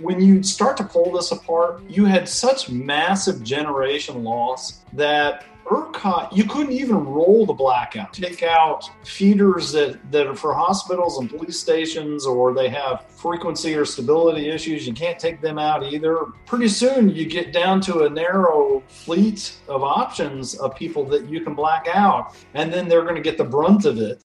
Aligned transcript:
when 0.00 0.20
you 0.20 0.42
start 0.42 0.76
to 0.78 0.84
pull 0.84 1.12
this 1.12 1.32
apart, 1.32 1.82
you 1.88 2.04
had 2.04 2.28
such 2.28 2.70
massive 2.70 3.42
generation 3.42 4.24
loss 4.24 4.80
that 4.94 5.44
ERCOT, 5.70 6.36
you 6.36 6.44
couldn't 6.44 6.72
even 6.72 7.04
roll 7.04 7.46
the 7.46 7.52
blackout. 7.52 8.12
Take 8.12 8.42
out 8.42 8.90
feeders 9.04 9.70
that, 9.72 10.00
that 10.10 10.26
are 10.26 10.34
for 10.34 10.52
hospitals 10.52 11.18
and 11.20 11.30
police 11.30 11.60
stations, 11.60 12.26
or 12.26 12.52
they 12.52 12.68
have 12.68 13.04
frequency 13.10 13.74
or 13.76 13.84
stability 13.84 14.50
issues. 14.50 14.84
You 14.84 14.92
can't 14.92 15.18
take 15.18 15.40
them 15.40 15.58
out 15.58 15.84
either. 15.84 16.26
Pretty 16.44 16.68
soon, 16.68 17.10
you 17.10 17.24
get 17.24 17.52
down 17.52 17.80
to 17.82 18.04
a 18.04 18.10
narrow 18.10 18.82
fleet 18.88 19.58
of 19.68 19.84
options 19.84 20.56
of 20.56 20.74
people 20.74 21.04
that 21.04 21.28
you 21.28 21.40
can 21.40 21.54
black 21.54 21.86
out, 21.92 22.34
and 22.54 22.72
then 22.72 22.88
they're 22.88 23.02
going 23.02 23.14
to 23.14 23.22
get 23.22 23.38
the 23.38 23.44
brunt 23.44 23.84
of 23.84 23.98
it. 23.98 24.24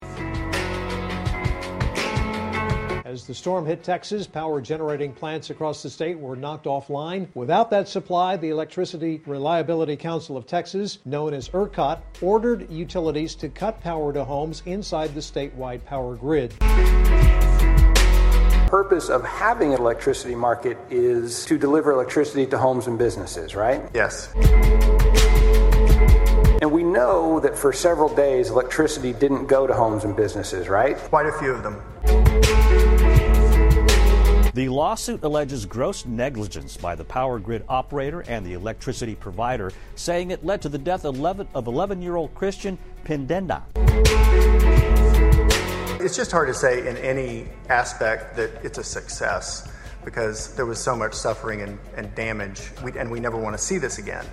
As 3.15 3.25
the 3.25 3.33
storm 3.33 3.65
hit 3.65 3.81
Texas, 3.81 4.27
power 4.27 4.59
generating 4.59 5.13
plants 5.13 5.49
across 5.49 5.81
the 5.81 5.89
state 5.89 6.19
were 6.19 6.35
knocked 6.35 6.65
offline. 6.65 7.29
Without 7.33 7.69
that 7.69 7.87
supply, 7.87 8.35
the 8.35 8.49
Electricity 8.49 9.21
Reliability 9.25 9.95
Council 9.95 10.35
of 10.35 10.45
Texas, 10.45 10.99
known 11.05 11.33
as 11.33 11.47
ERCOT, 11.53 12.01
ordered 12.19 12.69
utilities 12.69 13.33
to 13.35 13.47
cut 13.47 13.79
power 13.79 14.11
to 14.11 14.25
homes 14.25 14.63
inside 14.65 15.15
the 15.15 15.21
statewide 15.21 15.85
power 15.85 16.15
grid 16.15 16.53
purpose 18.67 19.07
of 19.07 19.23
having 19.23 19.73
an 19.73 19.79
electricity 19.79 20.35
market 20.35 20.77
is 20.89 21.45
to 21.45 21.57
deliver 21.57 21.91
electricity 21.91 22.45
to 22.45 22.57
homes 22.57 22.87
and 22.87 22.97
businesses, 22.97 23.55
right? 23.55 23.81
Yes. 23.93 24.33
And 26.61 26.69
we 26.69 26.83
know 26.83 27.39
that 27.39 27.57
for 27.57 27.71
several 27.71 28.13
days, 28.13 28.49
electricity 28.49 29.13
didn't 29.13 29.45
go 29.45 29.65
to 29.65 29.73
homes 29.73 30.03
and 30.03 30.13
businesses, 30.13 30.67
right? 30.67 30.97
Quite 30.97 31.27
a 31.27 31.31
few 31.39 31.51
of 31.51 31.63
them. 31.63 31.81
The 34.55 34.69
lawsuit 34.69 35.21
alleges 35.25 35.65
gross 35.65 36.05
negligence 36.05 36.77
by 36.77 36.95
the 36.95 37.03
power 37.03 37.39
grid 37.39 37.65
operator 37.67 38.21
and 38.21 38.45
the 38.45 38.53
electricity 38.53 39.13
provider, 39.13 39.73
saying 39.95 40.31
it 40.31 40.45
led 40.45 40.61
to 40.61 40.69
the 40.69 40.77
death 40.77 41.03
of 41.03 41.17
11 41.17 42.01
year 42.01 42.15
old 42.15 42.33
Christian 42.33 42.77
Pineda. 43.03 43.63
It's 45.99 46.15
just 46.15 46.31
hard 46.31 46.47
to 46.47 46.53
say 46.53 46.87
in 46.87 46.95
any 46.95 47.49
aspect 47.67 48.37
that 48.37 48.63
it's 48.63 48.77
a 48.77 48.83
success 48.83 49.69
because 50.05 50.55
there 50.55 50.65
was 50.65 50.81
so 50.81 50.95
much 50.95 51.13
suffering 51.13 51.61
and, 51.61 51.77
and 51.97 52.15
damage, 52.15 52.71
we, 52.81 52.97
and 52.97 53.11
we 53.11 53.19
never 53.19 53.35
want 53.35 53.57
to 53.57 53.61
see 53.61 53.77
this 53.77 53.97
again. 53.97 54.25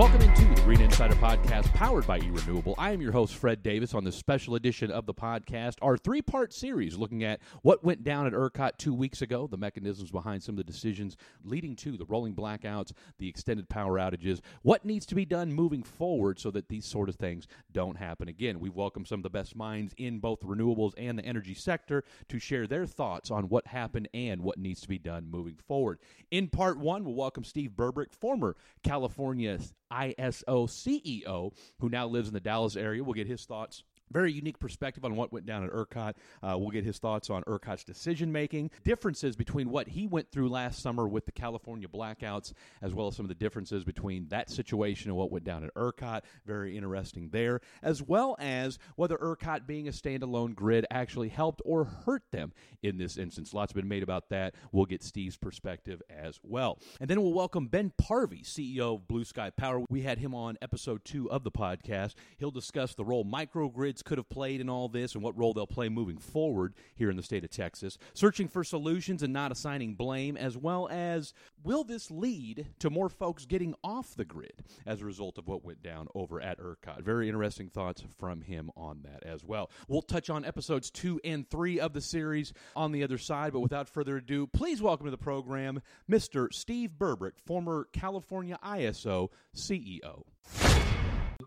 Welcome 0.00 0.22
into 0.22 0.46
the 0.54 0.62
Green 0.62 0.80
Insider 0.80 1.14
Podcast, 1.16 1.70
powered 1.74 2.06
by 2.06 2.20
eRenewable. 2.20 2.74
I 2.78 2.92
am 2.92 3.02
your 3.02 3.12
host, 3.12 3.34
Fred 3.34 3.62
Davis, 3.62 3.92
on 3.92 4.02
this 4.02 4.16
special 4.16 4.54
edition 4.54 4.90
of 4.90 5.04
the 5.04 5.12
podcast, 5.12 5.74
our 5.82 5.98
three 5.98 6.22
part 6.22 6.54
series 6.54 6.96
looking 6.96 7.22
at 7.22 7.40
what 7.60 7.84
went 7.84 8.02
down 8.02 8.26
at 8.26 8.32
ERCOT 8.32 8.78
two 8.78 8.94
weeks 8.94 9.20
ago, 9.20 9.46
the 9.46 9.58
mechanisms 9.58 10.10
behind 10.10 10.42
some 10.42 10.54
of 10.54 10.56
the 10.56 10.64
decisions 10.64 11.18
leading 11.44 11.76
to 11.76 11.98
the 11.98 12.06
rolling 12.06 12.34
blackouts, 12.34 12.92
the 13.18 13.28
extended 13.28 13.68
power 13.68 13.98
outages, 13.98 14.40
what 14.62 14.86
needs 14.86 15.04
to 15.04 15.14
be 15.14 15.26
done 15.26 15.52
moving 15.52 15.82
forward 15.82 16.40
so 16.40 16.50
that 16.50 16.70
these 16.70 16.86
sort 16.86 17.10
of 17.10 17.16
things 17.16 17.46
don't 17.70 17.98
happen 17.98 18.26
again. 18.26 18.58
We've 18.58 18.74
welcomed 18.74 19.06
some 19.06 19.18
of 19.18 19.24
the 19.24 19.28
best 19.28 19.54
minds 19.54 19.92
in 19.98 20.18
both 20.18 20.40
renewables 20.40 20.94
and 20.96 21.18
the 21.18 21.26
energy 21.26 21.52
sector 21.52 22.04
to 22.30 22.38
share 22.38 22.66
their 22.66 22.86
thoughts 22.86 23.30
on 23.30 23.50
what 23.50 23.66
happened 23.66 24.08
and 24.14 24.40
what 24.40 24.56
needs 24.56 24.80
to 24.80 24.88
be 24.88 24.98
done 24.98 25.30
moving 25.30 25.56
forward. 25.56 25.98
In 26.30 26.48
part 26.48 26.78
one, 26.78 27.04
we'll 27.04 27.12
welcome 27.12 27.44
Steve 27.44 27.72
Berberich, 27.76 28.14
former 28.14 28.56
California 28.82 29.58
ISO 29.92 30.68
CEO, 30.68 31.52
who 31.78 31.88
now 31.88 32.06
lives 32.06 32.28
in 32.28 32.34
the 32.34 32.40
Dallas 32.40 32.76
area. 32.76 33.02
We'll 33.02 33.14
get 33.14 33.26
his 33.26 33.44
thoughts 33.44 33.82
very 34.10 34.32
unique 34.32 34.58
perspective 34.58 35.04
on 35.04 35.16
what 35.16 35.32
went 35.32 35.46
down 35.46 35.64
at 35.64 35.70
ERCOT. 35.70 36.14
Uh, 36.42 36.56
we'll 36.58 36.70
get 36.70 36.84
his 36.84 36.98
thoughts 36.98 37.30
on 37.30 37.42
ERCOT's 37.44 37.84
decision 37.84 38.30
making, 38.32 38.70
differences 38.84 39.36
between 39.36 39.70
what 39.70 39.88
he 39.88 40.06
went 40.06 40.30
through 40.30 40.48
last 40.48 40.80
summer 40.80 41.08
with 41.08 41.26
the 41.26 41.32
California 41.32 41.88
blackouts, 41.88 42.52
as 42.82 42.94
well 42.94 43.08
as 43.08 43.16
some 43.16 43.24
of 43.24 43.28
the 43.28 43.34
differences 43.34 43.84
between 43.84 44.26
that 44.28 44.50
situation 44.50 45.10
and 45.10 45.16
what 45.16 45.30
went 45.30 45.44
down 45.44 45.64
at 45.64 45.74
ERCOT. 45.74 46.22
Very 46.46 46.76
interesting 46.76 47.28
there, 47.30 47.60
as 47.82 48.02
well 48.02 48.36
as 48.38 48.78
whether 48.96 49.16
ERCOT 49.16 49.66
being 49.66 49.88
a 49.88 49.92
standalone 49.92 50.54
grid 50.54 50.86
actually 50.90 51.28
helped 51.28 51.62
or 51.64 51.84
hurt 51.84 52.22
them 52.32 52.52
in 52.82 52.98
this 52.98 53.16
instance. 53.16 53.54
Lots 53.54 53.72
been 53.72 53.88
made 53.88 54.02
about 54.02 54.28
that. 54.30 54.54
We'll 54.72 54.86
get 54.86 55.02
Steve's 55.02 55.36
perspective 55.36 56.02
as 56.10 56.38
well. 56.42 56.78
And 57.00 57.08
then 57.08 57.20
we'll 57.20 57.32
welcome 57.32 57.66
Ben 57.66 57.92
Parvey, 57.98 58.42
CEO 58.42 58.96
of 58.96 59.08
Blue 59.08 59.24
Sky 59.24 59.50
Power. 59.50 59.82
We 59.88 60.02
had 60.02 60.18
him 60.18 60.34
on 60.34 60.58
episode 60.62 61.04
two 61.04 61.30
of 61.30 61.44
the 61.44 61.50
podcast. 61.50 62.14
He'll 62.38 62.50
discuss 62.50 62.94
the 62.94 63.04
role 63.04 63.24
microgrids 63.24 63.99
could 64.02 64.18
have 64.18 64.28
played 64.28 64.60
in 64.60 64.68
all 64.68 64.88
this 64.88 65.14
and 65.14 65.22
what 65.22 65.36
role 65.38 65.52
they'll 65.52 65.66
play 65.66 65.88
moving 65.88 66.18
forward 66.18 66.74
here 66.94 67.10
in 67.10 67.16
the 67.16 67.22
state 67.22 67.44
of 67.44 67.50
Texas, 67.50 67.98
searching 68.14 68.48
for 68.48 68.64
solutions 68.64 69.22
and 69.22 69.32
not 69.32 69.52
assigning 69.52 69.94
blame, 69.94 70.36
as 70.36 70.56
well 70.56 70.88
as 70.90 71.32
will 71.62 71.84
this 71.84 72.10
lead 72.10 72.66
to 72.78 72.90
more 72.90 73.08
folks 73.08 73.46
getting 73.46 73.74
off 73.82 74.14
the 74.14 74.24
grid 74.24 74.52
as 74.86 75.00
a 75.00 75.04
result 75.04 75.38
of 75.38 75.48
what 75.48 75.64
went 75.64 75.82
down 75.82 76.08
over 76.14 76.40
at 76.40 76.58
ERCOT? 76.58 77.02
Very 77.02 77.28
interesting 77.28 77.68
thoughts 77.68 78.02
from 78.18 78.42
him 78.42 78.70
on 78.76 79.02
that 79.02 79.22
as 79.24 79.44
well. 79.44 79.70
We'll 79.88 80.02
touch 80.02 80.30
on 80.30 80.44
episodes 80.44 80.90
two 80.90 81.20
and 81.24 81.48
three 81.48 81.80
of 81.80 81.92
the 81.92 82.00
series 82.00 82.52
on 82.76 82.92
the 82.92 83.04
other 83.04 83.18
side, 83.18 83.52
but 83.52 83.60
without 83.60 83.88
further 83.88 84.16
ado, 84.16 84.46
please 84.46 84.82
welcome 84.82 85.06
to 85.06 85.10
the 85.10 85.18
program 85.18 85.82
Mr. 86.10 86.52
Steve 86.52 86.92
Berberich, 86.98 87.38
former 87.44 87.88
California 87.92 88.58
ISO 88.64 89.28
CEO 89.54 90.24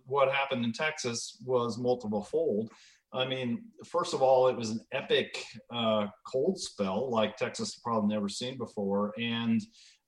what 0.05 0.31
happened 0.31 0.65
in 0.65 0.73
Texas 0.73 1.37
was 1.45 1.77
multiple 1.77 2.23
fold. 2.23 2.71
I 3.13 3.25
mean, 3.25 3.63
first 3.85 4.13
of 4.13 4.21
all, 4.21 4.47
it 4.47 4.57
was 4.57 4.71
an 4.71 4.81
epic 4.91 5.43
uh, 5.71 6.07
cold 6.25 6.59
spell 6.59 7.11
like 7.11 7.37
Texas 7.37 7.79
probably 7.83 8.13
never 8.13 8.27
seen 8.27 8.57
before. 8.57 9.13
And 9.19 9.61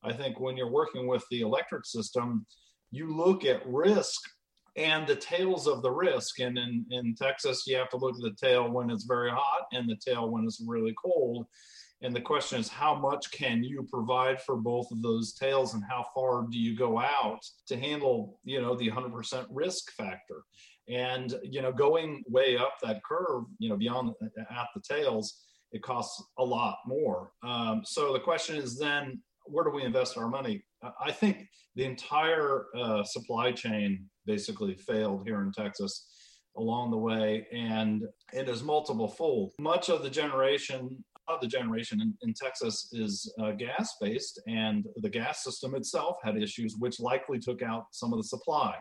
I 0.04 0.12
think 0.12 0.40
when 0.40 0.58
you're 0.58 0.72
working 0.72 1.08
with 1.08 1.24
the 1.30 1.42
electric 1.42 1.86
system, 1.86 2.46
you 2.92 3.16
look 3.16 3.46
at 3.46 3.66
risk 3.68 4.22
and 4.76 5.08
the 5.08 5.16
tails 5.16 5.68
of 5.68 5.82
the 5.82 5.92
risk. 5.92 6.40
And 6.40 6.58
in, 6.58 6.86
in 6.92 7.16
Texas, 7.16 7.64
you 7.68 7.78
have 7.78 7.90
to 7.90 7.98
look 7.98 8.16
at 8.16 8.22
the 8.22 8.36
tail 8.48 8.70
when 8.72 8.90
it's 8.90 9.06
very 9.06 9.30
hot 9.30 9.68
and 9.72 9.88
the 9.88 9.96
tail 9.96 10.30
when 10.30 10.46
it's 10.46 10.64
really 10.66 10.94
cold. 11.02 11.46
And 12.06 12.16
the 12.16 12.22
question 12.22 12.60
is, 12.60 12.70
how 12.70 12.94
much 12.94 13.32
can 13.32 13.64
you 13.64 13.88
provide 13.92 14.40
for 14.40 14.58
both 14.58 14.92
of 14.92 15.02
those 15.02 15.34
tails, 15.34 15.74
and 15.74 15.84
how 15.90 16.06
far 16.14 16.46
do 16.48 16.60
you 16.60 16.78
go 16.78 17.00
out 17.00 17.40
to 17.66 17.76
handle, 17.76 18.40
you 18.44 18.62
know, 18.62 18.76
the 18.76 18.92
100% 18.92 19.48
risk 19.50 19.92
factor? 19.94 20.44
And 20.88 21.34
you 21.42 21.64
know, 21.64 21.72
going 21.72 22.24
way 22.28 22.58
up 22.58 22.76
that 22.84 23.04
curve, 23.04 23.46
you 23.58 23.70
know, 23.70 23.76
beyond 23.76 24.12
at 24.38 24.68
the 24.76 24.82
tails, 24.88 25.42
it 25.72 25.82
costs 25.82 26.24
a 26.38 26.44
lot 26.44 26.78
more. 26.86 27.32
Um, 27.42 27.82
so 27.84 28.14
the 28.14 28.20
question 28.20 28.56
is 28.56 28.78
then, 28.78 29.20
where 29.48 29.66
do 29.66 29.72
we 29.72 29.82
invest 29.82 30.16
our 30.16 30.30
money? 30.30 30.64
I 31.04 31.12
think 31.12 31.48
the 31.76 31.86
entire 31.86 32.68
uh, 32.78 33.04
supply 33.04 33.52
chain 33.52 34.06
basically 34.28 34.76
failed 34.76 35.24
here 35.26 35.42
in 35.42 35.52
Texas 35.52 36.08
along 36.56 36.92
the 36.92 36.98
way, 36.98 37.48
and 37.52 38.04
it 38.32 38.48
is 38.48 38.62
multiple 38.62 39.08
fold. 39.08 39.54
Much 39.60 39.90
of 39.90 40.04
the 40.04 40.10
generation 40.10 41.04
of 41.28 41.42
the 41.42 41.48
generation 41.48 42.02
in, 42.02 42.14
in 42.22 42.34
Texas 42.34 42.90
is 42.94 43.34
uh, 43.40 43.52
gas 43.52 43.96
based, 44.00 44.42
and 44.48 44.86
the 44.98 45.10
gas 45.10 45.44
system 45.44 45.76
itself 45.76 46.18
had 46.24 46.38
issues, 46.38 46.76
which 46.80 47.00
likely 47.00 47.40
took 47.40 47.62
out 47.62 47.86
some 47.92 48.14
of 48.14 48.20
the 48.20 48.24
supply. 48.24 48.76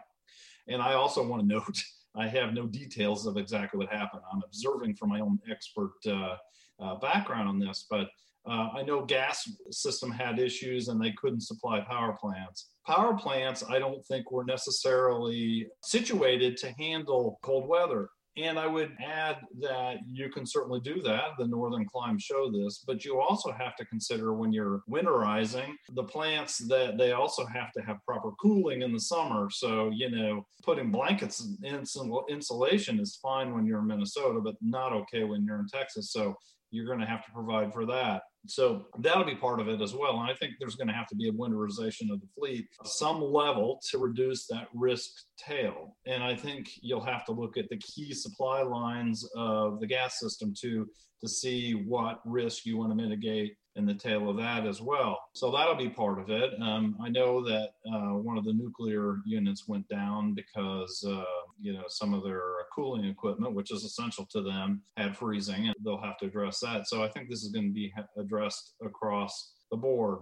And 0.69 0.81
I 0.81 0.95
also 0.95 1.27
want 1.27 1.43
to 1.43 1.49
note 1.55 1.83
I 2.17 2.29
have 2.29 2.55
no 2.55 2.67
details 2.67 3.27
of 3.27 3.37
exactly 3.37 3.79
what 3.79 3.93
happened. 3.93 4.23
I'm 4.33 4.43
observing 4.45 4.97
from 4.97 5.11
my 5.11 5.21
own 5.21 5.39
expert 5.51 5.93
uh, 6.07 6.37
uh, 6.81 6.97
background 6.97 7.49
on 7.49 7.59
this, 7.59 7.87
but 7.91 8.09
uh, 8.47 8.69
I 8.75 8.83
know 8.83 9.05
gas 9.05 9.51
system 9.71 10.11
had 10.11 10.39
issues 10.39 10.89
and 10.89 11.03
they 11.03 11.13
couldn't 11.13 11.41
supply 11.41 11.81
power 11.81 12.15
plants. 12.21 12.69
Power 12.87 13.17
plants, 13.17 13.65
I 13.69 13.79
don't 13.79 14.05
think 14.05 14.31
were 14.31 14.45
necessarily 14.45 15.67
situated 15.83 16.57
to 16.59 16.75
handle 16.79 17.39
cold 17.43 17.67
weather. 17.67 18.11
And 18.37 18.59
I 18.59 18.67
would 18.67 18.97
add 19.05 19.39
that 19.61 19.99
you 20.07 20.29
can 20.29 20.45
certainly 20.45 20.81
do 20.81 21.01
that. 21.03 21.31
The 21.39 21.47
northern 21.47 21.87
climes 21.87 22.23
show 22.23 22.51
this, 22.51 22.83
but 22.85 23.05
you 23.05 23.21
also 23.21 23.53
have 23.53 23.77
to 23.77 23.85
consider 23.85 24.35
when 24.35 24.53
you're 24.53 24.83
winterizing 24.91 25.75
the 25.95 26.03
plants 26.03 26.59
that 26.69 26.99
they 26.99 27.13
also 27.13 27.47
have 27.47 27.71
to 27.73 27.83
have 27.83 27.99
proper 28.05 28.33
cooling 28.43 28.83
in 28.83 28.93
the 28.93 29.01
summer. 29.01 29.49
So, 29.51 29.91
you 29.91 30.11
know, 30.11 30.47
putting 30.65 30.91
blankets 30.91 31.47
in 31.63 31.87
insulation 32.29 32.99
is 32.99 33.19
fine 33.23 33.55
when 33.55 33.67
you're 33.67 33.81
in 33.81 33.87
Minnesota, 33.87 34.41
but 34.41 34.57
not 34.61 34.93
okay 34.93 35.23
when 35.23 35.45
you're 35.45 35.61
in 35.61 35.69
Texas. 35.69 36.11
So, 36.11 36.35
you're 36.75 36.87
going 36.87 37.01
to 37.01 37.07
have 37.07 37.25
to 37.25 37.31
provide 37.33 37.73
for 37.73 37.87
that. 37.87 38.23
So 38.47 38.87
that'll 38.99 39.25
be 39.25 39.37
part 39.37 39.61
of 39.61 39.69
it 39.69 39.81
as 39.81 39.95
well. 39.95 40.21
And 40.21 40.31
I 40.31 40.35
think 40.35 40.55
there's 40.59 40.75
going 40.75 40.89
to 40.89 40.95
have 40.95 41.07
to 41.09 41.17
be 41.17 41.29
a 41.29 41.33
winterization 41.33 42.13
of 42.13 42.21
the 42.21 42.27
fleet, 42.37 42.67
some 42.85 43.23
level 43.23 43.81
to 43.91 43.99
reduce 43.99 44.47
that 44.49 44.69
risk 44.75 45.11
tail. 45.39 45.97
And 46.07 46.23
I 46.23 46.35
think 46.35 46.69
you'll 46.83 47.05
have 47.05 47.25
to 47.27 47.33
look 47.33 47.57
at 47.57 47.69
the 47.71 47.79
key 47.79 48.13
supply 48.13 48.63
lines 48.63 49.27
of 49.35 49.81
the 49.81 49.87
gas 49.87 50.19
system 50.19 50.53
too 50.59 50.87
to 51.23 51.29
see 51.29 51.73
what 51.73 52.21
risk 52.27 52.67
you 52.67 52.77
want 52.77 52.91
to 52.91 52.97
mitigate 52.97 53.57
in 53.77 53.87
the 53.87 53.95
tail 53.95 54.31
of 54.31 54.37
that 54.37 54.67
as 54.67 54.81
well. 54.81 55.19
So 55.35 55.51
that'll 55.51 55.75
be 55.75 55.89
part 55.89 56.21
of 56.21 56.31
it. 56.31 56.53
Um, 56.61 56.97
I 57.03 57.09
know 57.09 57.43
that 57.45 57.71
uh, 57.93 58.15
one 58.15 58.39
of 58.39 58.45
the 58.45 58.53
nuclear 58.53 59.19
units 59.27 59.67
went 59.67 59.89
down 59.89 60.35
because 60.35 61.05
uh, 61.07 61.25
you 61.61 61.73
know, 61.73 61.85
some 61.89 62.15
of 62.15 62.25
their 62.25 62.43
cooling 62.75 63.05
equipment, 63.05 63.55
which 63.55 63.73
is 63.73 63.85
essential 63.85 64.27
to 64.27 64.43
them, 64.43 64.83
had 64.97 65.17
freezing, 65.17 65.67
and 65.67 65.75
they'll 65.85 66.01
have 66.01 66.19
to 66.19 66.27
address 66.27 66.61
that. 66.61 66.89
So 66.89 67.03
I 67.03 67.09
think 67.09 67.29
this 67.29 67.43
is 67.43 67.53
going 67.53 67.69
to 67.69 67.73
be 67.73 67.93
addressed 68.19 68.75
across 68.85 69.55
the 69.71 69.77
board. 69.77 70.19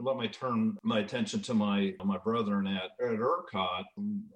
Let 0.00 0.16
me 0.16 0.28
turn 0.28 0.76
my 0.82 0.98
attention 1.00 1.40
to 1.42 1.54
my 1.54 1.94
my 2.04 2.18
brethren 2.18 2.66
at, 2.66 2.90
at 3.00 3.18
ERCOT. 3.18 3.84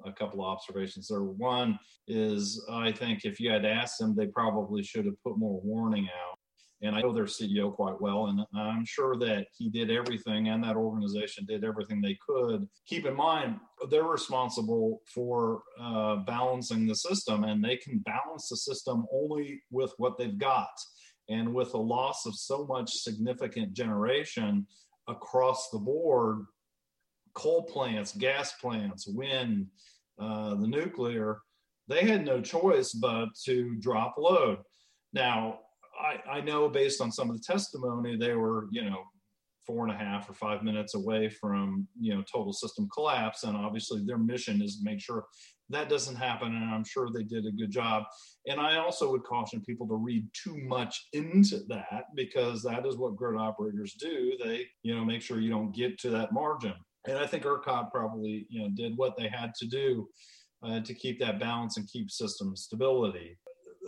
A 0.07 0.13
couple 0.13 0.41
of 0.41 0.47
observations 0.47 1.09
there. 1.09 1.25
One 1.25 1.79
is 2.07 2.65
I 2.71 2.93
think 2.93 3.25
if 3.25 3.41
you 3.41 3.51
had 3.51 3.65
asked 3.65 3.99
them, 3.99 4.15
they 4.15 4.27
probably 4.27 4.85
should 4.85 5.05
have 5.07 5.21
put 5.25 5.37
more 5.37 5.61
warning 5.63 6.05
out 6.05 6.38
and 6.81 6.95
I 6.95 7.01
know 7.01 7.13
their 7.13 7.25
CEO 7.25 7.75
quite 7.75 8.01
well, 8.01 8.27
and 8.27 8.41
I'm 8.55 8.85
sure 8.85 9.17
that 9.17 9.47
he 9.57 9.69
did 9.69 9.91
everything 9.91 10.49
and 10.49 10.63
that 10.63 10.77
organization 10.77 11.45
did 11.45 11.65
everything 11.65 12.01
they 12.01 12.17
could. 12.25 12.69
Keep 12.87 13.07
in 13.07 13.17
mind, 13.17 13.59
they're 13.91 14.05
responsible 14.05 15.01
for 15.13 15.63
uh, 15.81 16.17
balancing 16.17 16.87
the 16.87 16.95
system, 16.95 17.45
and 17.45 17.65
they 17.65 17.77
can 17.77 17.99
balance 17.99 18.49
the 18.49 18.57
system 18.57 19.07
only 19.13 19.61
with 19.71 19.93
what 19.99 20.17
they've 20.19 20.39
got. 20.39 20.71
And 21.29 21.53
with 21.53 21.73
the 21.73 21.79
loss 21.79 22.27
of 22.27 22.37
so 22.37 22.65
much 22.67 22.93
significant 22.93 23.73
generation 23.73 24.67
across 25.09 25.71
the 25.71 25.79
board, 25.79 26.45
coal 27.35 27.65
plants, 27.65 28.13
gas 28.13 28.53
plants, 28.61 29.07
wind, 29.09 29.67
uh, 30.21 30.55
the 30.55 30.67
nuclear, 30.67 31.41
they 31.89 32.05
had 32.05 32.25
no 32.25 32.41
choice 32.41 32.93
but 32.93 33.29
to 33.47 33.75
drop 33.81 34.15
load. 34.17 34.59
Now, 35.13 35.61
I, 36.01 36.39
I 36.39 36.41
know 36.41 36.69
based 36.69 37.01
on 37.01 37.13
some 37.13 37.31
of 37.31 37.37
the 37.37 37.43
testimony, 37.43 38.17
they 38.17 38.35
were, 38.35 38.69
you 38.71 38.89
know, 38.89 39.05
four 39.67 39.87
and 39.87 39.95
a 39.95 39.99
half 39.99 40.29
or 40.31 40.33
five 40.33 40.63
minutes 40.63 40.95
away 40.95 41.29
from, 41.29 41.87
you 42.01 42.15
know, 42.15 42.23
total 42.33 42.55
system 42.55 42.89
collapse. 42.93 43.45
And 43.45 43.57
obviously 43.57 44.03
their 44.05 44.17
mission 44.17 44.63
is 44.63 44.79
to 44.79 44.85
make 44.85 45.01
sure 45.01 45.27
that 45.69 45.91
doesn't 45.91 46.17
happen. 46.17 46.55
And 46.55 46.65
I'm 46.65 46.85
sure 46.85 47.09
they 47.13 47.23
did 47.23 47.45
a 47.45 47.53
good 47.53 47.71
job. 47.71 48.05
And 48.47 48.59
I 48.59 48.79
also 48.79 49.11
would 49.11 49.25
caution 49.25 49.61
people 49.61 49.87
to 49.89 49.95
read 49.95 50.27
too 50.33 50.57
much 50.57 51.09
into 51.13 51.61
that 51.69 52.05
because 52.15 52.63
that 52.63 52.87
is 52.87 52.97
what 52.97 53.17
grid 53.17 53.39
operators 53.39 53.93
do. 53.93 54.33
They, 54.43 54.67
you 54.83 54.95
know, 54.95 55.05
make 55.05 55.21
sure 55.21 55.39
you 55.39 55.51
don't 55.51 55.75
get 55.75 55.99
to 56.01 56.11
that 56.11 56.33
margin. 56.33 56.75
And 57.07 57.19
I 57.19 57.27
think 57.27 57.45
ERCOT 57.45 57.91
probably, 57.93 58.47
you 58.49 58.63
know, 58.63 58.71
did 58.75 58.97
what 58.97 59.19
they 59.19 59.29
had 59.29 59.53
to 59.61 59.67
do 59.67 60.09
uh, 60.63 60.81
to 60.81 60.95
keep 60.95 61.21
that 61.21 61.39
balance 61.39 61.77
and 61.77 61.87
keep 61.89 62.11
system 62.11 62.57
stability 62.57 63.39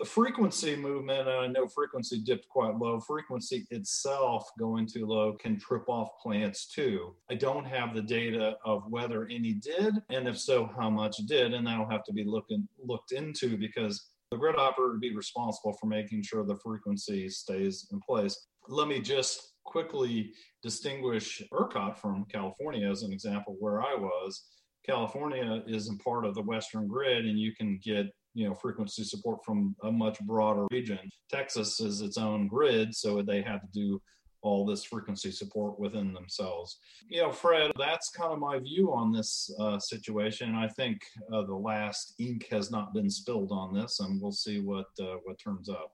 frequency 0.04 0.76
movement, 0.76 1.28
and 1.28 1.30
I 1.30 1.46
know 1.46 1.66
frequency 1.66 2.20
dipped 2.20 2.48
quite 2.48 2.76
low. 2.76 3.00
Frequency 3.00 3.66
itself 3.70 4.48
going 4.58 4.86
too 4.86 5.06
low 5.06 5.34
can 5.34 5.58
trip 5.58 5.88
off 5.88 6.08
plants 6.22 6.66
too. 6.66 7.14
I 7.30 7.34
don't 7.34 7.64
have 7.64 7.94
the 7.94 8.02
data 8.02 8.56
of 8.64 8.84
whether 8.88 9.26
any 9.26 9.54
did, 9.54 9.94
and 10.10 10.28
if 10.28 10.38
so, 10.38 10.70
how 10.78 10.90
much 10.90 11.16
did, 11.26 11.54
and 11.54 11.66
that'll 11.66 11.90
have 11.90 12.04
to 12.04 12.12
be 12.12 12.24
looking 12.24 12.68
looked 12.82 13.12
into 13.12 13.56
because 13.56 14.10
the 14.30 14.36
grid 14.36 14.56
operator 14.56 14.92
would 14.92 15.00
be 15.00 15.14
responsible 15.14 15.72
for 15.72 15.86
making 15.86 16.22
sure 16.22 16.44
the 16.44 16.56
frequency 16.56 17.28
stays 17.28 17.88
in 17.92 18.00
place. 18.00 18.46
Let 18.68 18.86
me 18.86 19.00
just 19.00 19.54
quickly 19.64 20.32
distinguish 20.62 21.42
ERCOT 21.52 21.96
from 21.96 22.24
California 22.26 22.88
as 22.88 23.02
an 23.02 23.12
example 23.12 23.56
where 23.58 23.82
I 23.82 23.94
was. 23.94 24.44
California 24.86 25.62
is 25.66 25.88
in 25.88 25.98
part 25.98 26.24
of 26.24 26.34
the 26.34 26.42
Western 26.42 26.86
grid, 26.86 27.26
and 27.26 27.38
you 27.38 27.52
can 27.54 27.78
get 27.82 28.06
you 28.34 28.48
know 28.48 28.54
frequency 28.54 29.04
support 29.04 29.44
from 29.44 29.74
a 29.82 29.90
much 29.92 30.18
broader 30.20 30.66
region. 30.70 30.98
Texas 31.30 31.80
is 31.80 32.00
its 32.00 32.18
own 32.18 32.48
grid, 32.48 32.94
so 32.94 33.22
they 33.22 33.42
had 33.42 33.60
to 33.60 33.68
do 33.72 34.00
all 34.42 34.64
this 34.64 34.84
frequency 34.84 35.30
support 35.30 35.78
within 35.78 36.12
themselves. 36.14 36.78
You 37.08 37.22
know, 37.22 37.32
Fred, 37.32 37.72
that's 37.78 38.10
kind 38.10 38.32
of 38.32 38.38
my 38.38 38.58
view 38.58 38.92
on 38.92 39.12
this 39.12 39.50
uh, 39.60 39.78
situation. 39.78 40.54
I 40.54 40.68
think 40.68 41.02
uh, 41.32 41.42
the 41.42 41.54
last 41.54 42.14
ink 42.18 42.46
has 42.50 42.70
not 42.70 42.94
been 42.94 43.10
spilled 43.10 43.52
on 43.52 43.74
this, 43.74 44.00
and 44.00 44.20
we'll 44.20 44.32
see 44.32 44.60
what 44.60 44.86
uh, 45.00 45.16
what 45.24 45.38
turns 45.38 45.68
up. 45.68 45.92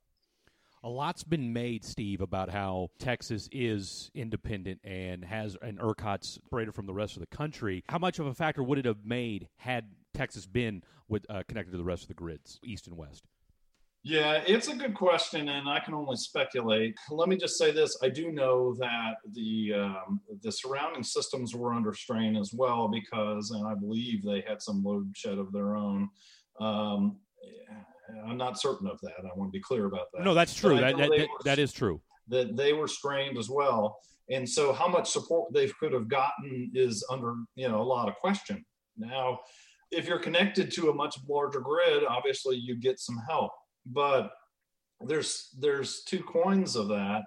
A 0.84 0.88
lot's 0.88 1.24
been 1.24 1.52
made, 1.52 1.84
Steve, 1.84 2.20
about 2.20 2.48
how 2.48 2.90
Texas 3.00 3.48
is 3.50 4.08
independent 4.14 4.78
and 4.84 5.24
has 5.24 5.56
an 5.60 5.78
ERCOT 5.78 6.22
separated 6.22 6.74
from 6.76 6.86
the 6.86 6.94
rest 6.94 7.16
of 7.16 7.20
the 7.20 7.36
country. 7.36 7.82
How 7.88 7.98
much 7.98 8.20
of 8.20 8.26
a 8.26 8.34
factor 8.34 8.62
would 8.62 8.78
it 8.78 8.84
have 8.84 9.04
made 9.04 9.48
had 9.56 9.86
Texas 10.16 10.46
been 10.46 10.82
with 11.08 11.26
uh, 11.30 11.42
connected 11.48 11.72
to 11.72 11.76
the 11.76 11.84
rest 11.84 12.02
of 12.02 12.08
the 12.08 12.14
grids, 12.14 12.58
east 12.64 12.86
and 12.86 12.96
west? 12.96 13.24
Yeah, 14.02 14.40
it's 14.46 14.68
a 14.68 14.74
good 14.76 14.94
question, 14.94 15.48
and 15.48 15.68
I 15.68 15.80
can 15.80 15.92
only 15.92 16.16
speculate. 16.16 16.94
Let 17.10 17.28
me 17.28 17.36
just 17.36 17.58
say 17.58 17.72
this: 17.72 17.98
I 18.02 18.08
do 18.08 18.30
know 18.30 18.74
that 18.78 19.16
the 19.32 19.72
um, 19.74 20.20
the 20.42 20.52
surrounding 20.52 21.02
systems 21.02 21.56
were 21.56 21.74
under 21.74 21.92
strain 21.92 22.36
as 22.36 22.52
well 22.54 22.88
because, 22.88 23.50
and 23.50 23.66
I 23.66 23.74
believe 23.74 24.22
they 24.22 24.44
had 24.46 24.62
some 24.62 24.84
load 24.84 25.12
shed 25.16 25.38
of 25.38 25.52
their 25.52 25.74
own. 25.74 26.08
Um, 26.60 27.18
I'm 28.28 28.36
not 28.36 28.60
certain 28.60 28.86
of 28.86 29.00
that. 29.02 29.18
I 29.18 29.36
want 29.36 29.48
to 29.48 29.52
be 29.52 29.60
clear 29.60 29.86
about 29.86 30.06
that. 30.14 30.22
No, 30.22 30.34
that's 30.34 30.54
true. 30.54 30.78
That, 30.78 30.96
that, 30.96 31.10
were, 31.10 31.26
that 31.44 31.58
is 31.58 31.72
true. 31.72 32.00
That 32.28 32.56
they 32.56 32.72
were 32.72 32.86
strained 32.86 33.36
as 33.36 33.50
well, 33.50 33.98
and 34.30 34.48
so 34.48 34.72
how 34.72 34.86
much 34.86 35.10
support 35.10 35.52
they 35.52 35.68
could 35.80 35.92
have 35.92 36.08
gotten 36.08 36.70
is 36.74 37.04
under 37.10 37.34
you 37.56 37.68
know 37.68 37.82
a 37.82 37.88
lot 37.96 38.08
of 38.08 38.14
question. 38.16 38.64
Now, 38.96 39.40
if 39.90 40.06
you're 40.06 40.18
connected 40.18 40.70
to 40.72 40.90
a 40.90 40.94
much 40.94 41.16
larger 41.28 41.60
grid, 41.60 42.04
obviously 42.04 42.56
you 42.56 42.76
get 42.76 42.98
some 42.98 43.20
help. 43.28 43.52
But 43.86 44.30
there's 45.00 45.50
there's 45.58 46.02
two 46.04 46.22
coins 46.22 46.76
of 46.76 46.88
that. 46.88 47.24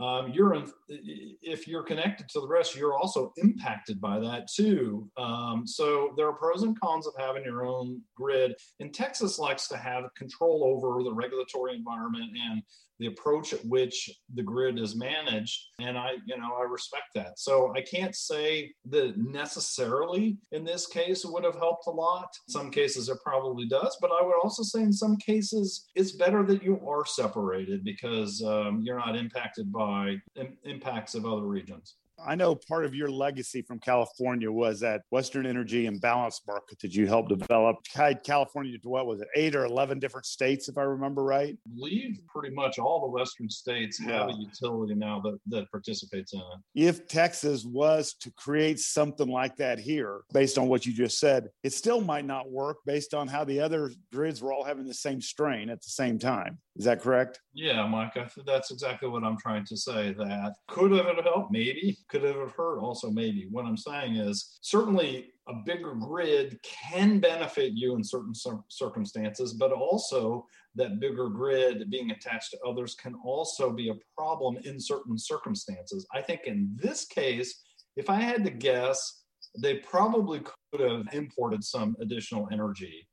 Um, 0.00 0.32
you're 0.32 0.54
in, 0.54 0.70
if 0.88 1.66
you're 1.66 1.82
connected 1.82 2.28
to 2.28 2.40
the 2.40 2.46
rest, 2.46 2.76
you're 2.76 2.96
also 2.96 3.32
impacted 3.36 4.00
by 4.00 4.20
that 4.20 4.46
too. 4.48 5.10
Um, 5.16 5.66
so 5.66 6.12
there 6.16 6.28
are 6.28 6.34
pros 6.34 6.62
and 6.62 6.78
cons 6.78 7.08
of 7.08 7.14
having 7.18 7.42
your 7.42 7.66
own 7.66 8.00
grid. 8.16 8.54
And 8.78 8.94
Texas 8.94 9.40
likes 9.40 9.66
to 9.68 9.76
have 9.76 10.04
control 10.16 10.62
over 10.64 11.02
the 11.02 11.12
regulatory 11.12 11.74
environment 11.74 12.30
and 12.40 12.62
the 12.98 13.06
approach 13.06 13.52
at 13.52 13.64
which 13.64 14.10
the 14.34 14.42
grid 14.42 14.78
is 14.78 14.96
managed 14.96 15.68
and 15.80 15.96
i 15.96 16.12
you 16.26 16.36
know 16.36 16.54
i 16.58 16.62
respect 16.62 17.06
that. 17.14 17.38
So 17.38 17.72
i 17.76 17.80
can't 17.80 18.14
say 18.14 18.72
that 18.90 19.16
necessarily 19.18 20.38
in 20.52 20.64
this 20.64 20.86
case 20.86 21.24
would 21.24 21.44
have 21.44 21.56
helped 21.56 21.86
a 21.86 21.90
lot. 21.90 22.28
In 22.48 22.52
some 22.52 22.70
cases 22.70 23.08
it 23.08 23.18
probably 23.24 23.66
does 23.66 23.96
but 24.00 24.10
i 24.10 24.24
would 24.24 24.36
also 24.42 24.62
say 24.62 24.82
in 24.82 24.92
some 24.92 25.16
cases 25.16 25.88
it's 25.94 26.12
better 26.12 26.42
that 26.44 26.62
you 26.62 26.80
are 26.86 27.04
separated 27.04 27.84
because 27.84 28.42
um, 28.42 28.80
you're 28.82 28.98
not 28.98 29.16
impacted 29.16 29.72
by 29.72 30.16
Im- 30.36 30.56
impacts 30.64 31.14
of 31.14 31.24
other 31.24 31.46
regions 31.46 31.96
I 32.26 32.34
know 32.34 32.54
part 32.54 32.84
of 32.84 32.94
your 32.94 33.10
legacy 33.10 33.62
from 33.62 33.78
California 33.78 34.50
was 34.50 34.80
that 34.80 35.02
Western 35.10 35.46
Energy 35.46 35.86
Imbalance 35.86 36.40
market 36.46 36.78
that 36.80 36.94
you 36.94 37.06
helped 37.06 37.28
develop. 37.28 37.76
California 38.24 38.78
to 38.78 38.88
what 38.88 39.06
was 39.06 39.20
it, 39.20 39.28
eight 39.36 39.54
or 39.54 39.64
11 39.64 39.98
different 39.98 40.26
states, 40.26 40.68
if 40.68 40.78
I 40.78 40.82
remember 40.82 41.22
right? 41.22 41.56
I 41.66 41.76
believe 41.76 42.20
pretty 42.26 42.54
much 42.54 42.78
all 42.78 43.00
the 43.00 43.08
Western 43.08 43.48
states 43.48 44.00
yeah. 44.00 44.20
have 44.20 44.28
a 44.30 44.32
utility 44.32 44.94
now 44.94 45.20
that, 45.20 45.38
that 45.46 45.70
participates 45.70 46.32
in 46.32 46.40
it. 46.40 46.86
If 46.88 47.08
Texas 47.08 47.64
was 47.64 48.14
to 48.20 48.30
create 48.32 48.78
something 48.78 49.28
like 49.28 49.56
that 49.56 49.78
here, 49.78 50.22
based 50.32 50.58
on 50.58 50.68
what 50.68 50.86
you 50.86 50.92
just 50.92 51.18
said, 51.18 51.48
it 51.62 51.72
still 51.72 52.00
might 52.00 52.24
not 52.24 52.50
work 52.50 52.78
based 52.86 53.14
on 53.14 53.28
how 53.28 53.44
the 53.44 53.60
other 53.60 53.90
grids 54.12 54.42
were 54.42 54.52
all 54.52 54.64
having 54.64 54.86
the 54.86 54.94
same 54.94 55.20
strain 55.20 55.70
at 55.70 55.82
the 55.82 55.90
same 55.90 56.18
time. 56.18 56.58
Is 56.76 56.84
that 56.84 57.02
correct? 57.02 57.40
Yeah, 57.54 57.84
Mike, 57.88 58.16
that's 58.46 58.70
exactly 58.70 59.08
what 59.08 59.24
I'm 59.24 59.36
trying 59.36 59.64
to 59.66 59.76
say. 59.76 60.14
That 60.16 60.54
could 60.68 60.92
have 60.92 61.24
helped, 61.24 61.50
maybe. 61.50 61.98
Could 62.08 62.22
have 62.22 62.52
hurt, 62.52 62.78
also 62.80 63.10
maybe. 63.10 63.48
What 63.50 63.66
I'm 63.66 63.76
saying 63.76 64.16
is 64.16 64.58
certainly 64.62 65.32
a 65.48 65.54
bigger 65.66 65.94
grid 65.94 66.58
can 66.62 67.20
benefit 67.20 67.72
you 67.74 67.96
in 67.96 68.04
certain 68.04 68.32
circumstances, 68.68 69.54
but 69.54 69.72
also 69.72 70.46
that 70.74 71.00
bigger 71.00 71.28
grid 71.28 71.90
being 71.90 72.10
attached 72.10 72.50
to 72.52 72.58
others 72.66 72.94
can 72.94 73.14
also 73.24 73.70
be 73.70 73.90
a 73.90 73.98
problem 74.16 74.56
in 74.64 74.80
certain 74.80 75.18
circumstances. 75.18 76.06
I 76.14 76.22
think 76.22 76.42
in 76.46 76.70
this 76.76 77.04
case, 77.04 77.62
if 77.96 78.08
I 78.08 78.20
had 78.20 78.44
to 78.44 78.50
guess, 78.50 79.24
they 79.60 79.76
probably 79.78 80.40
could 80.72 80.80
have 80.80 81.12
imported 81.12 81.62
some 81.64 81.96
additional 82.00 82.48
energy 82.52 83.06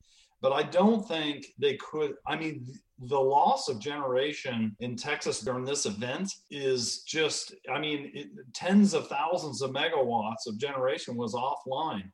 but 0.45 0.53
I 0.53 0.61
don't 0.61 1.07
think 1.07 1.47
they 1.57 1.75
could. 1.77 2.13
I 2.27 2.35
mean, 2.35 2.67
the 2.99 3.19
loss 3.19 3.67
of 3.67 3.79
generation 3.79 4.75
in 4.79 4.95
Texas 4.95 5.41
during 5.41 5.65
this 5.65 5.85
event 5.85 6.31
is 6.49 7.03
just, 7.03 7.53
I 7.71 7.79
mean, 7.79 8.11
it, 8.13 8.27
tens 8.53 8.93
of 8.93 9.07
thousands 9.07 9.61
of 9.61 9.71
megawatts 9.71 10.47
of 10.47 10.57
generation 10.57 11.17
was 11.17 11.33
offline. 11.33 12.09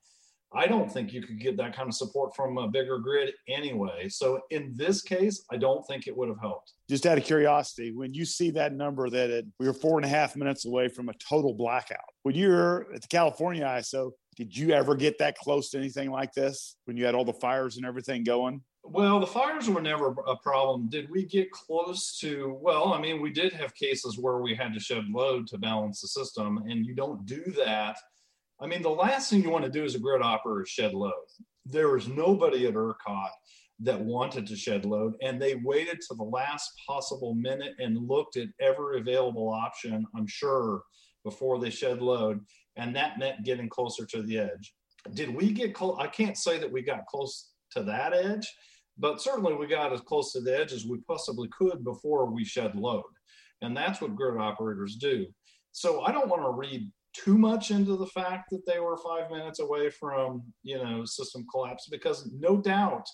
I 0.54 0.68
don't 0.68 0.92
think 0.92 1.14
you 1.14 1.22
could 1.22 1.40
get 1.40 1.56
that 1.58 1.74
kind 1.74 1.88
of 1.88 1.96
support 1.96 2.36
from 2.36 2.58
a 2.58 2.68
bigger 2.68 3.00
grid 3.00 3.34
anyway. 3.48 4.10
So 4.10 4.42
in 4.50 4.74
this 4.76 5.02
case, 5.02 5.46
I 5.50 5.56
don't 5.56 5.86
think 5.88 6.08
it 6.08 6.18
would 6.18 6.28
have 6.28 6.42
helped. 6.42 6.74
Just 6.90 7.06
out 7.06 7.18
of 7.18 7.24
curiosity, 7.24 7.94
when 7.94 8.14
you 8.14 8.26
see 8.26 8.52
that 8.52 8.74
number 8.74 9.10
that 9.10 9.30
it, 9.30 9.46
we 9.60 9.68
were 9.68 9.74
four 9.74 9.98
and 9.98 10.06
a 10.06 10.10
half 10.10 10.36
minutes 10.36 10.66
away 10.66 10.90
from 10.90 11.08
a 11.08 11.14
total 11.14 11.54
blackout, 11.54 12.00
when 12.24 12.36
you're 12.36 12.94
at 12.94 13.02
the 13.02 13.08
California 13.08 13.64
ISO, 13.64 14.12
did 14.36 14.56
you 14.56 14.72
ever 14.72 14.96
get 14.96 15.20
that 15.20 15.38
close 15.38 15.70
to 15.70 15.78
anything 15.78 16.12
like 16.12 16.34
this 16.34 16.76
when 16.86 16.98
you 16.98 17.06
had 17.06 17.16
all 17.16 17.26
the 17.26 17.34
fires 17.34 17.78
and 17.78 17.86
everything 17.86 18.24
going? 18.24 18.62
Well, 18.84 19.20
the 19.20 19.28
fires 19.28 19.70
were 19.70 19.82
never 19.82 20.16
a 20.28 20.36
problem. 20.38 20.90
Did 20.90 21.10
we 21.10 21.26
get 21.26 21.52
close 21.52 22.18
to? 22.20 22.58
Well, 22.62 22.94
I 22.94 23.00
mean, 23.00 23.22
we 23.22 23.32
did 23.32 23.54
have 23.54 23.74
cases 23.76 24.18
where 24.18 24.40
we 24.40 24.56
had 24.56 24.74
to 24.74 24.80
shed 24.80 25.06
load 25.10 25.48
to 25.48 25.58
balance 25.58 26.02
the 26.02 26.08
system, 26.08 26.64
and 26.68 26.86
you 26.86 26.96
don't 26.96 27.26
do 27.26 27.44
that. 27.64 27.98
I 28.60 28.68
mean, 28.68 28.82
the 28.82 28.90
last 28.90 29.30
thing 29.30 29.44
you 29.44 29.50
want 29.50 29.66
to 29.66 29.72
do 29.72 29.84
as 29.84 29.96
a 29.96 30.00
grid 30.00 30.22
operator 30.22 30.64
is 30.64 30.70
shed 30.70 30.94
load. 30.94 31.14
there 31.66 31.90
was 31.90 32.08
nobody 32.08 32.68
at 32.68 32.74
ERCOT 32.74 33.30
that 33.80 34.00
wanted 34.00 34.46
to 34.48 34.56
shed 34.56 34.86
load, 34.86 35.16
and 35.22 35.42
they 35.42 35.56
waited 35.56 36.00
to 36.02 36.16
the 36.16 36.24
last 36.24 36.72
possible 36.86 37.34
minute 37.34 37.74
and 37.80 38.08
looked 38.08 38.38
at 38.38 38.50
every 38.60 39.00
available 39.00 39.50
option, 39.50 40.06
I'm 40.16 40.28
sure, 40.28 40.84
before 41.24 41.60
they 41.60 41.70
shed 41.70 42.02
load. 42.02 42.42
And 42.76 42.96
that 42.96 43.20
meant 43.20 43.44
getting 43.44 43.70
closer 43.70 44.06
to 44.06 44.22
the 44.22 44.38
edge. 44.38 44.74
Did 45.14 45.34
we 45.34 45.52
get 45.52 45.74
close? 45.74 45.98
I 46.00 46.08
can't 46.08 46.38
say 46.38 46.60
that 46.60 46.72
we 46.72 46.82
got 46.84 47.08
close 47.08 47.52
to 47.72 47.84
that 47.84 48.14
edge, 48.14 48.48
but 48.98 49.22
certainly 49.22 49.54
we 49.54 49.68
got 49.68 49.94
as 49.94 50.02
close 50.02 50.32
to 50.34 50.42
the 50.42 50.58
edge 50.58 50.74
as 50.74 50.86
we 50.86 51.00
possibly 51.08 51.48
could 51.58 51.84
before 51.84 52.26
we 52.26 52.44
shed 52.44 52.76
load. 52.76 53.04
And 53.62 53.76
that's 53.76 54.02
what 54.02 54.16
grid 54.16 54.40
operators 54.40 54.96
do. 54.96 55.28
So 55.72 56.02
I 56.02 56.12
don't 56.12 56.30
want 56.30 56.44
to 56.44 56.52
read 56.52 56.92
too 57.14 57.38
much 57.38 57.72
into 57.72 57.96
the 57.98 58.08
fact 58.08 58.50
that 58.52 58.66
they 58.66 58.80
were 58.80 58.98
five 58.98 59.30
minutes 59.30 59.60
away 59.60 59.90
from, 59.90 60.44
you 60.64 60.78
know, 60.78 61.06
system 61.06 61.46
collapse 61.52 61.88
because 61.90 62.30
no 62.40 62.58
doubt 62.58 63.06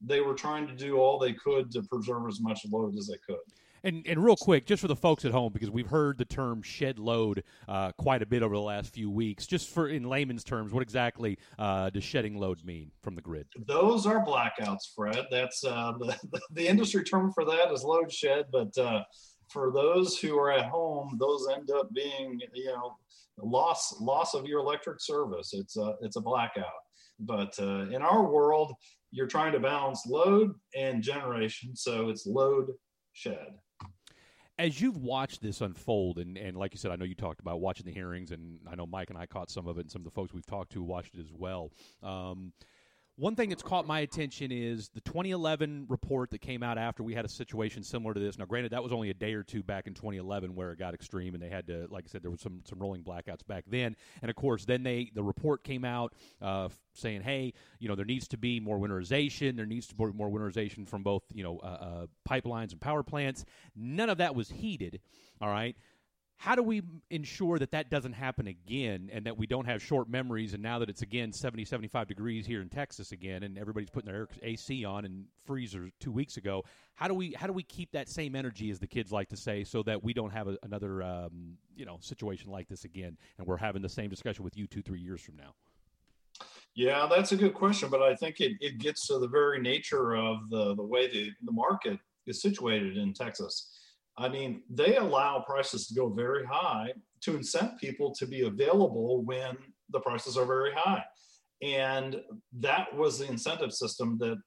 they 0.00 0.20
were 0.20 0.34
trying 0.34 0.66
to 0.66 0.74
do 0.74 0.98
all 0.98 1.18
they 1.18 1.32
could 1.32 1.70
to 1.72 1.82
preserve 1.82 2.28
as 2.28 2.40
much 2.40 2.60
load 2.70 2.96
as 2.98 3.06
they 3.06 3.18
could. 3.26 3.38
And, 3.84 4.06
and 4.06 4.24
real 4.24 4.36
quick, 4.36 4.66
just 4.66 4.80
for 4.80 4.88
the 4.88 4.96
folks 4.96 5.24
at 5.24 5.32
home, 5.32 5.52
because 5.52 5.70
we've 5.70 5.86
heard 5.86 6.18
the 6.18 6.24
term 6.24 6.62
shed 6.62 6.98
load 6.98 7.44
uh, 7.68 7.92
quite 7.92 8.22
a 8.22 8.26
bit 8.26 8.42
over 8.42 8.54
the 8.54 8.60
last 8.60 8.92
few 8.92 9.10
weeks. 9.10 9.46
Just 9.46 9.68
for 9.68 9.88
in 9.88 10.04
layman's 10.04 10.44
terms, 10.44 10.72
what 10.72 10.82
exactly 10.82 11.38
uh, 11.58 11.90
does 11.90 12.04
shedding 12.04 12.38
load 12.38 12.64
mean 12.64 12.90
from 13.02 13.14
the 13.14 13.22
grid? 13.22 13.46
Those 13.66 14.06
are 14.06 14.24
blackouts, 14.24 14.94
Fred. 14.94 15.26
That's 15.30 15.64
uh, 15.64 15.92
the, 15.98 16.40
the 16.50 16.66
industry 16.66 17.04
term 17.04 17.32
for 17.32 17.44
that 17.44 17.72
is 17.72 17.84
load 17.84 18.12
shed. 18.12 18.46
But 18.50 18.76
uh, 18.78 19.04
for 19.48 19.72
those 19.72 20.18
who 20.18 20.38
are 20.38 20.50
at 20.50 20.66
home, 20.66 21.16
those 21.20 21.48
end 21.54 21.70
up 21.70 21.92
being 21.92 22.40
you 22.54 22.66
know 22.66 22.96
loss 23.38 24.00
loss 24.00 24.34
of 24.34 24.46
your 24.46 24.60
electric 24.60 25.00
service. 25.00 25.52
It's 25.52 25.76
a 25.76 25.94
it's 26.00 26.16
a 26.16 26.20
blackout. 26.20 26.64
But 27.18 27.54
uh, 27.58 27.88
in 27.90 28.02
our 28.02 28.30
world, 28.30 28.74
you're 29.10 29.26
trying 29.26 29.52
to 29.52 29.60
balance 29.60 30.04
load 30.06 30.54
and 30.74 31.02
generation, 31.02 31.74
so 31.74 32.10
it's 32.10 32.26
load 32.26 32.66
shed 33.14 33.54
as 34.58 34.80
you've 34.80 34.96
watched 34.96 35.42
this 35.42 35.60
unfold, 35.60 36.18
and, 36.18 36.36
and 36.38 36.56
like 36.56 36.72
you 36.72 36.78
said, 36.78 36.90
I 36.90 36.96
know 36.96 37.04
you 37.04 37.14
talked 37.14 37.40
about 37.40 37.60
watching 37.60 37.84
the 37.84 37.92
hearings, 37.92 38.30
and 38.30 38.58
I 38.70 38.74
know 38.74 38.86
Mike 38.86 39.10
and 39.10 39.18
I 39.18 39.26
caught 39.26 39.50
some 39.50 39.66
of 39.66 39.76
it, 39.78 39.82
and 39.82 39.90
some 39.90 40.00
of 40.00 40.04
the 40.04 40.10
folks 40.10 40.32
we've 40.32 40.46
talked 40.46 40.72
to 40.72 40.82
watched 40.82 41.14
it 41.14 41.20
as 41.20 41.32
well. 41.32 41.72
Um, 42.02 42.52
one 43.18 43.34
thing 43.34 43.48
that's 43.48 43.62
caught 43.62 43.86
my 43.86 44.00
attention 44.00 44.52
is 44.52 44.90
the 44.90 45.00
2011 45.00 45.86
report 45.88 46.30
that 46.30 46.42
came 46.42 46.62
out 46.62 46.76
after 46.76 47.02
we 47.02 47.14
had 47.14 47.24
a 47.24 47.28
situation 47.28 47.82
similar 47.82 48.12
to 48.12 48.20
this. 48.20 48.38
Now, 48.38 48.44
granted, 48.44 48.72
that 48.72 48.82
was 48.82 48.92
only 48.92 49.08
a 49.08 49.14
day 49.14 49.32
or 49.32 49.42
two 49.42 49.62
back 49.62 49.86
in 49.86 49.94
2011 49.94 50.54
where 50.54 50.72
it 50.72 50.78
got 50.78 50.92
extreme, 50.92 51.32
and 51.32 51.42
they 51.42 51.48
had 51.48 51.66
to, 51.68 51.86
like 51.90 52.04
I 52.06 52.08
said, 52.10 52.22
there 52.22 52.30
was 52.30 52.42
some 52.42 52.60
some 52.64 52.78
rolling 52.78 53.02
blackouts 53.02 53.46
back 53.46 53.64
then. 53.68 53.96
And 54.20 54.30
of 54.30 54.36
course, 54.36 54.66
then 54.66 54.82
they 54.82 55.10
the 55.14 55.22
report 55.22 55.64
came 55.64 55.84
out 55.84 56.12
uh, 56.42 56.68
saying, 56.92 57.22
hey, 57.22 57.54
you 57.78 57.88
know, 57.88 57.94
there 57.94 58.04
needs 58.04 58.28
to 58.28 58.36
be 58.36 58.60
more 58.60 58.78
winterization. 58.78 59.56
There 59.56 59.66
needs 59.66 59.86
to 59.86 59.94
be 59.94 60.04
more 60.12 60.28
winterization 60.28 60.86
from 60.86 61.02
both 61.02 61.22
you 61.32 61.42
know 61.42 61.58
uh, 61.62 61.66
uh, 61.66 62.06
pipelines 62.28 62.72
and 62.72 62.80
power 62.80 63.02
plants. 63.02 63.46
None 63.74 64.10
of 64.10 64.18
that 64.18 64.34
was 64.34 64.50
heeded. 64.50 65.00
All 65.40 65.48
right 65.48 65.74
how 66.38 66.54
do 66.54 66.62
we 66.62 66.82
ensure 67.10 67.58
that 67.58 67.70
that 67.70 67.90
doesn't 67.90 68.12
happen 68.12 68.46
again 68.46 69.08
and 69.12 69.24
that 69.24 69.36
we 69.36 69.46
don't 69.46 69.64
have 69.64 69.82
short 69.82 70.08
memories 70.08 70.54
and 70.54 70.62
now 70.62 70.78
that 70.78 70.88
it's 70.88 71.02
again 71.02 71.32
70 71.32 71.64
75 71.64 72.06
degrees 72.06 72.46
here 72.46 72.60
in 72.60 72.68
texas 72.68 73.12
again 73.12 73.42
and 73.42 73.58
everybody's 73.58 73.90
putting 73.90 74.12
their 74.12 74.28
ac 74.42 74.84
on 74.84 75.04
and 75.04 75.24
freezer 75.44 75.90
two 75.98 76.12
weeks 76.12 76.36
ago 76.36 76.62
how 76.94 77.08
do 77.08 77.14
we 77.14 77.32
how 77.32 77.46
do 77.46 77.52
we 77.52 77.62
keep 77.62 77.90
that 77.92 78.08
same 78.08 78.34
energy 78.36 78.70
as 78.70 78.78
the 78.78 78.86
kids 78.86 79.12
like 79.12 79.28
to 79.28 79.36
say 79.36 79.64
so 79.64 79.82
that 79.82 80.02
we 80.02 80.12
don't 80.12 80.30
have 80.30 80.48
a, 80.48 80.56
another 80.62 81.02
um, 81.02 81.56
you 81.74 81.86
know 81.86 81.98
situation 82.00 82.50
like 82.50 82.68
this 82.68 82.84
again 82.84 83.16
and 83.38 83.46
we're 83.46 83.56
having 83.56 83.82
the 83.82 83.88
same 83.88 84.10
discussion 84.10 84.44
with 84.44 84.56
you 84.56 84.66
two 84.66 84.82
three 84.82 85.00
years 85.00 85.20
from 85.20 85.36
now? 85.36 85.54
Yeah 86.74 87.06
that's 87.10 87.32
a 87.32 87.36
good 87.36 87.54
question 87.54 87.88
but 87.88 88.02
i 88.02 88.14
think 88.14 88.40
it, 88.40 88.52
it 88.60 88.78
gets 88.78 89.06
to 89.06 89.18
the 89.18 89.28
very 89.28 89.60
nature 89.60 90.14
of 90.16 90.50
the 90.50 90.74
the 90.74 90.82
way 90.82 91.08
the, 91.08 91.30
the 91.44 91.52
market 91.52 91.98
is 92.26 92.42
situated 92.42 92.98
in 92.98 93.14
texas 93.14 93.70
I 94.18 94.28
mean, 94.28 94.62
they 94.70 94.96
allow 94.96 95.44
prices 95.46 95.86
to 95.88 95.94
go 95.94 96.08
very 96.08 96.44
high 96.46 96.92
to 97.22 97.36
incent 97.36 97.78
people 97.78 98.14
to 98.14 98.26
be 98.26 98.42
available 98.42 99.22
when 99.22 99.56
the 99.90 100.00
prices 100.00 100.36
are 100.36 100.46
very 100.46 100.72
high. 100.74 101.04
And 101.62 102.20
that 102.58 102.94
was 102.94 103.18
the 103.18 103.28
incentive 103.28 103.72
system 103.72 104.16
that 104.18 104.38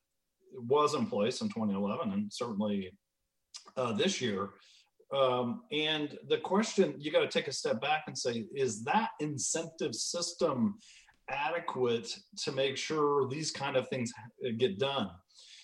was 0.54 0.96
in 0.96 1.06
place 1.06 1.42
in 1.42 1.50
2011 1.50 2.12
and 2.12 2.32
certainly 2.32 2.92
uh, 3.78 3.94
this 3.94 4.22
year. 4.22 4.50
Um, 5.16 5.64
and 5.72 6.18
the 6.28 6.38
question 6.38 6.96
you 6.98 7.12
got 7.12 7.22
to 7.22 7.28
take 7.28 7.48
a 7.48 7.52
step 7.52 7.82
back 7.82 8.04
and 8.08 8.18
say, 8.18 8.46
is 8.56 8.84
that 8.84 9.10
incentive 9.20 9.96
system 9.96 10.76
adequate 11.30 12.14
to 12.44 12.52
make 12.52 12.78
sure 12.78 13.28
these 13.28 13.52
kind 13.52 13.76
of 13.76 13.88
things 13.90 14.12
get 14.58 14.78
done? 14.78 15.10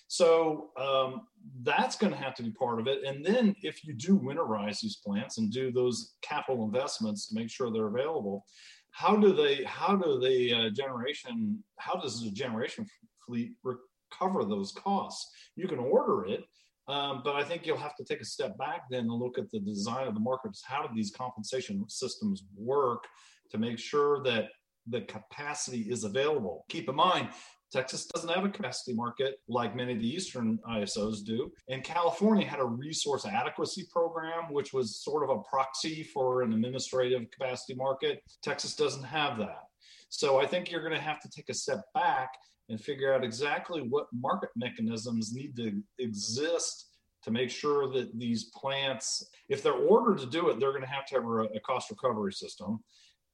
So 0.08 0.70
um, 0.80 1.22
that's 1.62 1.96
going 1.96 2.12
to 2.12 2.18
have 2.18 2.34
to 2.36 2.42
be 2.42 2.50
part 2.50 2.80
of 2.80 2.86
it. 2.86 3.04
And 3.04 3.24
then 3.24 3.54
if 3.62 3.84
you 3.84 3.92
do 3.92 4.18
winterize 4.18 4.80
these 4.80 4.96
plants 4.96 5.38
and 5.38 5.52
do 5.52 5.72
those 5.72 6.14
capital 6.22 6.64
investments 6.64 7.28
to 7.28 7.34
make 7.34 7.50
sure 7.50 7.70
they're 7.70 7.88
available, 7.88 8.44
how 8.92 9.14
do 9.16 9.34
they? 9.34 9.62
How 9.64 9.94
do 9.94 10.18
the 10.18 10.54
uh, 10.54 10.70
generation? 10.70 11.62
How 11.78 12.00
does 12.00 12.22
the 12.22 12.30
generation 12.30 12.86
fleet 13.26 13.52
recover 13.62 14.44
those 14.44 14.72
costs? 14.72 15.30
You 15.54 15.68
can 15.68 15.78
order 15.78 16.24
it, 16.24 16.44
um, 16.88 17.20
but 17.22 17.34
I 17.34 17.44
think 17.44 17.66
you'll 17.66 17.76
have 17.76 17.96
to 17.96 18.04
take 18.04 18.22
a 18.22 18.24
step 18.24 18.56
back 18.56 18.84
then 18.90 19.00
and 19.00 19.12
look 19.12 19.38
at 19.38 19.50
the 19.50 19.60
design 19.60 20.06
of 20.06 20.14
the 20.14 20.20
markets. 20.20 20.62
How 20.64 20.86
do 20.86 20.88
these 20.94 21.10
compensation 21.10 21.84
systems 21.88 22.44
work 22.56 23.04
to 23.50 23.58
make 23.58 23.78
sure 23.78 24.22
that 24.22 24.46
the 24.86 25.02
capacity 25.02 25.82
is 25.90 26.04
available? 26.04 26.64
Keep 26.70 26.88
in 26.88 26.94
mind, 26.94 27.28
Texas 27.72 28.06
doesn't 28.06 28.28
have 28.28 28.44
a 28.44 28.48
capacity 28.48 28.94
market 28.94 29.40
like 29.48 29.74
many 29.74 29.92
of 29.92 30.00
the 30.00 30.08
Eastern 30.08 30.58
ISOs 30.70 31.24
do. 31.24 31.52
And 31.68 31.82
California 31.82 32.46
had 32.46 32.60
a 32.60 32.64
resource 32.64 33.26
adequacy 33.26 33.86
program, 33.90 34.52
which 34.52 34.72
was 34.72 35.02
sort 35.02 35.24
of 35.24 35.30
a 35.30 35.42
proxy 35.42 36.02
for 36.02 36.42
an 36.42 36.52
administrative 36.52 37.30
capacity 37.30 37.74
market. 37.74 38.22
Texas 38.42 38.76
doesn't 38.76 39.02
have 39.02 39.38
that. 39.38 39.64
So 40.08 40.40
I 40.40 40.46
think 40.46 40.70
you're 40.70 40.80
going 40.80 40.94
to 40.94 41.00
have 41.00 41.20
to 41.20 41.28
take 41.28 41.48
a 41.48 41.54
step 41.54 41.82
back 41.94 42.30
and 42.68 42.80
figure 42.80 43.12
out 43.12 43.24
exactly 43.24 43.80
what 43.82 44.06
market 44.12 44.50
mechanisms 44.56 45.32
need 45.34 45.56
to 45.56 45.82
exist 45.98 46.86
to 47.22 47.30
make 47.32 47.50
sure 47.50 47.92
that 47.92 48.16
these 48.16 48.44
plants, 48.54 49.28
if 49.48 49.62
they're 49.62 49.72
ordered 49.72 50.18
to 50.18 50.26
do 50.26 50.48
it, 50.48 50.60
they're 50.60 50.70
going 50.70 50.82
to 50.82 50.88
have 50.88 51.06
to 51.06 51.14
have 51.16 51.24
a, 51.24 51.60
cost 51.60 51.90
recovery 51.90 52.32
system 52.32 52.78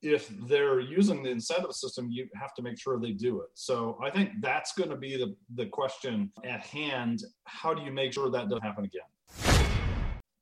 if 0.02 0.28
they're 0.48 0.80
using 0.80 1.22
the 1.22 1.30
incentive 1.30 1.72
system, 1.72 2.08
you 2.10 2.28
have 2.34 2.54
to 2.54 2.62
make 2.62 2.78
sure 2.78 2.98
they 2.98 3.12
do 3.12 3.40
it. 3.40 3.48
So 3.54 3.98
I 4.02 4.10
think 4.10 4.30
that's 4.40 4.72
going 4.72 4.90
to 4.90 4.96
be 4.96 5.16
the, 5.16 5.34
the 5.54 5.66
question 5.66 6.32
at 6.44 6.60
hand. 6.60 7.22
How 7.44 7.72
do 7.72 7.82
you 7.82 7.92
make 7.92 8.12
sure 8.12 8.30
that 8.30 8.48
doesn't 8.48 8.62
happen 8.62 8.84
again? 8.84 9.02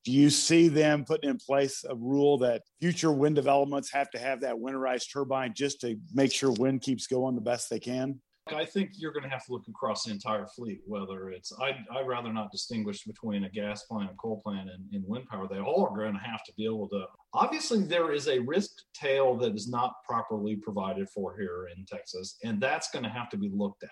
Do 0.03 0.13
you 0.13 0.31
see 0.31 0.69
them 0.69 1.05
putting 1.05 1.29
in 1.29 1.37
place 1.37 1.85
a 1.89 1.95
rule 1.95 2.39
that 2.39 2.63
future 2.81 3.13
wind 3.13 3.37
developments 3.37 3.93
have 3.93 4.11
to 4.13 4.19
have 4.19 4.41
that 4.41 4.55
winterized 4.55 5.13
turbine 5.13 5.53
just 5.55 5.83
to 5.83 5.99
make 6.15 6.33
sure 6.33 6.51
wind 6.53 6.81
keeps 6.81 7.07
going 7.07 7.35
the 7.35 7.43
best 7.43 7.69
they 7.69 7.79
can? 7.79 8.19
I 8.53 8.65
think 8.65 8.91
you're 8.97 9.13
going 9.13 9.25
to 9.25 9.29
have 9.29 9.45
to 9.47 9.53
look 9.53 9.69
across 9.69 10.05
the 10.05 10.13
entire 10.13 10.47
fleet, 10.47 10.81
whether 10.87 11.31
it's, 11.31 11.53
I'd, 11.61 11.77
I'd 11.95 12.07
rather 12.07 12.33
not 12.33 12.51
distinguish 12.51 13.05
between 13.05 13.45
a 13.45 13.51
gas 13.51 13.85
plant, 13.85 14.11
a 14.11 14.15
coal 14.15 14.41
plant, 14.45 14.71
and, 14.71 14.85
and 14.93 15.05
wind 15.07 15.27
power. 15.29 15.47
They 15.49 15.61
all 15.61 15.87
are 15.87 15.97
going 15.97 16.15
to 16.15 16.21
have 16.21 16.43
to 16.45 16.53
be 16.57 16.65
able 16.65 16.89
to. 16.91 17.05
Obviously, 17.33 17.83
there 17.83 18.13
is 18.13 18.29
a 18.29 18.41
risk 18.41 18.71
tail 18.95 19.37
that 19.39 19.55
is 19.55 19.69
not 19.69 19.95
properly 20.09 20.57
provided 20.57 21.09
for 21.11 21.37
here 21.39 21.69
in 21.77 21.85
Texas, 21.85 22.37
and 22.45 22.61
that's 22.61 22.91
going 22.91 23.05
to 23.05 23.11
have 23.11 23.29
to 23.31 23.37
be 23.37 23.51
looked 23.53 23.83
at. 23.83 23.91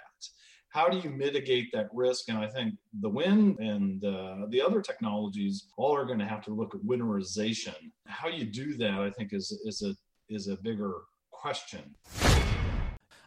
How 0.70 0.88
do 0.88 0.98
you 0.98 1.10
mitigate 1.10 1.68
that 1.72 1.88
risk? 1.94 2.28
And 2.28 2.36
I 2.36 2.46
think 2.46 2.74
the 3.00 3.08
wind 3.08 3.58
and 3.58 4.04
uh, 4.04 4.46
the 4.50 4.60
other 4.60 4.82
technologies 4.82 5.68
all 5.78 5.96
are 5.96 6.04
going 6.04 6.18
to 6.18 6.26
have 6.26 6.44
to 6.44 6.50
look 6.50 6.74
at 6.74 6.82
winterization. 6.82 7.74
How 8.06 8.28
you 8.28 8.44
do 8.44 8.76
that, 8.76 9.00
I 9.00 9.10
think, 9.10 9.32
is 9.32 9.50
is 9.64 9.82
a 9.82 9.94
is 10.28 10.48
a 10.48 10.56
bigger 10.56 10.92
question. 11.30 11.94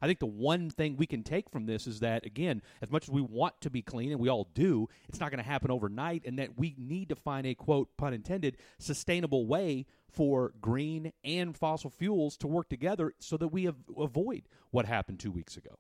I 0.01 0.07
think 0.07 0.19
the 0.19 0.25
one 0.25 0.69
thing 0.69 0.97
we 0.97 1.05
can 1.05 1.23
take 1.23 1.49
from 1.49 1.65
this 1.65 1.87
is 1.87 1.99
that, 1.99 2.25
again, 2.25 2.61
as 2.81 2.91
much 2.91 3.03
as 3.03 3.09
we 3.09 3.21
want 3.21 3.59
to 3.61 3.69
be 3.69 3.81
clean, 3.81 4.11
and 4.11 4.19
we 4.19 4.29
all 4.29 4.49
do, 4.53 4.87
it's 5.07 5.19
not 5.19 5.31
going 5.31 5.43
to 5.43 5.49
happen 5.49 5.71
overnight, 5.71 6.23
and 6.25 6.39
that 6.39 6.57
we 6.57 6.75
need 6.77 7.09
to 7.09 7.15
find 7.15 7.45
a 7.45 7.55
quote, 7.55 7.89
pun 7.97 8.13
intended, 8.13 8.57
sustainable 8.79 9.45
way 9.45 9.85
for 10.09 10.53
green 10.59 11.13
and 11.23 11.55
fossil 11.55 11.89
fuels 11.89 12.35
to 12.37 12.47
work 12.47 12.69
together 12.69 13.13
so 13.19 13.37
that 13.37 13.49
we 13.49 13.67
av- 13.67 13.75
avoid 13.97 14.43
what 14.71 14.85
happened 14.85 15.19
two 15.19 15.31
weeks 15.31 15.55
ago. 15.55 15.77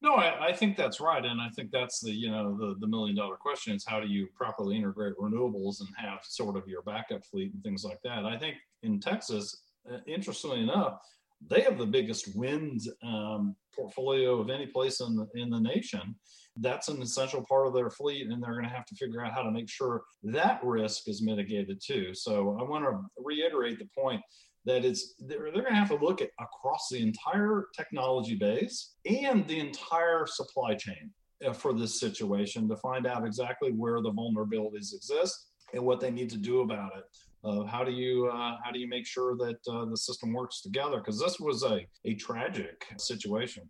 No, 0.00 0.16
I, 0.16 0.48
I, 0.48 0.52
think 0.52 0.76
that's 0.76 1.00
right, 1.00 1.24
and 1.24 1.40
I 1.40 1.48
think 1.56 1.70
that's 1.70 2.00
the 2.00 2.12
you 2.12 2.30
know 2.30 2.54
the 2.58 2.74
the 2.78 2.86
million 2.86 3.16
dollar 3.16 3.36
question 3.36 3.74
is 3.74 3.86
how 3.86 4.00
do 4.00 4.06
you 4.06 4.28
properly 4.36 4.76
integrate 4.76 5.14
renewables 5.16 5.80
and 5.80 5.88
have 5.96 6.18
sort 6.24 6.58
of 6.58 6.68
your 6.68 6.82
backup 6.82 7.24
fleet 7.24 7.54
and 7.54 7.62
things 7.62 7.84
like 7.84 8.00
that. 8.04 8.26
I 8.26 8.36
think 8.36 8.56
in 8.82 9.00
Texas, 9.00 9.62
uh, 9.90 9.98
interestingly 10.06 10.60
enough, 10.60 10.98
they 11.46 11.60
have 11.60 11.78
the 11.78 11.86
biggest 11.86 12.36
wind 12.36 12.80
um, 13.02 13.54
portfolio 13.74 14.40
of 14.40 14.50
any 14.50 14.66
place 14.66 15.00
in 15.00 15.16
the, 15.16 15.26
in 15.34 15.50
the 15.50 15.60
nation. 15.60 16.14
That's 16.56 16.88
an 16.88 17.02
essential 17.02 17.44
part 17.48 17.66
of 17.66 17.74
their 17.74 17.90
fleet, 17.90 18.28
and 18.28 18.42
they're 18.42 18.52
going 18.52 18.64
to 18.64 18.70
have 18.70 18.86
to 18.86 18.94
figure 18.94 19.24
out 19.24 19.32
how 19.32 19.42
to 19.42 19.50
make 19.50 19.68
sure 19.68 20.02
that 20.22 20.60
risk 20.62 21.08
is 21.08 21.22
mitigated 21.22 21.80
too. 21.84 22.14
So 22.14 22.56
I 22.60 22.62
want 22.62 22.84
to 22.84 23.00
reiterate 23.18 23.78
the 23.78 23.88
point 23.96 24.22
that 24.64 24.84
it's 24.84 25.14
they're, 25.18 25.50
they're 25.52 25.62
going 25.62 25.74
to 25.74 25.78
have 25.78 25.88
to 25.88 25.96
look 25.96 26.22
at 26.22 26.30
across 26.40 26.88
the 26.90 27.02
entire 27.02 27.66
technology 27.76 28.34
base 28.34 28.94
and 29.04 29.46
the 29.46 29.58
entire 29.58 30.26
supply 30.26 30.74
chain 30.74 31.10
uh, 31.44 31.52
for 31.52 31.72
this 31.72 32.00
situation 32.00 32.68
to 32.68 32.76
find 32.76 33.06
out 33.06 33.26
exactly 33.26 33.72
where 33.72 34.00
the 34.00 34.12
vulnerabilities 34.12 34.94
exist 34.94 35.50
and 35.72 35.84
what 35.84 36.00
they 36.00 36.10
need 36.10 36.30
to 36.30 36.38
do 36.38 36.60
about 36.60 36.92
it. 36.96 37.04
Uh, 37.44 37.64
how 37.64 37.84
do 37.84 37.92
you 37.92 38.26
uh, 38.32 38.56
how 38.64 38.70
do 38.72 38.78
you 38.78 38.88
make 38.88 39.06
sure 39.06 39.36
that 39.36 39.58
uh, 39.68 39.84
the 39.84 39.96
system 39.96 40.32
works 40.32 40.62
together? 40.62 40.98
Because 40.98 41.20
this 41.20 41.38
was 41.38 41.62
a, 41.62 41.86
a 42.04 42.14
tragic 42.14 42.86
situation. 42.96 43.68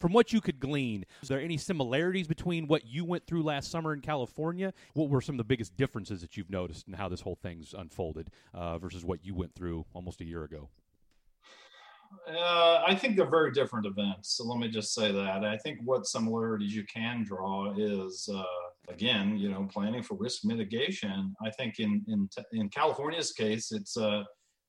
From 0.00 0.14
what 0.14 0.32
you 0.32 0.40
could 0.40 0.58
glean, 0.58 1.04
is 1.22 1.28
there 1.28 1.40
any 1.40 1.58
similarities 1.58 2.26
between 2.26 2.66
what 2.66 2.86
you 2.86 3.04
went 3.04 3.26
through 3.26 3.42
last 3.42 3.70
summer 3.70 3.92
in 3.92 4.00
California? 4.00 4.72
What 4.94 5.10
were 5.10 5.20
some 5.20 5.34
of 5.34 5.38
the 5.38 5.44
biggest 5.44 5.76
differences 5.76 6.22
that 6.22 6.36
you've 6.38 6.48
noticed 6.50 6.88
in 6.88 6.94
how 6.94 7.08
this 7.08 7.20
whole 7.20 7.36
thing's 7.36 7.74
unfolded 7.74 8.30
uh, 8.54 8.78
versus 8.78 9.04
what 9.04 9.24
you 9.24 9.34
went 9.34 9.54
through 9.54 9.84
almost 9.92 10.22
a 10.22 10.24
year 10.24 10.42
ago? 10.42 10.70
Uh, 12.26 12.82
I 12.86 12.94
think 12.94 13.16
they're 13.16 13.30
very 13.30 13.52
different 13.52 13.86
events. 13.86 14.36
So 14.36 14.44
let 14.44 14.58
me 14.58 14.68
just 14.68 14.94
say 14.94 15.12
that. 15.12 15.44
I 15.44 15.58
think 15.58 15.78
what 15.84 16.06
similarities 16.06 16.74
you 16.74 16.84
can 16.84 17.22
draw 17.22 17.74
is, 17.76 18.28
uh, 18.34 18.42
again, 18.90 19.36
you 19.38 19.50
know, 19.50 19.68
planning 19.72 20.02
for 20.02 20.16
risk 20.16 20.44
mitigation. 20.44 21.34
I 21.44 21.50
think 21.50 21.78
in 21.78 22.02
in 22.08 22.28
in 22.52 22.68
California's 22.68 23.32
case, 23.32 23.72
it's 23.72 23.96
uh, 23.96 24.22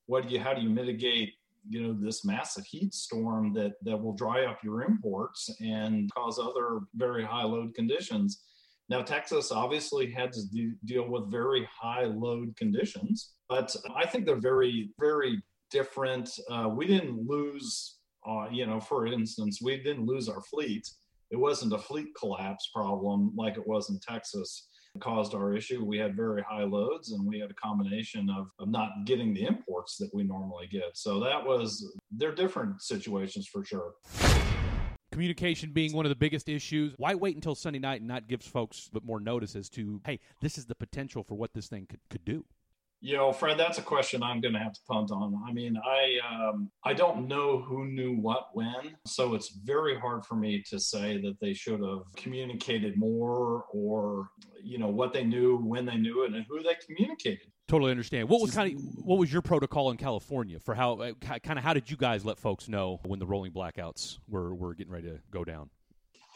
what 0.06 0.28
do 0.28 0.34
you 0.34 0.40
how 0.40 0.54
do 0.54 0.62
you 0.62 0.70
mitigate 0.70 1.34
you 1.70 1.82
know 1.82 1.94
this 1.94 2.26
massive 2.26 2.66
heat 2.66 2.94
storm 2.94 3.54
that 3.54 3.74
that 3.84 3.98
will 4.02 4.14
dry 4.14 4.46
up 4.46 4.60
your 4.64 4.84
imports 4.84 5.50
and 5.60 6.10
cause 6.14 6.40
other 6.40 6.82
very 6.96 7.24
high 7.24 7.44
load 7.44 7.74
conditions. 7.76 8.44
Now, 8.90 9.02
Texas 9.02 9.54
obviously 9.54 10.12
had 10.12 10.34
to 10.34 10.42
de- 10.50 10.74
deal 10.84 11.08
with 11.08 11.32
very 11.32 11.66
high 11.82 12.04
load 12.04 12.58
conditions, 12.58 13.36
but 13.48 13.74
I 13.96 14.06
think 14.06 14.26
they're 14.26 14.36
very, 14.36 14.90
very 15.00 15.42
different. 15.72 16.30
Uh, 16.50 16.68
we 16.76 16.88
didn't 16.88 17.26
lose, 17.26 18.00
uh, 18.28 18.48
you 18.52 18.66
know, 18.66 18.82
for 18.82 19.08
instance, 19.08 19.60
we 19.64 19.78
didn't 19.78 20.06
lose 20.06 20.28
our 20.28 20.42
fleet. 20.42 20.86
It 21.32 21.40
wasn't 21.40 21.74
a 21.74 21.78
fleet 21.78 22.10
collapse 22.20 22.70
problem 22.74 23.34
like 23.36 23.58
it 23.58 23.66
was 23.66 23.90
in 23.90 24.00
Texas 24.00 24.68
caused 25.00 25.34
our 25.34 25.54
issue. 25.54 25.86
We 25.86 25.98
had 25.98 26.18
very 26.18 26.42
high 26.42 26.66
loads 26.66 27.14
and 27.14 27.26
we 27.26 27.40
had 27.40 27.50
a 27.50 27.54
combination 27.54 28.30
of, 28.30 28.48
of 28.60 28.68
not 28.68 28.90
getting 29.06 29.34
the 29.34 29.46
imports 29.46 29.96
that 29.98 30.10
we 30.14 30.24
normally 30.24 30.68
get. 30.70 30.96
So 30.96 31.22
that 31.22 31.46
was, 31.46 31.98
they're 32.12 32.36
different 32.36 32.82
situations 32.82 33.48
for 33.48 33.64
sure 33.64 33.94
communication 35.12 35.72
being 35.72 35.94
one 35.94 36.06
of 36.06 36.10
the 36.10 36.16
biggest 36.16 36.48
issues. 36.48 36.94
Why 36.98 37.16
wait 37.16 37.36
until 37.36 37.54
Sunday 37.54 37.80
night 37.80 38.00
and 38.00 38.08
not 38.08 38.28
give 38.28 38.42
folks 38.42 38.90
but 38.92 39.04
more 39.04 39.20
notice 39.20 39.56
as 39.56 39.70
to, 39.72 40.02
hey, 40.06 40.20
this 40.40 40.58
is 40.58 40.66
the 40.66 40.76
potential 40.76 41.22
for 41.22 41.36
what 41.36 41.54
this 41.54 41.68
thing 41.68 41.86
could, 41.86 42.00
could 42.10 42.24
do? 42.24 42.46
You 43.04 43.18
know, 43.18 43.34
Fred, 43.34 43.58
that's 43.58 43.80
a 43.80 43.82
question 43.82 44.22
I'm 44.22 44.42
going 44.42 44.54
to 44.54 44.60
have 44.60 44.74
to 44.74 44.80
punt 44.88 45.12
on. 45.12 45.42
I 45.48 45.52
mean, 45.52 45.76
I 45.76 46.20
um, 46.30 46.70
I 46.86 46.94
don't 46.94 47.28
know 47.28 47.60
who 47.60 47.86
knew 47.86 48.16
what 48.16 48.50
when, 48.54 48.96
so 49.08 49.34
it's 49.34 49.50
very 49.64 50.00
hard 50.00 50.24
for 50.24 50.36
me 50.36 50.64
to 50.70 50.80
say 50.80 51.20
that 51.22 51.40
they 51.42 51.54
should 51.54 51.82
have 51.82 52.04
communicated 52.16 52.98
more, 52.98 53.66
or 53.74 54.30
you 54.64 54.78
know 54.78 54.90
what 54.90 55.14
they 55.14 55.24
knew 55.24 55.58
when 55.58 55.86
they 55.86 55.98
knew 55.98 56.24
it 56.24 56.34
and 56.34 56.46
who 56.48 56.62
they 56.62 56.76
communicated. 56.86 57.52
Totally 57.68 57.90
understand. 57.90 58.30
What 58.30 58.42
was 58.42 58.54
kind 58.54 58.76
of 58.76 58.84
what 59.04 59.18
was 59.18 59.34
your 59.34 59.42
protocol 59.42 59.92
in 59.92 59.98
California 59.98 60.60
for 60.60 60.76
how 60.76 61.00
uh, 61.00 61.14
kind 61.14 61.58
of 61.58 61.64
how 61.64 61.74
did 61.74 61.90
you 61.90 61.98
guys 61.98 62.24
let 62.24 62.38
folks 62.38 62.70
know 62.70 63.00
when 63.06 63.18
the 63.18 63.26
rolling 63.26 63.52
blackouts 63.52 64.20
were 64.28 64.54
were 64.54 64.76
getting 64.76 64.94
ready 64.94 65.08
to 65.08 65.20
go 65.32 65.44
down? 65.44 65.70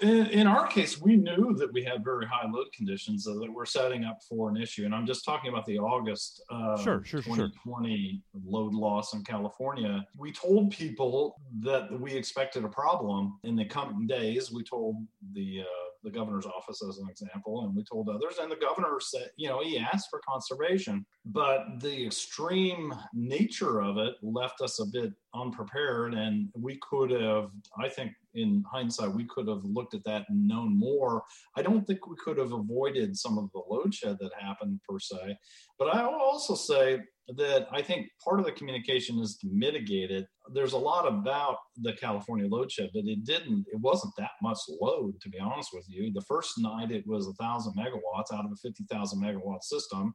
In, 0.02 0.25
in, 0.28 0.48
our 0.48 0.68
case, 0.68 1.00
we 1.00 1.16
knew 1.16 1.56
that 1.58 1.72
we 1.72 1.84
had 1.84 2.04
very 2.04 2.25
high 2.25 2.50
load 2.50 2.68
conditions 2.74 3.24
that 3.24 3.50
we're 3.54 3.66
setting 3.66 4.04
up 4.04 4.20
for 4.28 4.50
an 4.50 4.58
issue. 4.58 4.86
And 4.86 4.94
I'm 4.94 5.06
just 5.06 5.24
talking 5.24 5.50
about 5.50 5.66
the 5.66 5.78
August 5.78 6.44
uh, 6.50 6.78
sure, 6.78 7.04
sure, 7.04 7.22
2020 7.22 8.22
sure. 8.32 8.42
load 8.46 8.74
loss 8.74 9.14
in 9.14 9.24
California. 9.24 10.06
We 10.18 10.32
told 10.32 10.72
people 10.72 11.40
that 11.62 11.98
we 12.00 12.14
expected 12.14 12.66
a 12.66 12.70
problem 12.70 13.40
in 13.44 13.56
the 13.56 13.66
coming 13.66 14.06
days. 14.06 14.52
We 14.52 14.64
told 14.64 14.98
the 15.34 15.62
uh, 15.62 15.86
the 16.04 16.12
governor's 16.12 16.46
office 16.46 16.82
as 16.88 17.00
an 17.00 17.10
example, 17.10 17.66
and 17.66 17.75
we 17.75 17.84
told 17.84 18.10
others. 18.10 18.36
And 18.40 18.52
the 18.52 18.56
governor 18.56 19.00
said, 19.00 19.32
you 19.38 19.50
know, 19.50 19.62
he 19.64 19.80
asked 19.80 20.10
for 20.10 20.22
conservation, 20.28 21.06
but 21.25 21.79
the 21.79 22.05
extreme 22.05 22.94
nature 23.13 23.82
of 23.82 23.98
it 23.98 24.13
left 24.22 24.62
us 24.62 24.79
a 24.79 24.86
bit 24.86 25.12
unprepared. 25.34 26.13
And 26.13 26.50
we 26.55 26.79
could 26.88 27.09
have, 27.09 27.50
I 27.79 27.90
think, 27.90 28.11
in 28.35 28.64
hindsight, 28.72 29.11
we 29.11 29.25
could 29.25 29.48
have 29.48 29.64
looked 29.64 29.96
at 29.96 30.03
that 30.03 30.25
and 30.29 30.48
known 30.48 30.77
more. 30.77 31.24
I 31.57 31.64
don't 31.64 31.85
think 31.85 32.05
we 32.05 32.16
could 32.24 32.38
have 32.38 32.51
avoided 32.51 33.18
some 33.18 33.38
of 33.40 33.50
the 33.53 33.61
load 33.70 33.94
shed 33.94 34.18
that 34.20 34.31
happened 34.40 34.79
per 34.88 35.00
se. 35.00 35.38
But 35.79 35.96
I 35.96 36.03
will 36.03 36.20
also 36.20 36.53
say 36.53 37.01
that 37.29 37.68
I 37.72 37.81
think 37.81 38.07
part 38.24 38.40
of 38.40 38.46
the 38.46 38.51
communication 38.51 39.20
is 39.20 39.38
to 39.38 39.48
mitigate 39.51 40.11
it. 40.11 40.27
There's 40.53 40.74
a 40.74 40.77
lot 40.77 41.07
about 41.07 41.57
the 41.81 41.94
California 41.94 42.48
load 42.48 42.72
shed, 42.72 42.92
but 42.94 43.05
it 43.05 43.25
didn't, 43.25 43.66
it 43.74 43.79
wasn't 43.79 44.14
that 44.18 44.31
much 44.44 44.59
load, 44.79 45.20
to 45.22 45.29
be 45.29 45.40
honest 45.40 45.70
with 45.74 45.85
you. 45.88 46.14
The 46.14 46.22
first 46.27 46.51
night 46.59 46.92
it 46.92 47.07
was 47.07 47.27
a 47.27 47.33
thousand 47.33 47.74
megawatts 47.75 48.31
out 48.31 48.46
of 48.46 48.51
a 48.51 48.57
50,000 48.61 49.20
megawatt 49.20 49.64
system, 49.64 50.14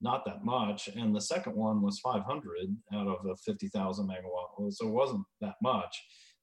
not 0.00 0.24
that 0.24 0.44
much. 0.44 0.88
And 0.88 1.14
the 1.14 1.20
second 1.20 1.54
one 1.54 1.82
was 1.82 2.00
500 2.00 2.44
out 2.94 3.06
of 3.06 3.26
a 3.26 3.36
50,000 3.36 4.08
megawatt. 4.08 4.72
So 4.72 4.88
it 4.88 4.92
wasn't 4.92 5.24
that 5.40 5.56
much 5.62 5.96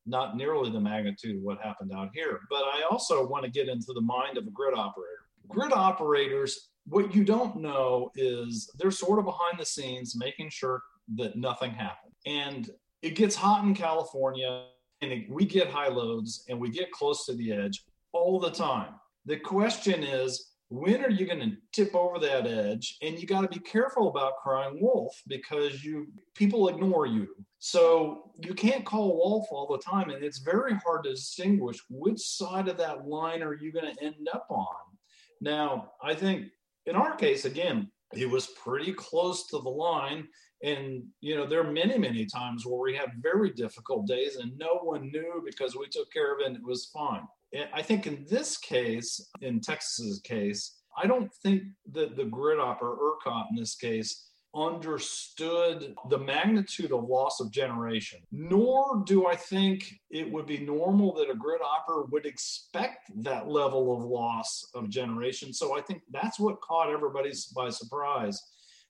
not 0.08 0.38
nearly 0.38 0.72
the 0.72 0.80
magnitude 0.80 1.36
of 1.36 1.44
what 1.44 1.62
happened 1.62 1.92
out 1.94 2.10
here. 2.14 2.40
But 2.50 2.64
I 2.64 2.84
also 2.90 3.28
want 3.28 3.44
to 3.44 3.52
get 3.52 3.68
into 3.68 3.92
the 3.94 4.02
mind 4.02 4.38
of 4.38 4.48
a 4.48 4.52
grid 4.52 4.74
operator. 4.74 5.12
Grid 5.50 5.74
operators, 5.74 6.70
what 6.86 7.14
you 7.14 7.24
don't 7.24 7.58
know 7.58 8.10
is 8.16 8.72
they're 8.80 8.90
sort 8.90 9.20
of 9.20 9.26
behind 9.26 9.60
the 9.60 9.66
scenes 9.66 10.16
making 10.16 10.50
sure 10.50 10.82
that 11.16 11.36
nothing 11.36 11.72
happened. 11.72 12.14
And 12.26 12.70
it 13.02 13.16
gets 13.16 13.36
hot 13.36 13.64
in 13.66 13.76
California 13.76 14.68
and 15.02 15.12
it, 15.12 15.30
we 15.30 15.46
get 15.46 15.70
high 15.70 15.90
loads 15.90 16.44
and 16.50 16.60
we 16.60 16.70
get 16.70 16.92
close 16.92 17.26
to 17.26 17.36
the 17.36 17.52
edge 17.52 17.84
all 18.14 18.40
the 18.40 18.50
time. 18.50 18.94
The 19.26 19.38
question 19.38 20.04
is, 20.04 20.47
when 20.70 21.04
are 21.04 21.10
you 21.10 21.26
going 21.26 21.40
to 21.40 21.56
tip 21.72 21.96
over 21.96 22.20
that 22.20 22.46
edge? 22.46 22.98
And 23.02 23.18
you 23.18 23.26
got 23.26 23.42
to 23.42 23.48
be 23.48 23.60
careful 23.60 24.10
about 24.10 24.38
crying 24.44 24.80
wolf 24.82 25.22
because 25.28 25.84
you 25.84 26.08
people 26.36 26.68
ignore 26.68 27.06
you. 27.06 27.28
So 27.60 28.32
you 28.44 28.54
can't 28.54 28.86
call 28.86 29.16
wolf 29.16 29.48
all 29.50 29.68
the 29.68 29.82
time 29.82 30.10
and 30.10 30.24
it's 30.24 30.40
very 30.40 30.76
hard 30.76 31.06
to 31.06 31.12
distinguish 31.12 31.78
which 31.90 32.20
side 32.20 32.68
of 32.68 32.78
that 32.78 33.08
line 33.08 33.42
are 33.42 33.56
you 33.56 33.72
going 33.72 33.94
to 33.94 34.04
end 34.04 34.28
up 34.34 34.48
on. 34.50 34.76
Now 35.40 35.92
i 36.02 36.14
think 36.14 36.48
in 36.86 36.96
our 36.96 37.16
case 37.16 37.46
again 37.46 37.92
it 38.14 38.30
was 38.30 38.48
pretty 38.48 38.94
close 38.94 39.48
to 39.48 39.60
the 39.60 39.70
line 39.70 40.28
and 40.64 41.04
you 41.22 41.36
know 41.36 41.46
there 41.46 41.62
are 41.62 41.72
many 41.72 41.98
many 41.98 42.26
times 42.26 42.66
where 42.66 42.80
we 42.80 42.96
have 42.96 43.10
very 43.22 43.52
difficult 43.52 44.08
days 44.08 44.38
and 44.38 44.58
no 44.58 44.80
one 44.82 45.12
knew 45.12 45.44
because 45.46 45.76
we 45.76 45.88
took 45.88 46.12
care 46.12 46.34
of 46.34 46.40
it 46.42 46.48
and 46.48 46.56
it 46.56 46.64
was 46.64 46.86
fine 46.86 47.28
Eh, 47.54 47.66
I 47.74 47.82
think 47.82 48.08
in 48.08 48.26
this 48.30 48.58
case, 48.58 49.30
in 49.42 49.60
Texas's 49.60 50.22
case, 50.24 50.76
I 51.02 51.08
don't 51.08 51.32
think 51.44 51.64
that 51.92 52.16
the 52.16 52.26
grid 52.26 52.60
operator, 52.60 52.98
ERCOT 52.98 53.46
in 53.52 53.56
this 53.58 53.76
case, 53.76 54.28
understood 54.56 55.94
the 56.10 56.18
magnitude 56.18 56.92
of 56.92 57.04
loss 57.04 57.40
of 57.40 57.52
generation, 57.52 58.20
nor 58.32 59.04
do 59.06 59.28
I 59.28 59.36
think 59.36 59.94
it 60.10 60.32
would 60.32 60.48
be 60.48 60.58
normal 60.60 61.14
that 61.16 61.30
a 61.30 61.36
grid 61.36 61.62
operator 61.62 62.08
would 62.12 62.26
expect 62.26 63.12
that 63.24 63.48
level 63.48 63.96
of 63.96 64.04
loss 64.04 64.66
of 64.74 64.90
generation. 64.90 65.54
So 65.54 65.78
I 65.78 65.82
think 65.82 66.02
that's 66.12 66.40
what 66.40 66.62
caught 66.62 66.90
everybody 66.90 67.32
by 67.56 67.70
surprise. 67.70 68.42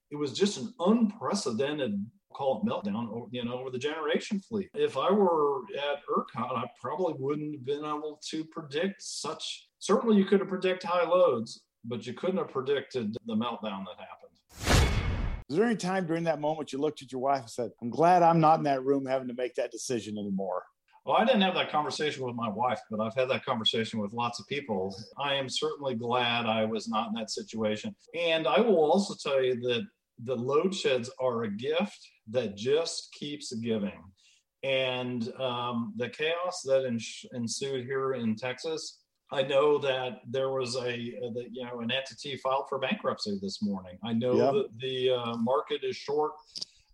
It 0.10 0.16
was 0.16 0.32
just 0.32 0.58
an 0.58 0.74
unprecedented 0.80 2.06
call 2.38 2.62
it 2.62 2.70
meltdown, 2.70 3.28
you 3.32 3.44
know, 3.44 3.60
over 3.60 3.72
the 3.72 3.80
generation 3.80 4.40
fleet. 4.40 4.70
If 4.76 4.96
I 4.96 5.12
were 5.12 5.62
at 5.76 6.04
ERCOT, 6.08 6.56
I 6.56 6.66
probably 6.80 7.16
wouldn't 7.18 7.56
have 7.56 7.66
been 7.66 7.80
able 7.80 8.20
to 8.30 8.46
predict 8.46 9.02
such. 9.02 9.68
Certainly, 9.80 10.18
you 10.18 10.26
could 10.26 10.40
have 10.40 10.50
predicted 10.50 10.88
high 10.88 11.08
loads, 11.08 11.64
but 11.84 12.06
you 12.06 12.14
couldn't 12.14 12.38
have 12.38 12.50
predicted 12.50 13.16
the 13.26 13.36
meltdown 13.36 13.86
that 13.86 13.98
happened. 13.98 14.28
Was 15.50 15.58
there 15.58 15.66
any 15.66 15.78
time 15.78 16.06
during 16.06 16.26
that 16.26 16.42
moment 16.42 16.74
you 16.74 16.80
looked 16.80 17.02
at 17.02 17.12
your 17.12 17.22
wife 17.22 17.40
and 17.40 17.50
said, 17.50 17.72
I'm 17.82 17.90
glad 17.90 18.22
I'm 18.22 18.40
not 18.40 18.60
in 18.60 18.64
that 18.66 18.84
room 18.84 19.06
having 19.06 19.30
to 19.30 19.34
make 19.34 19.56
that 19.56 19.72
decision 19.72 20.18
anymore? 20.18 20.64
Well, 21.06 21.16
I 21.16 21.24
didn't 21.24 21.42
have 21.42 21.54
that 21.54 21.72
conversation 21.72 22.26
with 22.26 22.36
my 22.36 22.50
wife, 22.50 22.82
but 22.92 23.00
I've 23.00 23.16
had 23.16 23.30
that 23.30 23.46
conversation 23.46 24.02
with 24.02 24.12
lots 24.12 24.42
of 24.42 24.48
people. 24.48 24.94
I 25.18 25.36
am 25.36 25.48
certainly 25.48 25.96
glad 25.96 26.46
I 26.46 26.66
was 26.66 26.90
not 26.90 27.08
in 27.08 27.14
that 27.14 27.32
situation. 27.32 27.96
And 28.14 28.46
I 28.46 28.60
will 28.60 28.92
also 28.92 29.16
tell 29.16 29.42
you 29.42 29.56
that 29.62 29.88
the 30.24 30.36
load 30.36 30.74
sheds 30.74 31.10
are 31.20 31.44
a 31.44 31.50
gift 31.50 32.00
that 32.30 32.56
just 32.56 33.14
keeps 33.14 33.54
giving. 33.54 34.04
And 34.64 35.32
um, 35.40 35.94
the 35.98 36.10
chaos 36.10 36.62
that 36.66 36.86
ensued 37.34 37.86
here 37.86 38.14
in 38.14 38.36
Texas, 38.36 39.00
I 39.32 39.44
know 39.44 39.78
that 39.80 40.22
there 40.28 40.50
was 40.50 40.76
a, 40.76 40.90
a 40.90 41.32
the, 41.34 41.46
you 41.52 41.64
know 41.66 41.82
an 41.82 41.92
entity 41.92 42.38
filed 42.38 42.66
for 42.70 42.80
bankruptcy 42.80 43.38
this 43.42 43.62
morning. 43.62 43.98
I 44.04 44.14
know 44.14 44.36
yep. 44.36 44.54
that 44.54 44.80
the 44.80 45.12
uh, 45.12 45.38
market 45.38 45.82
is 45.84 45.96
short 45.96 46.32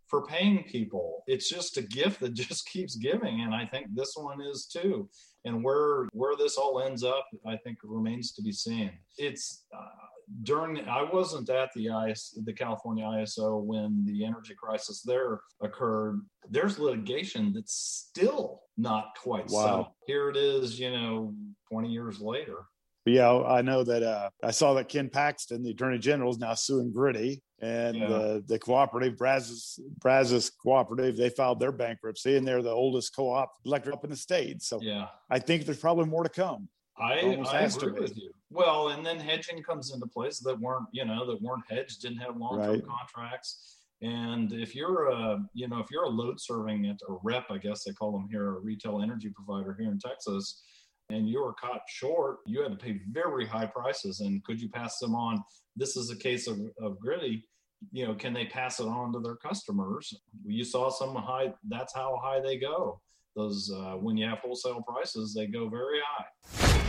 for 0.08 0.26
paying 0.26 0.64
people. 0.64 1.24
It's 1.28 1.50
just 1.50 1.78
a 1.78 1.84
gift 1.84 2.20
that 2.22 2.34
just 2.34 2.68
keeps 2.68 2.96
giving, 2.96 3.42
and 3.42 3.54
I 3.54 3.66
think 3.66 3.88
this 3.94 4.14
one 4.16 4.42
is 4.42 4.66
too. 4.66 5.10
And 5.46 5.64
where 5.64 6.08
where 6.14 6.36
this 6.36 6.58
all 6.58 6.82
ends 6.82 7.04
up, 7.04 7.28
I 7.48 7.58
think 7.58 7.78
remains 7.84 8.34
to 8.34 8.42
be 8.42 8.52
seen. 8.52 8.92
It's 9.18 9.66
uh, 9.76 10.13
during 10.42 10.80
I 10.88 11.04
wasn't 11.04 11.50
at 11.50 11.70
the 11.76 11.88
IS, 12.10 12.40
the 12.46 12.54
California 12.54 13.06
ISO 13.06 13.62
when 13.64 14.04
the 14.06 14.26
energy 14.26 14.56
crisis 14.56 15.02
there 15.02 15.42
occurred. 15.62 16.22
There's 16.50 16.80
litigation 16.80 17.54
that's 17.54 17.76
still 17.76 18.62
not 18.78 19.16
quite 19.22 19.50
Wow. 19.50 19.66
settled. 19.66 19.88
Here 20.08 20.30
it 20.30 20.38
is, 20.38 20.80
you 20.80 20.92
know, 20.92 21.34
20 21.72 21.90
years 21.92 22.20
later. 22.20 22.66
But 23.06 23.14
yeah, 23.14 23.32
I 23.32 23.62
know 23.62 23.84
that 23.84 24.02
uh, 24.02 24.30
I 24.42 24.52
saw 24.52 24.74
that 24.76 24.88
Ken 24.88 25.10
Paxton, 25.10 25.62
the 25.62 25.72
Attorney 25.72 26.00
General, 26.00 26.32
is 26.32 26.38
now 26.40 26.54
suing 26.54 26.92
Griddy 26.94 27.44
and 27.62 27.98
Yeah. 27.98 28.08
the 28.08 28.44
the 28.48 28.58
cooperative 28.58 29.18
Brazos 29.18 29.78
Brazos 30.00 30.50
Cooperative. 30.50 31.18
They 31.18 31.30
filed 31.30 31.60
their 31.60 31.74
bankruptcy, 31.74 32.38
and 32.38 32.48
they're 32.48 32.62
the 32.62 32.70
oldest 32.72 33.14
co-op 33.14 33.52
electric 33.66 33.94
up 33.96 34.04
in 34.06 34.10
the 34.10 34.16
state. 34.16 34.62
So 34.62 34.80
Yeah. 34.82 35.10
I 35.30 35.40
think 35.40 35.66
there's 35.66 35.80
probably 35.80 36.06
more 36.06 36.24
to 36.24 36.30
come. 36.30 36.70
I, 36.98 37.14
I 37.52 37.62
agree 37.62 37.94
be. 37.94 38.00
with 38.00 38.18
you. 38.18 38.32
Well, 38.50 38.90
and 38.90 39.06
then 39.06 39.20
hedging 39.20 39.64
comes 39.64 39.94
into 39.94 40.06
place 40.08 40.40
that 40.40 40.60
weren't, 40.60 40.88
you 40.92 41.06
know, 41.06 41.26
that 41.26 41.42
weren't 41.42 41.64
hedged, 41.70 42.02
didn't 42.02 42.20
have 42.20 42.38
long-term 42.38 42.70
Right. 42.70 42.86
contracts. 42.86 43.80
And 44.02 44.52
if 44.52 44.76
you're 44.76 45.10
a, 45.10 45.44
you 45.54 45.68
know, 45.68 45.80
if 45.80 45.88
you're 45.90 46.04
a 46.04 46.10
load 46.10 46.40
serving 46.40 46.86
at 46.88 46.98
a 47.10 47.16
rep, 47.24 47.46
I 47.50 47.58
guess 47.58 47.84
they 47.84 47.94
call 47.94 48.12
them 48.12 48.28
here, 48.30 48.58
a 48.58 48.60
retail 48.60 49.02
energy 49.02 49.30
provider 49.30 49.76
here 49.80 49.90
in 49.90 49.98
Texas, 49.98 50.62
and 51.10 51.28
you 51.28 51.42
were 51.42 51.54
caught 51.54 51.82
short, 51.88 52.38
you 52.46 52.62
had 52.62 52.72
to 52.72 52.78
pay 52.78 53.00
very 53.12 53.46
high 53.46 53.66
prices. 53.66 54.20
And 54.20 54.44
could 54.44 54.62
you 54.62 54.70
pass 54.70 55.00
them 55.00 55.16
on? 55.16 55.42
This 55.76 55.96
is 55.96 56.10
a 56.12 56.16
case 56.16 56.48
of, 56.48 56.60
of 56.82 57.00
Griddy. 57.00 57.48
You 57.92 58.08
know, 58.08 58.16
can 58.16 58.34
they 58.34 58.46
pass 58.46 58.80
it 58.80 58.88
on 58.88 59.14
to 59.14 59.20
their 59.20 59.36
customers? 59.36 60.14
You 60.46 60.64
saw 60.64 60.90
some 60.90 61.16
high. 61.16 61.54
That's 61.68 61.94
how 61.94 62.20
high 62.24 62.40
they 62.40 62.58
go. 62.58 63.02
Those 63.36 63.72
uh, 63.74 63.94
when 63.94 64.16
you 64.16 64.28
have 64.28 64.40
wholesale 64.40 64.84
prices, 64.88 65.34
they 65.34 65.48
go 65.48 65.68
very 65.70 66.00
high. 66.06 66.83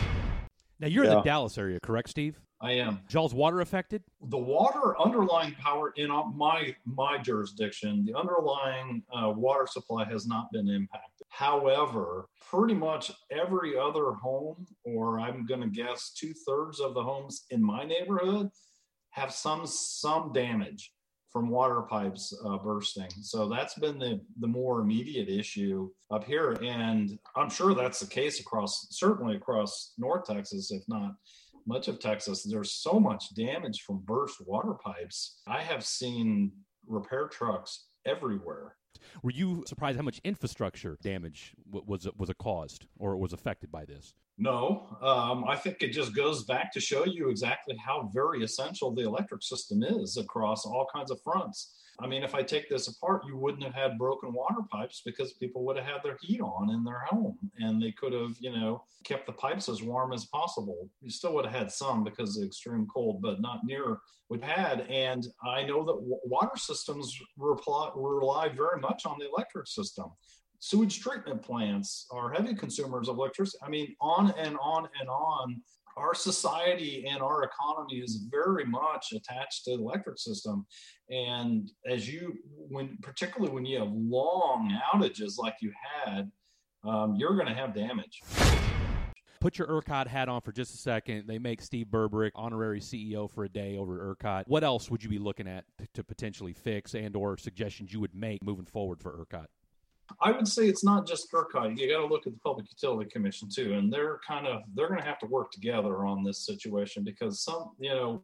Now 0.79 0.87
you're 0.87 1.03
in 1.05 1.09
the 1.09 1.21
Dallas 1.21 1.57
area, 1.57 1.79
correct, 1.79 2.09
Steve? 2.09 2.39
I 2.61 2.71
am. 2.73 3.01
Y'all's 3.09 3.33
water 3.33 3.61
affected? 3.61 4.03
the 4.29 4.37
water 4.37 4.99
underlying 4.99 5.53
power 5.55 5.93
in 5.97 6.09
my 6.35 6.75
my 6.85 7.17
jurisdiction 7.17 8.03
the 8.05 8.17
underlying 8.17 9.03
uh, 9.13 9.29
water 9.29 9.67
supply 9.67 10.03
has 10.05 10.25
not 10.25 10.51
been 10.51 10.67
impacted 10.67 11.27
however 11.29 12.25
pretty 12.49 12.73
much 12.73 13.11
every 13.31 13.77
other 13.77 14.13
home 14.13 14.65
or 14.83 15.19
i'm 15.19 15.45
going 15.45 15.61
to 15.61 15.67
guess 15.67 16.11
two-thirds 16.17 16.79
of 16.79 16.93
the 16.93 17.03
homes 17.03 17.45
in 17.51 17.61
my 17.63 17.83
neighborhood 17.83 18.49
have 19.11 19.31
some 19.31 19.65
some 19.65 20.31
damage 20.33 20.91
from 21.35 21.49
water 21.49 21.81
pipes 21.81 22.33
uh, 22.45 22.57
bursting 22.59 23.09
so 23.21 23.49
that's 23.49 23.77
been 23.77 23.99
the 23.99 24.21
the 24.39 24.47
more 24.47 24.79
immediate 24.79 25.27
issue 25.27 25.89
up 26.09 26.23
here 26.23 26.53
and 26.63 27.19
i'm 27.35 27.49
sure 27.49 27.73
that's 27.73 27.99
the 27.99 28.07
case 28.07 28.39
across 28.39 28.87
certainly 28.91 29.35
across 29.35 29.91
north 29.97 30.25
texas 30.25 30.71
if 30.71 30.81
not 30.87 31.11
much 31.67 31.87
of 31.87 31.99
Texas, 31.99 32.43
there's 32.43 32.73
so 32.73 32.99
much 32.99 33.33
damage 33.33 33.81
from 33.81 34.03
burst 34.05 34.35
water 34.45 34.75
pipes. 34.83 35.41
I 35.47 35.61
have 35.63 35.83
seen 35.83 36.51
repair 36.87 37.27
trucks 37.27 37.87
everywhere. 38.05 38.75
Were 39.23 39.31
you 39.31 39.63
surprised 39.67 39.97
how 39.97 40.03
much 40.03 40.19
infrastructure 40.23 40.97
damage 41.01 41.53
was 41.71 42.07
was 42.17 42.29
caused 42.39 42.87
or 42.97 43.17
was 43.17 43.33
affected 43.33 43.71
by 43.71 43.85
this? 43.85 44.13
No, 44.37 44.97
um, 45.01 45.45
I 45.47 45.55
think 45.55 45.77
it 45.81 45.93
just 45.93 46.13
goes 46.13 46.43
back 46.43 46.73
to 46.73 46.81
show 46.81 47.05
you 47.05 47.29
exactly 47.29 47.75
how 47.77 48.09
very 48.13 48.43
essential 48.43 48.93
the 48.93 49.03
electric 49.03 49.43
system 49.43 49.81
is 49.83 50.17
across 50.17 50.65
all 50.65 50.85
kinds 50.93 51.09
of 51.09 51.21
fronts. 51.23 51.75
I 51.99 52.07
mean, 52.07 52.23
if 52.23 52.35
I 52.35 52.43
take 52.43 52.69
this 52.69 52.87
apart, 52.87 53.23
you 53.25 53.37
wouldn't 53.37 53.63
have 53.63 53.73
had 53.73 53.97
broken 53.97 54.33
water 54.33 54.61
pipes 54.69 55.01
because 55.05 55.33
people 55.33 55.63
would 55.65 55.77
have 55.77 55.85
had 55.85 56.03
their 56.03 56.17
heat 56.21 56.41
on 56.41 56.69
in 56.71 56.83
their 56.83 56.99
home 56.99 57.37
and 57.57 57.81
they 57.81 57.91
could 57.91 58.11
have, 58.11 58.35
you 58.39 58.51
know, 58.51 58.83
kept 59.05 59.25
the 59.25 59.31
pipes 59.31 59.69
as 59.69 59.81
warm 59.81 60.11
as 60.11 60.25
possible. 60.25 60.89
You 61.01 61.09
still 61.09 61.33
would 61.35 61.45
have 61.45 61.53
had 61.53 61.71
some 61.71 62.03
because 62.03 62.37
of 62.37 62.43
extreme 62.43 62.87
cold, 62.93 63.21
but 63.21 63.41
not 63.41 63.61
near 63.63 63.99
what 64.27 64.41
had. 64.41 64.81
And 64.81 65.25
I 65.45 65.63
know 65.63 65.85
that 65.85 66.19
water 66.25 66.57
systems 66.57 67.17
rely 67.37 68.49
very 68.49 68.81
much 68.81 69.05
on 69.05 69.17
the 69.19 69.29
electric 69.29 69.67
system. 69.67 70.07
Sewage 70.59 70.99
treatment 70.99 71.41
plants 71.41 72.07
are 72.11 72.31
heavy 72.31 72.55
consumers 72.55 73.07
of 73.07 73.17
electricity. 73.17 73.59
I 73.63 73.69
mean, 73.69 73.95
on 74.01 74.31
and 74.37 74.57
on 74.61 74.87
and 74.99 75.09
on 75.09 75.61
our 75.97 76.13
society 76.13 77.05
and 77.07 77.21
our 77.21 77.43
economy 77.43 77.99
is 77.99 78.27
very 78.29 78.65
much 78.65 79.13
attached 79.13 79.63
to 79.65 79.77
the 79.77 79.81
electric 79.81 80.17
system 80.17 80.65
and 81.09 81.71
as 81.87 82.11
you 82.11 82.33
when 82.45 82.97
particularly 83.01 83.53
when 83.53 83.65
you 83.65 83.79
have 83.79 83.91
long 83.91 84.77
outages 84.93 85.37
like 85.37 85.55
you 85.61 85.71
had 86.05 86.29
um, 86.83 87.15
you're 87.15 87.35
going 87.35 87.47
to 87.47 87.53
have 87.53 87.73
damage 87.73 88.21
Put 89.45 89.59
your 89.59 89.67
ERCOT 89.67 90.07
hat 90.07 90.27
on 90.27 90.41
for 90.41 90.51
just 90.51 90.73
a 90.73 90.77
second. 90.77 91.27
They 91.27 91.37
make 91.37 91.61
Steve 91.61 91.85
Berberich 91.91 92.31
honorary 92.33 92.79
CEO 92.79 93.29
for 93.29 93.43
a 93.43 93.49
day 93.49 93.77
over 93.77 94.15
ERCOT. 94.15 94.47
What 94.47 94.63
else 94.63 94.89
would 94.89 95.03
you 95.03 95.09
be 95.09 95.19
looking 95.19 95.47
at 95.47 95.65
to 95.93 96.03
potentially 96.03 96.51
fix 96.51 96.95
and 96.95 97.15
or 97.15 97.37
suggestions 97.37 97.93
you 97.93 97.99
would 97.99 98.15
make 98.15 98.43
moving 98.43 98.65
forward 98.65 98.99
for 98.99 99.11
ERCOT? 99.23 99.45
I 100.21 100.31
would 100.31 100.47
say 100.47 100.67
it's 100.67 100.83
not 100.83 101.07
just 101.07 101.31
ERCOT. 101.31 101.77
You 101.77 101.89
got 101.89 101.99
to 101.99 102.05
look 102.05 102.27
at 102.27 102.33
the 102.33 102.39
Public 102.39 102.67
Utility 102.69 103.09
Commission 103.09 103.49
too, 103.53 103.73
and 103.73 103.91
they're 103.91 104.19
kind 104.27 104.47
of 104.47 104.61
they're 104.73 104.87
going 104.87 104.99
to 104.99 105.05
have 105.05 105.19
to 105.19 105.25
work 105.25 105.51
together 105.51 106.05
on 106.05 106.23
this 106.23 106.45
situation 106.45 107.03
because 107.03 107.43
some, 107.43 107.71
you 107.79 107.89
know, 107.89 108.23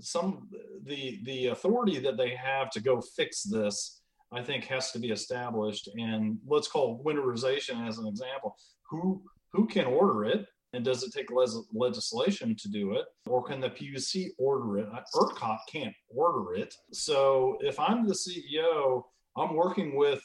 some 0.00 0.48
the 0.84 1.20
the 1.24 1.46
authority 1.46 1.98
that 1.98 2.16
they 2.16 2.34
have 2.34 2.70
to 2.70 2.80
go 2.80 3.00
fix 3.00 3.42
this, 3.42 4.00
I 4.32 4.42
think, 4.42 4.64
has 4.64 4.92
to 4.92 4.98
be 4.98 5.10
established. 5.10 5.88
And 5.96 6.38
let's 6.46 6.68
call 6.68 7.02
winterization 7.04 7.86
as 7.86 7.98
an 7.98 8.06
example. 8.06 8.56
Who 8.90 9.22
who 9.52 9.66
can 9.66 9.86
order 9.86 10.24
it? 10.24 10.46
And 10.74 10.84
does 10.84 11.02
it 11.02 11.14
take 11.14 11.30
les- 11.30 11.64
legislation 11.72 12.54
to 12.56 12.68
do 12.68 12.92
it? 12.92 13.06
Or 13.26 13.42
can 13.42 13.58
the 13.58 13.70
PUC 13.70 14.32
order 14.36 14.78
it? 14.78 14.88
Uh, 14.92 15.00
ERCOT 15.14 15.58
can't 15.72 15.94
order 16.14 16.52
it. 16.54 16.74
So 16.92 17.56
if 17.60 17.80
I'm 17.80 18.06
the 18.06 18.12
CEO, 18.12 19.04
I'm 19.34 19.54
working 19.54 19.96
with 19.96 20.20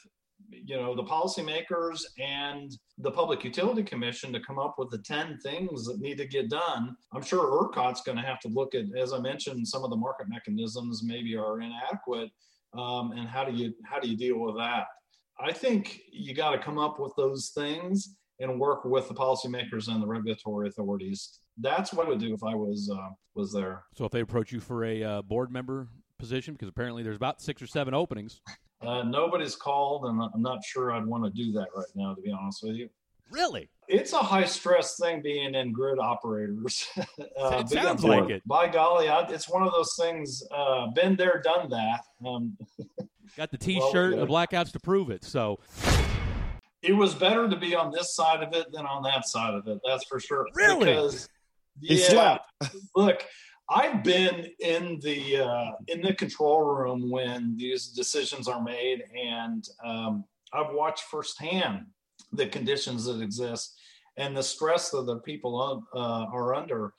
you 0.50 0.76
know 0.76 0.94
the 0.94 1.04
policymakers 1.04 2.02
and 2.18 2.76
the 2.98 3.10
public 3.10 3.44
utility 3.44 3.82
commission 3.82 4.32
to 4.32 4.40
come 4.40 4.58
up 4.58 4.76
with 4.78 4.90
the 4.90 4.98
10 4.98 5.38
things 5.42 5.84
that 5.86 6.00
need 6.00 6.18
to 6.18 6.26
get 6.26 6.50
done. 6.50 6.96
I'm 7.12 7.22
sure 7.22 7.62
ercot's 7.62 8.02
going 8.02 8.18
to 8.18 8.24
have 8.24 8.40
to 8.40 8.48
look 8.48 8.74
at 8.74 8.84
as 8.96 9.12
i 9.12 9.18
mentioned 9.18 9.66
some 9.66 9.84
of 9.84 9.90
the 9.90 9.96
market 9.96 10.28
mechanisms 10.28 11.02
maybe 11.04 11.36
are 11.36 11.60
inadequate 11.60 12.30
um, 12.76 13.12
and 13.12 13.28
how 13.28 13.44
do 13.44 13.52
you 13.52 13.72
how 13.84 14.00
do 14.00 14.08
you 14.08 14.16
deal 14.16 14.38
with 14.38 14.56
that? 14.56 14.86
I 15.40 15.52
think 15.52 16.00
you 16.12 16.34
got 16.34 16.50
to 16.50 16.58
come 16.58 16.78
up 16.78 16.98
with 16.98 17.12
those 17.16 17.50
things 17.54 18.16
and 18.40 18.58
work 18.58 18.84
with 18.84 19.08
the 19.08 19.14
policymakers 19.14 19.88
and 19.88 20.02
the 20.02 20.06
regulatory 20.06 20.68
authorities. 20.68 21.40
That's 21.58 21.92
what 21.92 22.06
i 22.06 22.08
would 22.08 22.18
do 22.18 22.34
if 22.34 22.42
i 22.42 22.54
was 22.54 22.90
uh, 22.92 23.10
was 23.34 23.52
there. 23.52 23.84
So 23.94 24.04
if 24.04 24.12
they 24.12 24.20
approach 24.20 24.52
you 24.52 24.60
for 24.60 24.84
a 24.84 25.02
uh, 25.02 25.22
board 25.22 25.52
member 25.52 25.88
position, 26.18 26.54
because 26.54 26.68
apparently 26.68 27.02
there's 27.02 27.16
about 27.16 27.40
six 27.40 27.62
or 27.62 27.66
seven 27.66 27.94
openings. 27.94 28.40
Uh, 28.86 29.02
nobody's 29.02 29.56
called 29.56 30.04
and 30.06 30.20
i'm 30.34 30.42
not 30.42 30.62
sure 30.64 30.92
i'd 30.92 31.06
want 31.06 31.24
to 31.24 31.30
do 31.30 31.52
that 31.52 31.68
right 31.76 31.86
now 31.94 32.14
to 32.14 32.20
be 32.22 32.30
honest 32.30 32.62
with 32.62 32.76
you 32.76 32.88
Really? 33.30 33.68
it's 33.88 34.12
a 34.12 34.18
high 34.18 34.44
stress 34.44 34.96
thing 34.98 35.20
being 35.22 35.54
in 35.54 35.72
grid 35.72 35.98
operators. 35.98 36.86
uh, 36.98 37.02
It 37.64 37.68
sounds 37.68 38.04
like 38.04 38.30
it. 38.30 38.42
By 38.46 38.68
golly, 38.68 39.08
I, 39.08 39.22
it's 39.28 39.48
one 39.48 39.62
of 39.62 39.72
those 39.72 39.96
things. 39.98 40.42
Uh, 40.54 40.88
been 40.88 41.16
there, 41.16 41.42
done 41.44 41.68
that. 41.70 42.00
Um, 42.24 42.56
Got 43.36 43.50
the 43.50 43.58
T-shirt 43.58 44.12
and 44.12 44.22
the 44.22 44.26
blackouts 44.26 44.72
to 44.72 44.80
prove 44.80 45.10
it. 45.10 45.24
So 45.24 45.58
it 46.82 46.92
was 46.92 47.14
better 47.14 47.48
to 47.48 47.56
be 47.56 47.74
on 47.74 47.90
this 47.90 48.14
side 48.14 48.42
of 48.42 48.52
it 48.54 48.70
than 48.72 48.86
on 48.86 49.02
that 49.02 49.26
side 49.26 49.54
of 49.54 49.66
it. 49.66 49.80
That's 49.84 50.04
for 50.04 50.20
sure. 50.20 50.46
Really? 50.54 50.86
Because, 50.86 51.28
He 51.80 52.00
yeah, 52.00 52.38
slept. 52.60 52.76
look, 52.94 53.24
I've 53.70 54.04
been 54.04 54.46
in 54.60 54.98
the 55.00 55.38
uh, 55.38 55.70
in 55.88 56.02
the 56.02 56.14
control 56.14 56.62
room 56.62 57.10
when 57.10 57.56
these 57.56 57.88
decisions 57.88 58.46
are 58.46 58.62
made, 58.62 59.04
and 59.16 59.66
um, 59.84 60.24
I've 60.52 60.72
watched 60.72 61.04
firsthand 61.04 61.86
the 62.32 62.46
conditions 62.46 63.06
that 63.06 63.22
exist 63.22 63.78
and 64.16 64.36
the 64.36 64.42
stress 64.42 64.90
that 64.90 65.06
the 65.06 65.18
people 65.20 65.84
uh, 65.94 65.98
are 65.98 66.54
under. 66.54 66.92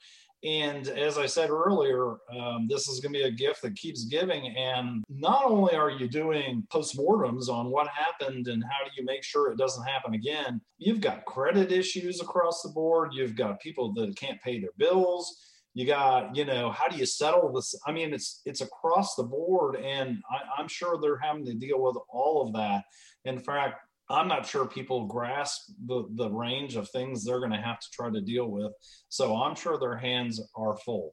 And 0.44 0.88
as 0.88 1.18
I 1.18 1.26
said 1.26 1.50
earlier, 1.50 2.16
um, 2.38 2.68
this 2.68 2.88
is 2.88 3.00
going 3.00 3.14
to 3.14 3.18
be 3.20 3.24
a 3.24 3.30
gift 3.30 3.62
that 3.62 3.74
keeps 3.74 4.04
giving. 4.04 4.54
And 4.56 5.02
not 5.08 5.44
only 5.44 5.74
are 5.74 5.90
you 5.90 6.08
doing 6.08 6.66
postmortems 6.72 7.48
on 7.48 7.70
what 7.70 7.88
happened 7.88 8.46
and 8.48 8.62
how 8.62 8.84
do 8.84 8.90
you 8.96 9.04
make 9.04 9.24
sure 9.24 9.50
it 9.50 9.58
doesn't 9.58 9.86
happen 9.86 10.14
again, 10.14 10.60
you've 10.78 11.00
got 11.00 11.24
credit 11.24 11.72
issues 11.72 12.20
across 12.20 12.62
the 12.62 12.68
board. 12.68 13.12
You've 13.14 13.34
got 13.34 13.60
people 13.60 13.92
that 13.94 14.14
can't 14.16 14.40
pay 14.42 14.60
their 14.60 14.70
bills 14.76 15.55
you 15.76 15.84
got 15.84 16.34
you 16.34 16.46
know 16.46 16.70
how 16.70 16.88
do 16.88 16.96
you 16.96 17.04
settle 17.04 17.52
this 17.52 17.74
i 17.86 17.92
mean 17.92 18.14
it's 18.14 18.40
it's 18.46 18.62
across 18.62 19.14
the 19.14 19.22
board 19.22 19.76
and 19.76 20.22
I, 20.30 20.38
i'm 20.58 20.68
sure 20.68 20.98
they're 20.98 21.18
having 21.18 21.44
to 21.44 21.54
deal 21.54 21.82
with 21.82 21.96
all 22.08 22.46
of 22.46 22.54
that 22.54 22.84
in 23.26 23.38
fact 23.38 23.80
i'm 24.08 24.26
not 24.26 24.46
sure 24.46 24.66
people 24.66 25.04
grasp 25.04 25.70
the 25.84 26.04
the 26.14 26.30
range 26.30 26.76
of 26.76 26.88
things 26.88 27.24
they're 27.24 27.40
going 27.40 27.52
to 27.52 27.58
have 27.58 27.78
to 27.78 27.86
try 27.92 28.10
to 28.10 28.22
deal 28.22 28.50
with 28.50 28.72
so 29.10 29.36
i'm 29.36 29.54
sure 29.54 29.78
their 29.78 29.98
hands 29.98 30.40
are 30.56 30.78
full 30.78 31.12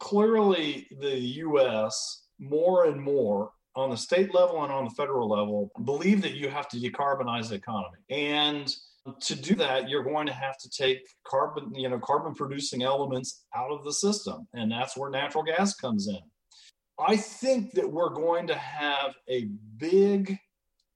clearly 0.00 0.88
the 1.00 1.16
us 1.16 2.24
more 2.40 2.86
and 2.86 3.00
more 3.00 3.52
on 3.76 3.90
the 3.90 3.96
state 3.96 4.34
level 4.34 4.64
and 4.64 4.72
on 4.72 4.84
the 4.84 4.90
federal 4.90 5.28
level 5.28 5.70
believe 5.84 6.20
that 6.22 6.34
you 6.34 6.48
have 6.48 6.68
to 6.68 6.78
decarbonize 6.78 7.50
the 7.50 7.54
economy. 7.54 7.98
And 8.10 8.74
to 9.20 9.34
do 9.34 9.54
that, 9.56 9.88
you're 9.88 10.04
going 10.04 10.26
to 10.26 10.32
have 10.32 10.58
to 10.58 10.70
take 10.70 11.06
carbon, 11.26 11.74
you 11.74 11.88
know, 11.88 11.98
carbon 11.98 12.34
producing 12.34 12.82
elements 12.82 13.44
out 13.54 13.70
of 13.70 13.84
the 13.84 13.92
system. 13.92 14.46
And 14.54 14.70
that's 14.70 14.96
where 14.96 15.10
natural 15.10 15.44
gas 15.44 15.74
comes 15.74 16.08
in. 16.08 16.20
I 16.98 17.16
think 17.16 17.72
that 17.72 17.90
we're 17.90 18.14
going 18.14 18.46
to 18.46 18.54
have 18.54 19.14
a 19.28 19.48
big 19.76 20.38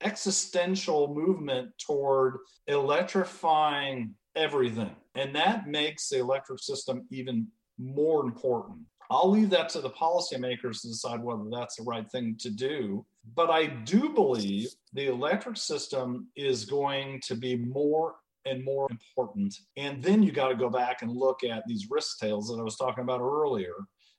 existential 0.01 1.13
movement 1.13 1.71
toward 1.77 2.37
electrifying 2.67 4.15
everything. 4.35 4.95
And 5.15 5.35
that 5.35 5.67
makes 5.67 6.09
the 6.09 6.19
electric 6.19 6.59
system 6.59 7.05
even 7.11 7.47
more 7.77 8.25
important. 8.25 8.79
I'll 9.09 9.29
leave 9.29 9.49
that 9.49 9.69
to 9.69 9.81
the 9.81 9.89
policymakers 9.89 10.81
to 10.81 10.87
decide 10.87 11.21
whether 11.21 11.43
that's 11.51 11.75
the 11.75 11.83
right 11.83 12.09
thing 12.09 12.37
to 12.39 12.49
do. 12.49 13.05
But 13.35 13.49
I 13.49 13.67
do 13.67 14.09
believe 14.09 14.69
the 14.93 15.07
electric 15.07 15.57
system 15.57 16.27
is 16.35 16.65
going 16.65 17.21
to 17.27 17.35
be 17.35 17.55
more 17.55 18.15
and 18.45 18.63
more 18.63 18.87
important. 18.89 19.55
And 19.77 20.01
then 20.01 20.23
you 20.23 20.31
got 20.31 20.49
to 20.49 20.55
go 20.55 20.69
back 20.69 21.01
and 21.01 21.11
look 21.11 21.43
at 21.43 21.63
these 21.67 21.87
risk 21.89 22.19
tails 22.19 22.47
that 22.47 22.59
I 22.59 22.63
was 22.63 22.77
talking 22.77 23.03
about 23.03 23.21
earlier. 23.21 23.75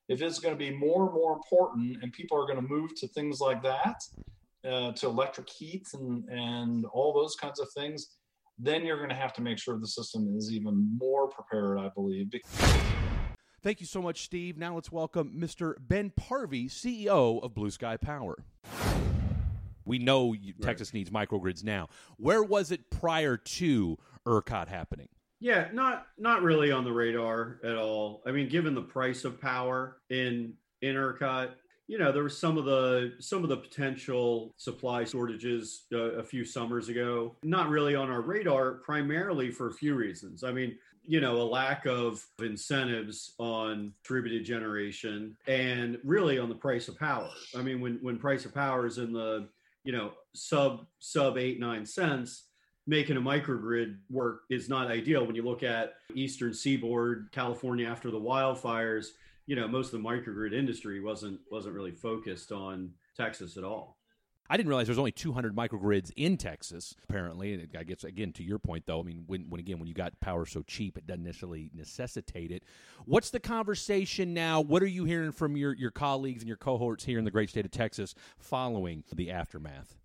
If 0.08 0.22
it's 0.22 0.38
going 0.38 0.54
to 0.54 0.58
be 0.58 0.70
more 0.70 1.06
and 1.06 1.14
more 1.14 1.32
important 1.32 2.02
and 2.02 2.12
people 2.12 2.38
are 2.38 2.46
going 2.46 2.60
to 2.60 2.68
move 2.68 2.94
to 2.96 3.08
things 3.08 3.40
like 3.40 3.62
that, 3.62 3.96
uh, 4.64 4.92
to 4.92 5.06
electric 5.06 5.50
heat 5.50 5.88
and, 5.94 6.24
and 6.28 6.84
all 6.86 7.12
those 7.12 7.34
kinds 7.34 7.58
of 7.58 7.68
things, 7.72 8.16
then 8.58 8.84
you're 8.84 8.98
going 8.98 9.08
to 9.08 9.14
have 9.14 9.32
to 9.32 9.42
make 9.42 9.58
sure 9.58 9.78
the 9.78 9.86
system 9.86 10.36
is 10.36 10.52
even 10.52 10.96
more 10.96 11.28
prepared, 11.28 11.78
I 11.78 11.88
believe. 11.88 12.30
Thank 13.62 13.78
you 13.78 13.86
so 13.86 14.02
much, 14.02 14.24
Steve. 14.24 14.58
Now 14.58 14.74
let's 14.74 14.90
welcome 14.90 15.34
Mr. 15.36 15.74
Ben 15.78 16.10
Parvey, 16.10 16.68
CEO 16.68 17.40
of 17.44 17.54
Blue 17.54 17.70
Sky 17.70 17.96
Power. 17.96 18.36
We 19.84 20.00
know 20.00 20.32
you, 20.32 20.54
right. 20.58 20.66
Texas 20.66 20.92
needs 20.92 21.10
microgrids 21.10 21.62
now. 21.62 21.88
Where 22.16 22.42
was 22.42 22.72
it 22.72 22.90
prior 22.90 23.36
to 23.36 23.98
ERCOT 24.26 24.66
happening? 24.66 25.08
Yeah, 25.38 25.68
not 25.72 26.08
not 26.18 26.42
really 26.42 26.72
on 26.72 26.82
the 26.82 26.92
radar 26.92 27.60
at 27.64 27.76
all. 27.76 28.22
I 28.26 28.32
mean, 28.32 28.48
given 28.48 28.74
the 28.74 28.82
price 28.82 29.24
of 29.24 29.40
power 29.40 29.98
in 30.10 30.54
in 30.82 30.96
ERCOT, 30.96 31.50
you 31.86 31.98
know, 31.98 32.10
there 32.10 32.22
was 32.24 32.36
some 32.36 32.58
of 32.58 32.64
the 32.64 33.12
some 33.20 33.44
of 33.44 33.48
the 33.48 33.56
potential 33.56 34.52
supply 34.56 35.04
shortages 35.04 35.84
uh, 35.92 36.12
a 36.12 36.22
few 36.24 36.44
summers 36.44 36.88
ago. 36.88 37.36
Not 37.44 37.68
really 37.68 37.94
on 37.94 38.10
our 38.10 38.22
radar, 38.22 38.72
primarily 38.84 39.52
for 39.52 39.68
a 39.68 39.72
few 39.72 39.94
reasons. 39.94 40.42
I 40.42 40.52
mean, 40.52 40.78
you 41.04 41.20
know, 41.20 41.36
a 41.36 41.44
lack 41.44 41.86
of 41.86 42.24
incentives 42.40 43.34
on 43.38 43.92
distributed 44.02 44.44
generation 44.44 45.36
and 45.46 45.98
really 46.04 46.38
on 46.38 46.48
the 46.48 46.54
price 46.54 46.88
of 46.88 46.98
power. 46.98 47.30
I 47.56 47.62
mean, 47.62 47.80
when 47.80 47.98
when 48.02 48.18
price 48.18 48.44
of 48.44 48.54
power 48.54 48.86
is 48.86 48.98
in 48.98 49.12
the, 49.12 49.48
you 49.84 49.92
know, 49.92 50.12
sub 50.34 50.86
sub 51.00 51.38
eight, 51.38 51.58
nine 51.58 51.84
cents, 51.84 52.44
making 52.86 53.16
a 53.16 53.20
microgrid 53.20 53.96
work 54.10 54.42
is 54.50 54.68
not 54.68 54.90
ideal 54.90 55.26
when 55.26 55.34
you 55.34 55.42
look 55.42 55.62
at 55.62 55.94
eastern 56.14 56.54
seaboard, 56.54 57.28
California 57.32 57.86
after 57.86 58.10
the 58.10 58.20
wildfires, 58.20 59.08
you 59.46 59.56
know, 59.56 59.66
most 59.66 59.92
of 59.92 60.02
the 60.02 60.08
microgrid 60.08 60.54
industry 60.54 61.00
wasn't 61.00 61.40
wasn't 61.50 61.74
really 61.74 61.92
focused 61.92 62.52
on 62.52 62.90
Texas 63.16 63.56
at 63.56 63.64
all. 63.64 63.98
I 64.52 64.58
didn't 64.58 64.68
realize 64.68 64.86
there's 64.86 64.98
only 64.98 65.12
200 65.12 65.56
microgrids 65.56 66.12
in 66.14 66.36
Texas, 66.36 66.94
apparently. 67.08 67.54
And 67.54 67.68
I 67.74 67.84
guess, 67.84 68.04
again, 68.04 68.32
to 68.32 68.42
your 68.42 68.58
point, 68.58 68.84
though, 68.84 69.00
I 69.00 69.02
mean, 69.02 69.24
when, 69.26 69.48
when 69.48 69.60
again, 69.60 69.78
when 69.78 69.88
you 69.88 69.94
got 69.94 70.20
power 70.20 70.44
so 70.44 70.60
cheap, 70.60 70.98
it 70.98 71.06
doesn't 71.06 71.24
necessarily 71.24 71.70
necessitate 71.74 72.50
it. 72.50 72.62
What's 73.06 73.30
the 73.30 73.40
conversation 73.40 74.34
now? 74.34 74.60
What 74.60 74.82
are 74.82 74.86
you 74.86 75.04
hearing 75.04 75.32
from 75.32 75.56
your, 75.56 75.72
your 75.72 75.90
colleagues 75.90 76.42
and 76.42 76.48
your 76.48 76.58
cohorts 76.58 77.06
here 77.06 77.18
in 77.18 77.24
the 77.24 77.30
great 77.30 77.48
state 77.48 77.64
of 77.64 77.70
Texas 77.70 78.14
following 78.38 79.04
the 79.10 79.30
aftermath? 79.30 79.96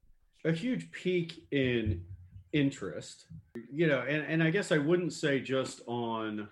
A 0.45 0.53
huge 0.53 0.93
peak 0.93 1.43
in 1.51 2.05
interest, 2.53 3.25
you 3.69 3.88
know, 3.88 3.99
and, 3.99 4.23
and 4.23 4.41
I 4.41 4.49
guess 4.49 4.71
I 4.71 4.77
wouldn't 4.77 5.12
say 5.12 5.41
just 5.41 5.81
on 5.88 6.47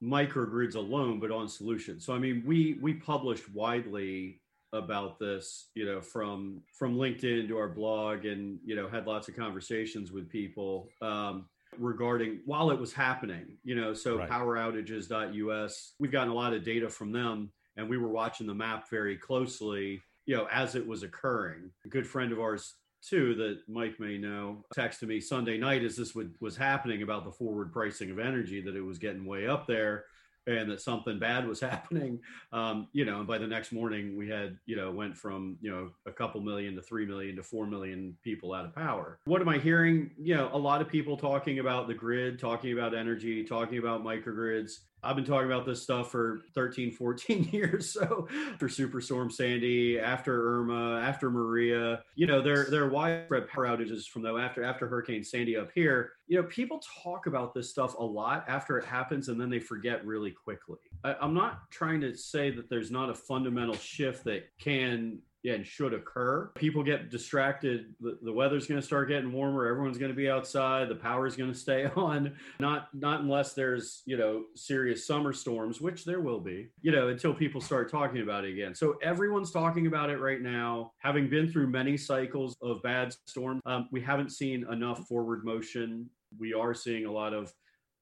microgrids 0.00 0.76
alone, 0.76 1.18
but 1.18 1.32
on 1.32 1.48
solutions. 1.48 2.06
So, 2.06 2.14
I 2.14 2.20
mean, 2.20 2.44
we, 2.46 2.78
we 2.80 2.94
published 2.94 3.52
widely 3.52 4.40
about 4.72 5.18
this 5.18 5.70
you 5.74 5.86
know 5.86 6.00
from 6.00 6.60
from 6.78 6.96
linkedin 6.96 7.48
to 7.48 7.56
our 7.56 7.68
blog 7.68 8.26
and 8.26 8.58
you 8.64 8.76
know 8.76 8.88
had 8.88 9.06
lots 9.06 9.28
of 9.28 9.36
conversations 9.36 10.12
with 10.12 10.28
people 10.28 10.88
um, 11.00 11.46
regarding 11.78 12.40
while 12.44 12.70
it 12.70 12.78
was 12.78 12.92
happening 12.92 13.46
you 13.64 13.74
know 13.74 13.94
so 13.94 14.18
right. 14.18 14.28
poweroutages.us 14.28 15.94
we've 15.98 16.12
gotten 16.12 16.30
a 16.30 16.34
lot 16.34 16.52
of 16.52 16.64
data 16.64 16.88
from 16.88 17.12
them 17.12 17.50
and 17.76 17.88
we 17.88 17.96
were 17.96 18.08
watching 18.08 18.46
the 18.46 18.54
map 18.54 18.90
very 18.90 19.16
closely 19.16 20.02
you 20.26 20.36
know 20.36 20.46
as 20.52 20.74
it 20.74 20.86
was 20.86 21.02
occurring 21.02 21.70
a 21.86 21.88
good 21.88 22.06
friend 22.06 22.32
of 22.32 22.38
ours 22.38 22.74
too 23.00 23.34
that 23.34 23.60
mike 23.68 23.98
may 23.98 24.18
know 24.18 24.64
texted 24.76 25.08
me 25.08 25.20
sunday 25.20 25.56
night 25.56 25.82
as 25.82 25.96
this 25.96 26.14
would, 26.14 26.34
was 26.40 26.56
happening 26.56 27.02
about 27.02 27.24
the 27.24 27.32
forward 27.32 27.72
pricing 27.72 28.10
of 28.10 28.18
energy 28.18 28.60
that 28.60 28.76
it 28.76 28.82
was 28.82 28.98
getting 28.98 29.24
way 29.24 29.46
up 29.46 29.66
there 29.66 30.04
and 30.48 30.70
that 30.70 30.80
something 30.80 31.18
bad 31.18 31.46
was 31.46 31.60
happening 31.68 32.18
um, 32.52 32.88
you 32.92 33.04
know 33.04 33.18
and 33.18 33.26
by 33.26 33.38
the 33.38 33.46
next 33.46 33.72
morning 33.72 34.16
we 34.16 34.28
had 34.28 34.56
you 34.66 34.76
know 34.76 34.90
went 34.90 35.16
from 35.16 35.56
you 35.60 35.70
know 35.70 35.90
a 36.06 36.12
couple 36.12 36.40
million 36.40 36.74
to 36.74 36.82
three 36.82 37.06
million 37.06 37.36
to 37.36 37.42
four 37.42 37.66
million 37.66 38.16
people 38.22 38.52
out 38.52 38.64
of 38.64 38.74
power. 38.74 39.18
What 39.24 39.40
am 39.40 39.48
i 39.48 39.58
hearing? 39.58 40.10
You 40.18 40.36
know 40.36 40.50
a 40.52 40.58
lot 40.58 40.80
of 40.80 40.88
people 40.88 41.16
talking 41.16 41.58
about 41.58 41.86
the 41.86 41.94
grid 41.94 42.38
talking 42.38 42.72
about 42.72 42.94
energy 42.94 43.44
talking 43.44 43.78
about 43.78 44.02
microgrids 44.02 44.80
I've 45.02 45.16
been 45.16 45.24
talking 45.24 45.46
about 45.46 45.64
this 45.64 45.82
stuff 45.82 46.10
for 46.10 46.42
13, 46.54 46.90
14 46.90 47.44
years. 47.52 47.92
So 47.92 48.28
after 48.52 48.68
Superstorm 48.68 49.30
Sandy, 49.30 49.98
after 49.98 50.58
Irma, 50.58 51.00
after 51.00 51.30
Maria, 51.30 52.02
you 52.14 52.26
know, 52.26 52.42
there 52.42 52.66
there 52.70 52.84
are 52.84 52.90
widespread 52.90 53.48
power 53.48 53.66
outages 53.66 54.06
from 54.06 54.22
though 54.22 54.38
after 54.38 54.64
after 54.64 54.88
Hurricane 54.88 55.24
Sandy 55.24 55.56
up 55.56 55.70
here. 55.74 56.12
You 56.26 56.42
know, 56.42 56.48
people 56.48 56.82
talk 57.02 57.26
about 57.26 57.54
this 57.54 57.70
stuff 57.70 57.94
a 57.98 58.04
lot 58.04 58.44
after 58.48 58.76
it 58.78 58.84
happens 58.84 59.28
and 59.28 59.40
then 59.40 59.50
they 59.50 59.60
forget 59.60 60.04
really 60.04 60.30
quickly. 60.30 60.78
I, 61.04 61.14
I'm 61.20 61.34
not 61.34 61.70
trying 61.70 62.00
to 62.02 62.14
say 62.16 62.50
that 62.50 62.68
there's 62.68 62.90
not 62.90 63.10
a 63.10 63.14
fundamental 63.14 63.76
shift 63.76 64.24
that 64.24 64.48
can 64.58 65.20
and 65.44 65.66
should 65.66 65.94
occur. 65.94 66.50
People 66.56 66.82
get 66.82 67.10
distracted. 67.10 67.94
The, 68.00 68.18
the 68.22 68.32
weather's 68.32 68.66
going 68.66 68.80
to 68.80 68.86
start 68.86 69.08
getting 69.08 69.32
warmer. 69.32 69.66
Everyone's 69.66 69.98
going 69.98 70.10
to 70.10 70.16
be 70.16 70.28
outside. 70.28 70.88
The 70.88 70.96
power's 70.96 71.36
going 71.36 71.52
to 71.52 71.58
stay 71.58 71.86
on. 71.96 72.34
Not 72.58 72.88
not 72.94 73.20
unless 73.20 73.54
there's 73.54 74.02
you 74.04 74.16
know 74.16 74.44
serious 74.54 75.06
summer 75.06 75.32
storms, 75.32 75.80
which 75.80 76.04
there 76.04 76.20
will 76.20 76.40
be. 76.40 76.68
You 76.82 76.92
know 76.92 77.08
until 77.08 77.34
people 77.34 77.60
start 77.60 77.90
talking 77.90 78.22
about 78.22 78.44
it 78.44 78.52
again. 78.52 78.74
So 78.74 78.96
everyone's 79.02 79.50
talking 79.50 79.86
about 79.86 80.10
it 80.10 80.18
right 80.18 80.40
now. 80.40 80.92
Having 80.98 81.30
been 81.30 81.50
through 81.50 81.68
many 81.68 81.96
cycles 81.96 82.56
of 82.60 82.82
bad 82.82 83.14
storms, 83.26 83.62
um, 83.66 83.88
we 83.92 84.00
haven't 84.00 84.30
seen 84.30 84.66
enough 84.70 85.06
forward 85.06 85.44
motion. 85.44 86.08
We 86.38 86.52
are 86.52 86.74
seeing 86.74 87.06
a 87.06 87.12
lot 87.12 87.32
of 87.32 87.52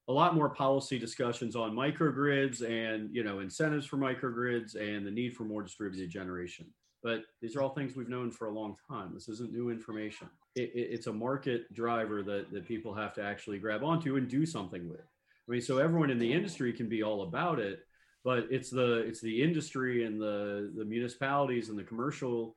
a 0.08 0.12
lot 0.12 0.34
more 0.34 0.48
policy 0.48 0.98
discussions 0.98 1.56
on 1.56 1.72
microgrids 1.72 2.62
and 2.62 3.14
you 3.14 3.24
know 3.24 3.40
incentives 3.40 3.86
for 3.86 3.96
microgrids 3.96 4.74
and 4.74 5.06
the 5.06 5.10
need 5.10 5.34
for 5.34 5.44
more 5.44 5.62
distributed 5.62 6.10
generation 6.10 6.66
but 7.02 7.22
these 7.40 7.56
are 7.56 7.62
all 7.62 7.70
things 7.70 7.94
we've 7.94 8.08
known 8.08 8.30
for 8.30 8.46
a 8.46 8.52
long 8.52 8.76
time. 8.88 9.12
This 9.14 9.28
isn't 9.28 9.52
new 9.52 9.70
information. 9.70 10.28
It, 10.54 10.72
it, 10.74 10.88
it's 10.90 11.06
a 11.06 11.12
market 11.12 11.72
driver 11.72 12.22
that, 12.22 12.50
that 12.52 12.66
people 12.66 12.94
have 12.94 13.14
to 13.14 13.22
actually 13.22 13.58
grab 13.58 13.84
onto 13.84 14.16
and 14.16 14.28
do 14.28 14.46
something 14.46 14.88
with. 14.88 15.00
I 15.48 15.52
mean, 15.52 15.60
so 15.60 15.78
everyone 15.78 16.10
in 16.10 16.18
the 16.18 16.32
industry 16.32 16.72
can 16.72 16.88
be 16.88 17.02
all 17.02 17.22
about 17.22 17.60
it, 17.60 17.80
but 18.24 18.46
it's 18.50 18.70
the 18.70 18.98
it's 19.06 19.20
the 19.20 19.42
industry 19.42 20.04
and 20.04 20.20
the 20.20 20.72
the 20.76 20.84
municipalities 20.84 21.68
and 21.68 21.78
the 21.78 21.84
commercial 21.84 22.56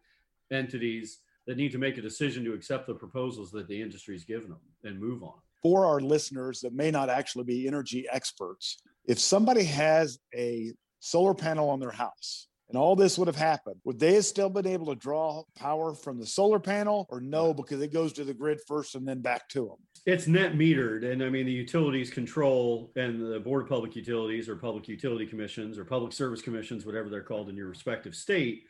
entities 0.51 1.19
that 1.45 1.57
need 1.57 1.71
to 1.71 1.77
make 1.77 1.97
a 1.97 2.01
decision 2.01 2.43
to 2.45 2.53
accept 2.53 2.87
the 2.87 2.93
proposals 2.93 3.51
that 3.51 3.67
the 3.67 3.79
industry's 3.79 4.23
given 4.23 4.49
them 4.49 4.59
and 4.83 4.99
move 4.99 5.21
on. 5.21 5.33
For 5.61 5.85
our 5.85 5.99
listeners 5.99 6.61
that 6.61 6.73
may 6.73 6.89
not 6.89 7.09
actually 7.09 7.43
be 7.43 7.67
energy 7.67 8.07
experts, 8.11 8.77
if 9.05 9.19
somebody 9.19 9.63
has 9.65 10.17
a 10.35 10.73
solar 10.99 11.33
panel 11.33 11.69
on 11.69 11.79
their 11.79 11.91
house 11.91 12.48
and 12.69 12.77
all 12.77 12.95
this 12.95 13.17
would 13.17 13.27
have 13.27 13.35
happened, 13.35 13.77
would 13.83 13.99
they 13.99 14.13
have 14.13 14.25
still 14.25 14.49
been 14.49 14.67
able 14.67 14.85
to 14.87 14.95
draw 14.95 15.43
power 15.55 15.93
from 15.93 16.19
the 16.19 16.25
solar 16.25 16.59
panel 16.59 17.07
or 17.09 17.19
no, 17.19 17.53
because 17.53 17.81
it 17.81 17.91
goes 17.91 18.13
to 18.13 18.23
the 18.23 18.33
grid 18.33 18.59
first 18.67 18.95
and 18.95 19.07
then 19.07 19.21
back 19.21 19.49
to 19.49 19.65
them? 19.65 19.77
It's 20.05 20.27
net 20.27 20.53
metered. 20.53 21.09
And 21.11 21.23
I 21.23 21.29
mean, 21.29 21.45
the 21.45 21.51
utilities 21.51 22.09
control 22.09 22.91
and 22.95 23.19
the 23.19 23.39
Board 23.39 23.63
of 23.63 23.69
Public 23.69 23.95
Utilities 23.95 24.47
or 24.47 24.55
Public 24.55 24.87
Utility 24.87 25.25
Commissions 25.25 25.77
or 25.77 25.85
Public 25.85 26.13
Service 26.13 26.41
Commissions, 26.41 26.85
whatever 26.85 27.09
they're 27.09 27.21
called 27.21 27.49
in 27.49 27.55
your 27.55 27.67
respective 27.67 28.15
state, 28.15 28.63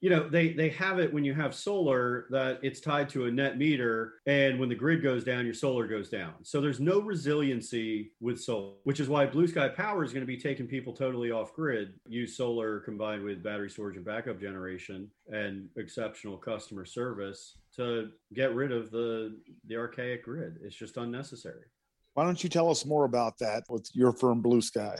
you 0.00 0.10
know 0.10 0.28
they 0.28 0.52
they 0.52 0.68
have 0.70 0.98
it 0.98 1.12
when 1.12 1.24
you 1.24 1.34
have 1.34 1.54
solar 1.54 2.26
that 2.30 2.60
it's 2.62 2.80
tied 2.80 3.08
to 3.10 3.26
a 3.26 3.30
net 3.30 3.58
meter 3.58 4.14
and 4.26 4.58
when 4.58 4.68
the 4.68 4.74
grid 4.74 5.02
goes 5.02 5.24
down 5.24 5.44
your 5.44 5.54
solar 5.54 5.86
goes 5.86 6.08
down. 6.08 6.34
So 6.42 6.60
there's 6.60 6.80
no 6.80 7.00
resiliency 7.00 8.12
with 8.20 8.40
solar 8.40 8.74
which 8.84 9.00
is 9.00 9.08
why 9.08 9.26
blue 9.26 9.48
sky 9.48 9.68
power 9.68 10.04
is 10.04 10.12
going 10.12 10.22
to 10.22 10.26
be 10.26 10.36
taking 10.36 10.66
people 10.66 10.92
totally 10.92 11.30
off 11.30 11.52
grid 11.52 11.94
use 12.06 12.36
solar 12.36 12.80
combined 12.80 13.24
with 13.24 13.42
battery 13.42 13.70
storage 13.70 13.96
and 13.96 14.04
backup 14.04 14.40
generation 14.40 15.10
and 15.28 15.68
exceptional 15.76 16.36
customer 16.36 16.84
service 16.84 17.56
to 17.74 18.10
get 18.34 18.54
rid 18.54 18.72
of 18.72 18.90
the 18.90 19.36
the 19.66 19.76
archaic 19.76 20.24
grid. 20.24 20.58
It's 20.62 20.76
just 20.76 20.96
unnecessary. 20.96 21.66
Why 22.14 22.24
don't 22.24 22.42
you 22.42 22.50
tell 22.50 22.70
us 22.70 22.84
more 22.84 23.04
about 23.04 23.38
that 23.38 23.64
with 23.68 23.88
your 23.94 24.12
firm 24.12 24.42
blue 24.42 24.60
sky 24.60 24.96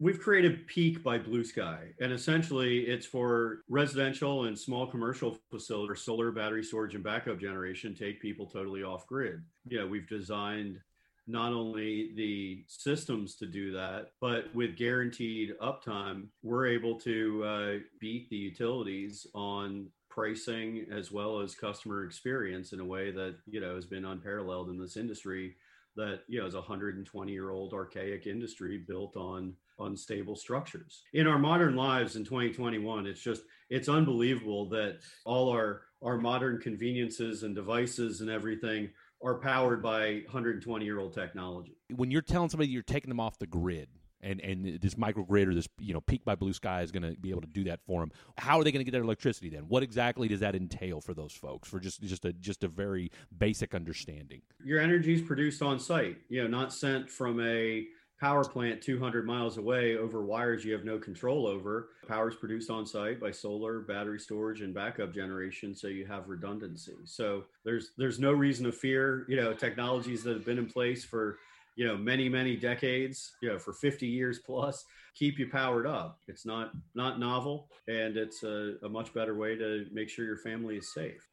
we've 0.00 0.20
created 0.20 0.66
Peak 0.66 1.02
by 1.02 1.18
Blue 1.18 1.44
Sky, 1.44 1.92
and 2.00 2.12
essentially 2.12 2.80
it's 2.80 3.06
for 3.06 3.62
residential 3.68 4.44
and 4.44 4.58
small 4.58 4.86
commercial 4.86 5.38
facilities, 5.50 6.02
solar 6.02 6.32
battery 6.32 6.64
storage 6.64 6.94
and 6.94 7.04
backup 7.04 7.38
generation 7.38 7.94
take 7.94 8.20
people 8.20 8.46
totally 8.46 8.82
off 8.82 9.06
grid. 9.06 9.42
You 9.66 9.78
know, 9.78 9.86
we've 9.86 10.08
designed 10.08 10.78
not 11.26 11.52
only 11.52 12.12
the 12.16 12.64
systems 12.68 13.36
to 13.36 13.46
do 13.46 13.72
that, 13.72 14.10
but 14.20 14.54
with 14.54 14.76
guaranteed 14.76 15.54
uptime, 15.62 16.26
we're 16.42 16.66
able 16.66 16.98
to 17.00 17.44
uh, 17.44 17.72
beat 17.98 18.28
the 18.28 18.36
utilities 18.36 19.26
on 19.34 19.86
pricing 20.10 20.86
as 20.92 21.10
well 21.10 21.40
as 21.40 21.54
customer 21.54 22.04
experience 22.04 22.72
in 22.72 22.78
a 22.78 22.84
way 22.84 23.10
that 23.10 23.36
you 23.46 23.60
know 23.60 23.74
has 23.74 23.84
been 23.84 24.04
unparalleled 24.04 24.68
in 24.68 24.78
this 24.78 24.96
industry 24.96 25.56
that 25.96 26.20
you 26.28 26.40
know 26.40 26.46
is 26.46 26.54
a 26.54 26.58
120 26.58 27.32
year 27.32 27.50
old 27.50 27.72
archaic 27.72 28.26
industry 28.26 28.78
built 28.86 29.16
on 29.16 29.52
unstable 29.78 30.36
structures. 30.36 31.02
In 31.12 31.26
our 31.26 31.38
modern 31.38 31.76
lives 31.76 32.16
in 32.16 32.24
2021 32.24 33.06
it's 33.06 33.20
just 33.20 33.42
it's 33.70 33.88
unbelievable 33.88 34.68
that 34.70 34.98
all 35.24 35.50
our 35.50 35.82
our 36.02 36.18
modern 36.18 36.60
conveniences 36.60 37.42
and 37.42 37.54
devices 37.54 38.20
and 38.20 38.30
everything 38.30 38.90
are 39.24 39.36
powered 39.36 39.82
by 39.82 40.22
120 40.26 40.84
year 40.84 41.00
old 41.00 41.14
technology. 41.14 41.76
When 41.94 42.10
you're 42.10 42.22
telling 42.22 42.50
somebody 42.50 42.70
you're 42.70 42.82
taking 42.82 43.08
them 43.08 43.20
off 43.20 43.38
the 43.38 43.46
grid 43.46 43.88
and 44.24 44.40
and 44.40 44.80
this 44.80 44.94
microgrid 44.94 45.48
or 45.48 45.54
this 45.54 45.68
you 45.78 45.92
know 45.92 46.00
peak 46.00 46.24
by 46.24 46.34
blue 46.34 46.52
sky 46.52 46.82
is 46.82 46.90
going 46.90 47.02
to 47.02 47.18
be 47.20 47.30
able 47.30 47.42
to 47.42 47.46
do 47.46 47.64
that 47.64 47.80
for 47.86 48.00
them 48.00 48.10
how 48.38 48.58
are 48.58 48.64
they 48.64 48.72
going 48.72 48.80
to 48.80 48.84
get 48.84 48.92
their 48.92 49.02
electricity 49.02 49.48
then? 49.48 49.62
What 49.68 49.82
exactly 49.82 50.28
does 50.28 50.40
that 50.40 50.54
entail 50.54 51.00
for 51.00 51.14
those 51.14 51.32
folks 51.32 51.68
for 51.68 51.80
just 51.80 52.02
just 52.02 52.24
a 52.24 52.32
just 52.32 52.64
a 52.64 52.68
very 52.68 53.10
basic 53.36 53.74
understanding? 53.74 54.42
Your 54.64 54.80
energy 54.80 55.14
is 55.14 55.22
produced 55.22 55.62
on 55.62 55.78
site 55.78 56.18
you 56.28 56.42
know 56.42 56.48
not 56.48 56.72
sent 56.72 57.10
from 57.10 57.40
a 57.40 57.86
power 58.24 58.42
plant 58.42 58.80
200 58.80 59.26
miles 59.26 59.58
away 59.58 59.98
over 59.98 60.24
wires 60.24 60.64
you 60.64 60.72
have 60.72 60.82
no 60.82 60.98
control 60.98 61.46
over. 61.46 61.90
Power 62.08 62.30
is 62.30 62.34
produced 62.34 62.70
on 62.70 62.86
site 62.86 63.20
by 63.20 63.30
solar 63.30 63.80
battery 63.80 64.18
storage 64.18 64.62
and 64.62 64.72
backup 64.72 65.12
generation 65.12 65.74
so 65.74 65.88
you 65.88 66.06
have 66.06 66.26
redundancy. 66.26 66.94
So 67.04 67.44
there's 67.66 67.90
there's 67.98 68.18
no 68.18 68.32
reason 68.32 68.64
to 68.64 68.72
fear 68.72 69.26
you 69.28 69.36
know 69.36 69.52
technologies 69.52 70.22
that 70.22 70.32
have 70.32 70.46
been 70.46 70.56
in 70.56 70.64
place 70.64 71.04
for 71.04 71.36
you 71.76 71.86
know 71.86 71.98
many 71.98 72.30
many 72.30 72.56
decades 72.56 73.32
you 73.42 73.50
know 73.50 73.58
for 73.58 73.74
50 73.74 74.06
years 74.06 74.38
plus 74.38 74.86
keep 75.14 75.38
you 75.38 75.50
powered 75.50 75.86
up. 75.86 76.18
It's 76.26 76.46
not 76.46 76.70
not 76.94 77.20
novel 77.20 77.68
and 77.88 78.16
it's 78.16 78.42
a, 78.42 78.76
a 78.82 78.88
much 78.88 79.12
better 79.12 79.34
way 79.34 79.54
to 79.54 79.84
make 79.92 80.08
sure 80.08 80.24
your 80.24 80.38
family 80.38 80.78
is 80.78 80.94
safe 80.94 81.28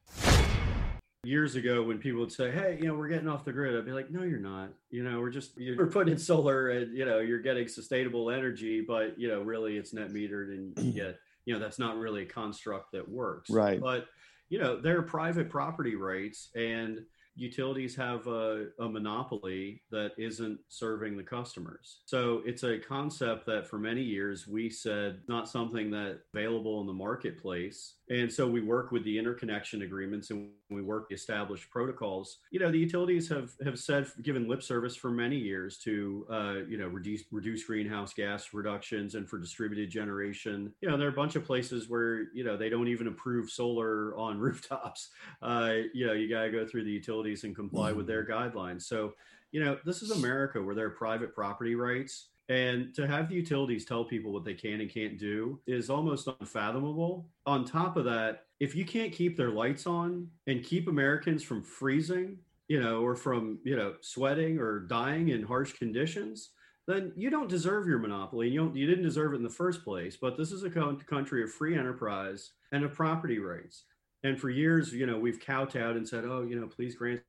years 1.23 1.55
ago 1.55 1.83
when 1.83 1.99
people 1.99 2.19
would 2.19 2.31
say 2.31 2.49
hey 2.49 2.79
you 2.81 2.87
know 2.87 2.95
we're 2.95 3.07
getting 3.07 3.27
off 3.27 3.45
the 3.45 3.51
grid 3.51 3.77
i'd 3.77 3.85
be 3.85 3.91
like 3.91 4.09
no 4.09 4.23
you're 4.23 4.39
not 4.39 4.69
you 4.89 5.03
know 5.03 5.19
we're 5.19 5.29
just 5.29 5.55
you're 5.55 5.85
putting 5.91 6.13
in 6.13 6.19
solar 6.19 6.69
and 6.69 6.97
you 6.97 7.05
know 7.05 7.19
you're 7.19 7.41
getting 7.41 7.67
sustainable 7.67 8.31
energy 8.31 8.81
but 8.81 9.17
you 9.19 9.27
know 9.27 9.41
really 9.41 9.77
it's 9.77 9.93
net 9.93 10.09
metered 10.09 10.49
and 10.49 10.73
you 10.83 10.91
get 10.91 11.19
you 11.45 11.53
know 11.53 11.59
that's 11.59 11.77
not 11.77 11.95
really 11.97 12.23
a 12.23 12.25
construct 12.25 12.91
that 12.91 13.07
works 13.07 13.51
right 13.51 13.79
but 13.79 14.07
you 14.49 14.57
know 14.57 14.81
there 14.81 14.97
are 14.97 15.03
private 15.03 15.47
property 15.47 15.95
rights 15.95 16.49
and 16.55 17.01
utilities 17.35 17.95
have 17.95 18.27
a, 18.27 18.67
a, 18.79 18.89
monopoly 18.89 19.81
that 19.89 20.11
isn't 20.17 20.59
serving 20.67 21.15
the 21.15 21.23
customers. 21.23 22.01
So 22.05 22.41
it's 22.45 22.63
a 22.63 22.77
concept 22.77 23.45
that 23.45 23.67
for 23.67 23.79
many 23.79 24.01
years 24.01 24.47
we 24.47 24.69
said 24.69 25.21
not 25.27 25.47
something 25.47 25.89
that 25.91 26.19
available 26.33 26.81
in 26.81 26.87
the 26.87 26.93
marketplace. 26.93 27.95
And 28.09 28.31
so 28.31 28.47
we 28.47 28.61
work 28.61 28.91
with 28.91 29.05
the 29.05 29.17
interconnection 29.17 29.83
agreements 29.83 30.29
and 30.29 30.49
we 30.71 30.81
work 30.81 31.09
the 31.09 31.15
established 31.15 31.69
protocols. 31.69 32.39
You 32.51 32.59
know, 32.59 32.71
the 32.71 32.77
utilities 32.77 33.27
have 33.29 33.51
have 33.63 33.79
said 33.79 34.07
given 34.21 34.47
lip 34.47 34.63
service 34.63 34.95
for 34.95 35.11
many 35.11 35.37
years 35.37 35.77
to 35.79 36.25
uh, 36.29 36.55
you 36.67 36.77
know 36.77 36.87
reduce 36.87 37.23
reduce 37.31 37.63
greenhouse 37.63 38.13
gas 38.13 38.53
reductions 38.53 39.15
and 39.15 39.29
for 39.29 39.37
distributed 39.37 39.89
generation. 39.89 40.73
You 40.81 40.89
know, 40.89 40.97
there 40.97 41.07
are 41.07 41.11
a 41.11 41.15
bunch 41.15 41.35
of 41.35 41.45
places 41.45 41.89
where 41.89 42.33
you 42.33 42.43
know 42.43 42.57
they 42.57 42.69
don't 42.69 42.87
even 42.87 43.07
approve 43.07 43.49
solar 43.49 44.17
on 44.17 44.39
rooftops. 44.39 45.09
Uh, 45.41 45.73
you 45.93 46.05
know, 46.05 46.13
you 46.13 46.29
got 46.29 46.43
to 46.43 46.51
go 46.51 46.65
through 46.65 46.83
the 46.83 46.91
utilities 46.91 47.43
and 47.43 47.55
comply 47.55 47.91
with 47.91 48.07
their 48.07 48.25
mm-hmm. 48.25 48.57
guidelines. 48.57 48.83
So, 48.83 49.13
you 49.51 49.63
know, 49.63 49.77
this 49.85 50.01
is 50.01 50.11
America 50.11 50.61
where 50.61 50.75
there 50.75 50.85
are 50.85 50.91
private 50.91 51.33
property 51.33 51.75
rights. 51.75 52.27
And 52.49 52.93
to 52.95 53.07
have 53.07 53.29
the 53.29 53.35
utilities 53.35 53.85
tell 53.85 54.03
people 54.03 54.33
what 54.33 54.43
they 54.43 54.53
can 54.53 54.81
and 54.81 54.89
can't 54.89 55.17
do 55.17 55.61
is 55.67 55.89
almost 55.89 56.27
unfathomable. 56.39 57.29
On 57.45 57.63
top 57.63 57.95
of 57.95 58.03
that, 58.05 58.45
if 58.61 58.75
you 58.75 58.85
can't 58.85 59.11
keep 59.11 59.35
their 59.35 59.49
lights 59.49 59.87
on 59.87 60.27
and 60.45 60.63
keep 60.63 60.87
Americans 60.87 61.41
from 61.41 61.63
freezing, 61.63 62.37
you 62.67 62.79
know, 62.79 63.01
or 63.01 63.15
from, 63.15 63.57
you 63.63 63.75
know, 63.75 63.95
sweating 64.01 64.59
or 64.59 64.81
dying 64.81 65.29
in 65.29 65.41
harsh 65.41 65.73
conditions, 65.73 66.51
then 66.85 67.11
you 67.15 67.31
don't 67.31 67.49
deserve 67.49 67.87
your 67.87 67.97
monopoly. 67.97 68.49
You, 68.49 68.59
don't, 68.59 68.75
you 68.75 68.85
didn't 68.85 69.03
deserve 69.03 69.33
it 69.33 69.37
in 69.37 69.43
the 69.43 69.49
first 69.49 69.83
place. 69.83 70.15
But 70.15 70.37
this 70.37 70.51
is 70.51 70.63
a 70.63 70.69
country 70.69 71.41
of 71.43 71.51
free 71.51 71.75
enterprise 71.75 72.51
and 72.71 72.83
of 72.83 72.93
property 72.93 73.39
rights. 73.39 73.85
And 74.23 74.39
for 74.39 74.51
years, 74.51 74.93
you 74.93 75.07
know, 75.07 75.17
we've 75.17 75.39
kowtowed 75.39 75.95
and 75.95 76.07
said, 76.07 76.23
oh, 76.25 76.43
you 76.43 76.59
know, 76.59 76.67
please 76.67 76.93
grant 76.93 77.21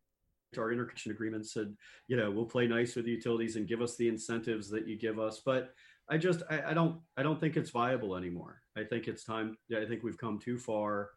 our 0.58 0.70
interconnection 0.70 1.12
agreements 1.12 1.56
and, 1.56 1.78
you 2.08 2.18
know, 2.18 2.30
we'll 2.30 2.44
play 2.44 2.66
nice 2.66 2.94
with 2.94 3.06
the 3.06 3.10
utilities 3.10 3.56
and 3.56 3.66
give 3.66 3.80
us 3.80 3.96
the 3.96 4.06
incentives 4.06 4.68
that 4.68 4.86
you 4.86 4.98
give 4.98 5.18
us. 5.18 5.40
But 5.42 5.72
I 6.10 6.18
just, 6.18 6.42
I, 6.50 6.60
I 6.60 6.74
don't, 6.74 7.00
I 7.16 7.22
don't 7.22 7.40
think 7.40 7.56
it's 7.56 7.70
viable 7.70 8.16
anymore. 8.16 8.60
I 8.76 8.84
think 8.84 9.08
it's 9.08 9.24
time. 9.24 9.56
I 9.74 9.86
think 9.86 10.02
we've 10.02 10.18
come 10.18 10.38
too 10.38 10.58
far 10.58 11.08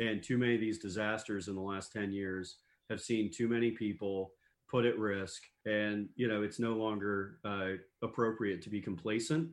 and 0.00 0.22
too 0.22 0.38
many 0.38 0.54
of 0.54 0.60
these 0.60 0.78
disasters 0.78 1.48
in 1.48 1.54
the 1.54 1.60
last 1.60 1.92
10 1.92 2.12
years 2.12 2.56
have 2.90 3.00
seen 3.00 3.30
too 3.30 3.48
many 3.48 3.70
people 3.70 4.32
put 4.68 4.84
at 4.84 4.98
risk 4.98 5.42
and 5.66 6.08
you 6.16 6.26
know 6.26 6.42
it's 6.42 6.58
no 6.58 6.72
longer 6.72 7.38
uh, 7.44 7.72
appropriate 8.02 8.62
to 8.62 8.70
be 8.70 8.80
complacent 8.80 9.48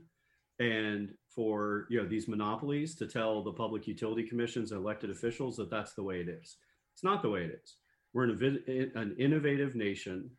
and 0.62 1.14
for 1.28 1.88
you 1.90 2.02
know 2.02 2.08
these 2.08 2.28
monopolies 2.28 2.96
to 2.96 3.08
tell 3.08 3.42
the 3.42 3.52
public 3.52 3.88
utility 3.88 4.24
commissions 4.24 4.72
and 4.72 4.80
elected 4.80 5.10
officials 5.10 5.58
that 5.58 5.70
that's 5.70 5.94
the 5.94 6.04
way 6.04 6.20
it 6.20 6.30
is. 6.30 6.58
It's 6.94 7.04
not 7.04 7.22
the 7.22 7.30
way 7.30 7.44
it 7.44 7.60
is. 7.64 7.76
We're 8.14 8.26
an, 8.26 8.92
an 8.96 9.16
innovative 9.18 9.76
nation 9.76 10.30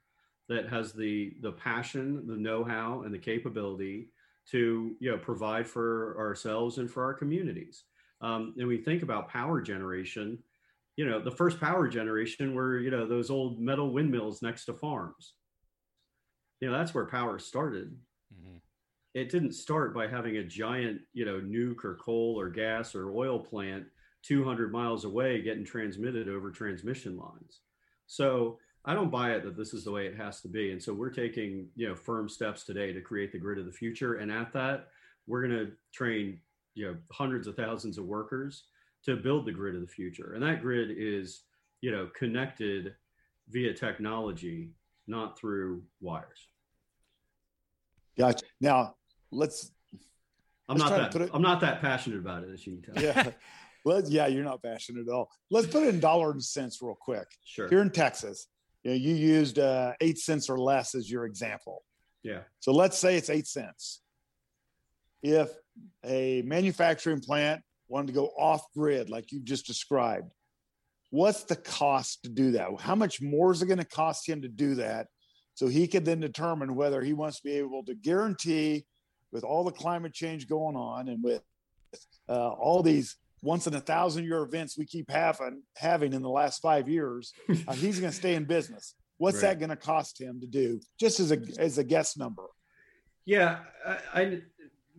that 0.49 0.69
has 0.69 0.93
the 0.93 1.35
the 1.41 1.53
passion, 1.53 2.27
the 2.27 2.37
know-how, 2.37 3.03
and 3.03 3.13
the 3.13 3.19
capability 3.19 4.11
to 4.51 4.95
you 5.01 5.11
know 5.11 5.19
provide 5.19 5.67
for 5.67 6.17
ourselves 6.19 6.79
and 6.79 6.91
for 6.91 7.05
our 7.05 7.15
communities. 7.15 7.85
Um, 8.23 8.55
and 8.57 8.69
we 8.69 8.79
think 8.79 9.03
about 9.03 9.29
power 9.29 9.61
generation. 9.61 10.39
You 10.97 11.07
know, 11.07 11.21
the 11.21 11.31
first 11.31 11.61
power 11.61 11.89
generation 11.89 12.55
were 12.55 12.79
you 12.79 12.91
know 12.91 13.07
those 13.07 13.31
old 13.31 13.61
metal 13.61 13.93
windmills 13.93 14.43
next 14.43 14.67
to 14.67 14.75
farms. 14.75 15.35
You 16.61 16.71
know, 16.71 16.79
that's 16.79 16.95
where 16.95 17.07
power 17.07 17.39
started 17.39 17.97
it 19.15 19.31
didn't 19.31 19.53
start 19.53 19.95
by 19.95 20.07
having 20.07 20.39
a 20.39 20.45
giant, 20.45 21.01
you 21.13 21.25
know, 21.25 21.41
nuke 21.41 21.85
or 21.85 21.97
coal 21.97 22.39
or 22.39 22.49
gas 22.49 22.95
or 22.95 23.11
oil 23.11 23.39
plant 23.39 23.85
200 24.23 24.73
miles 24.73 25.05
away 25.05 25.43
getting 25.43 25.65
transmitted 25.65 26.29
over 26.29 26.51
transmission 26.51 27.19
lines. 27.19 27.61
So 28.07 28.59
I 28.85 28.95
don't 28.95 29.11
buy 29.11 29.33
it 29.33 29.45
that 29.45 29.57
this 29.57 29.75
is 29.75 29.85
the 29.85 29.91
way 29.91 30.07
it 30.07 30.17
has 30.17 30.41
to 30.43 30.49
be. 30.49 30.73
And 30.73 30.83
so 30.83 30.95
we're 30.95 31.11
taking, 31.11 31.69
you 31.77 31.89
know, 31.89 31.95
firm 31.95 32.29
steps 32.29 32.65
today 32.65 32.93
to 32.93 33.01
create 33.01 33.33
the 33.33 33.39
grid 33.39 33.59
of 33.59 33.67
the 33.67 33.73
future. 33.73 34.15
And 34.15 34.33
at 34.33 34.53
that, 34.55 34.89
we're 35.27 35.47
going 35.47 35.67
to 35.67 35.73
train, 35.93 36.41
you 36.75 36.87
know, 36.87 36.97
hundreds 37.11 37.47
of 37.47 37.57
thousands 37.57 37.99
of 37.99 38.05
workers 38.05 38.65
to 39.05 39.17
build 39.17 39.47
the 39.47 39.53
grid 39.53 39.75
of 39.75 39.81
the 39.81 39.87
future. 39.87 40.33
And 40.35 40.43
that 40.43 40.63
grid 40.63 40.91
is, 40.97 41.43
you 41.81 41.91
know, 41.91 42.09
connected 42.17 42.95
via 43.49 43.75
technology, 43.75 44.71
not 45.07 45.39
through 45.39 45.83
wires. 46.01 46.49
Gotcha. 48.17 48.45
Now, 48.61 48.95
let's. 49.31 49.73
I'm 50.69 50.77
let's 50.77 50.91
not 50.91 51.13
that. 51.13 51.21
It, 51.23 51.31
I'm 51.35 51.43
not 51.43 51.61
that 51.61 51.81
passionate 51.81 52.19
about 52.19 52.45
it, 52.45 52.51
as 52.53 52.67
you 52.67 52.81
can 52.81 52.95
tell. 52.95 53.03
Yeah. 53.03 53.31
well, 53.85 54.03
yeah, 54.07 54.27
you're 54.27 54.45
not 54.45 54.63
passionate 54.63 55.09
at 55.09 55.13
all. 55.13 55.31
Let's 55.51 55.67
put 55.67 55.85
it 55.85 55.89
in 55.95 56.01
dollars 56.01 56.35
and 56.35 56.45
cents 56.45 56.81
real 56.81 56.97
quick. 56.99 57.27
Sure. 57.45 57.69
Here 57.69 57.83
in 57.83 57.91
Texas, 57.91 58.47
you 58.85 58.91
know, 58.91 58.97
you 58.97 59.15
used 59.15 59.59
uh, 59.59 59.93
eight 60.01 60.19
cents 60.19 60.49
or 60.49 60.59
less 60.59 60.95
as 60.95 61.11
your 61.11 61.27
example. 61.27 61.83
Yeah. 62.23 62.41
So 62.61 62.73
let's 62.73 62.99
say 62.99 63.17
it's 63.17 63.31
eight 63.31 63.47
cents. 63.47 64.01
If 65.23 65.51
a 66.05 66.43
manufacturing 66.43 67.21
plant 67.21 67.63
wanted 67.89 68.09
to 68.09 68.13
go 68.13 68.27
off 68.39 68.65
grid, 68.75 69.11
like 69.11 69.33
you 69.33 69.41
just 69.41 69.67
described, 69.67 70.33
what's 71.11 71.45
the 71.45 71.57
cost 71.57 72.23
to 72.25 72.29
do 72.29 72.53
that? 72.53 72.69
How 72.81 72.95
much 72.95 73.21
more 73.21 73.53
is 73.53 73.63
it 73.63 73.67
going 73.67 73.79
to 73.79 73.85
cost 73.85 74.29
him 74.29 74.43
to 74.43 74.49
do 74.49 74.75
that? 74.77 75.07
So 75.55 75.69
he 75.69 75.87
can 75.87 76.05
then 76.05 76.21
determine 76.21 76.75
whether 76.75 77.03
he 77.03 77.13
wants 77.13 77.39
to 77.39 77.45
be 77.45 77.53
able 77.53 77.85
to 77.85 77.95
guarantee 77.95 78.87
with 79.31 79.45
all 79.45 79.65
the 79.65 79.73
climate 79.73 80.15
change 80.15 80.49
going 80.49 80.77
on 80.77 81.09
and 81.09 81.23
with 81.23 81.43
uh, 82.29 82.49
all 82.51 82.83
these 82.83 83.17
once 83.43 83.67
in 83.67 83.75
a 83.75 83.81
thousand 83.81 84.25
year 84.25 84.43
events 84.43 84.79
we 84.79 84.87
keep 84.87 85.11
having 85.11 85.63
having 85.77 86.13
in 86.13 86.23
the 86.23 86.31
last 86.31 86.63
five 86.63 86.89
years, 86.89 87.33
uh, 87.69 87.73
he's 87.75 88.01
going 88.01 88.11
to 88.11 88.17
stay 88.17 88.35
in 88.35 88.45
business. 88.45 88.95
What's 89.19 89.43
right. 89.43 89.51
that 89.51 89.59
going 89.59 89.71
to 89.71 89.77
cost 89.77 90.21
him 90.21 90.41
to 90.41 90.47
do? 90.47 90.81
Just 90.99 91.21
as 91.21 91.33
a 91.33 91.39
as 91.59 91.79
a 91.79 91.85
guess 91.85 92.17
number. 92.17 92.45
Yeah, 93.25 93.61
I, 93.87 93.99
I 94.15 94.43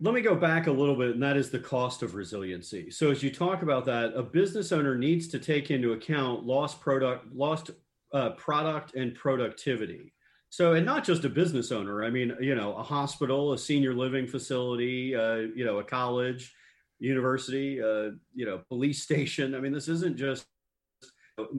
let 0.00 0.14
me 0.14 0.20
go 0.20 0.34
back 0.34 0.66
a 0.66 0.72
little 0.72 0.96
bit, 0.96 1.10
and 1.10 1.22
that 1.22 1.36
is 1.36 1.50
the 1.50 1.58
cost 1.58 2.02
of 2.02 2.14
resiliency. 2.14 2.90
So 2.90 3.10
as 3.10 3.22
you 3.22 3.30
talk 3.30 3.62
about 3.62 3.84
that, 3.86 4.12
a 4.14 4.22
business 4.22 4.72
owner 4.72 4.96
needs 4.96 5.28
to 5.28 5.38
take 5.38 5.70
into 5.70 5.92
account 5.92 6.44
lost 6.44 6.80
product, 6.80 7.32
lost 7.32 7.70
uh, 8.12 8.30
product, 8.30 8.94
and 8.94 9.14
productivity. 9.14 10.12
So, 10.50 10.74
and 10.74 10.86
not 10.86 11.04
just 11.04 11.24
a 11.24 11.28
business 11.28 11.72
owner. 11.72 12.04
I 12.04 12.10
mean, 12.10 12.36
you 12.40 12.54
know, 12.54 12.74
a 12.76 12.82
hospital, 12.82 13.52
a 13.52 13.58
senior 13.58 13.94
living 13.94 14.26
facility, 14.26 15.14
uh, 15.14 15.48
you 15.54 15.64
know, 15.64 15.78
a 15.78 15.84
college, 15.84 16.54
university, 16.98 17.82
uh, 17.82 18.10
you 18.34 18.46
know, 18.46 18.62
police 18.68 19.02
station. 19.08 19.54
I 19.54 19.60
mean, 19.60 19.72
this 19.72 19.88
isn't 19.88 20.16
just 20.16 20.46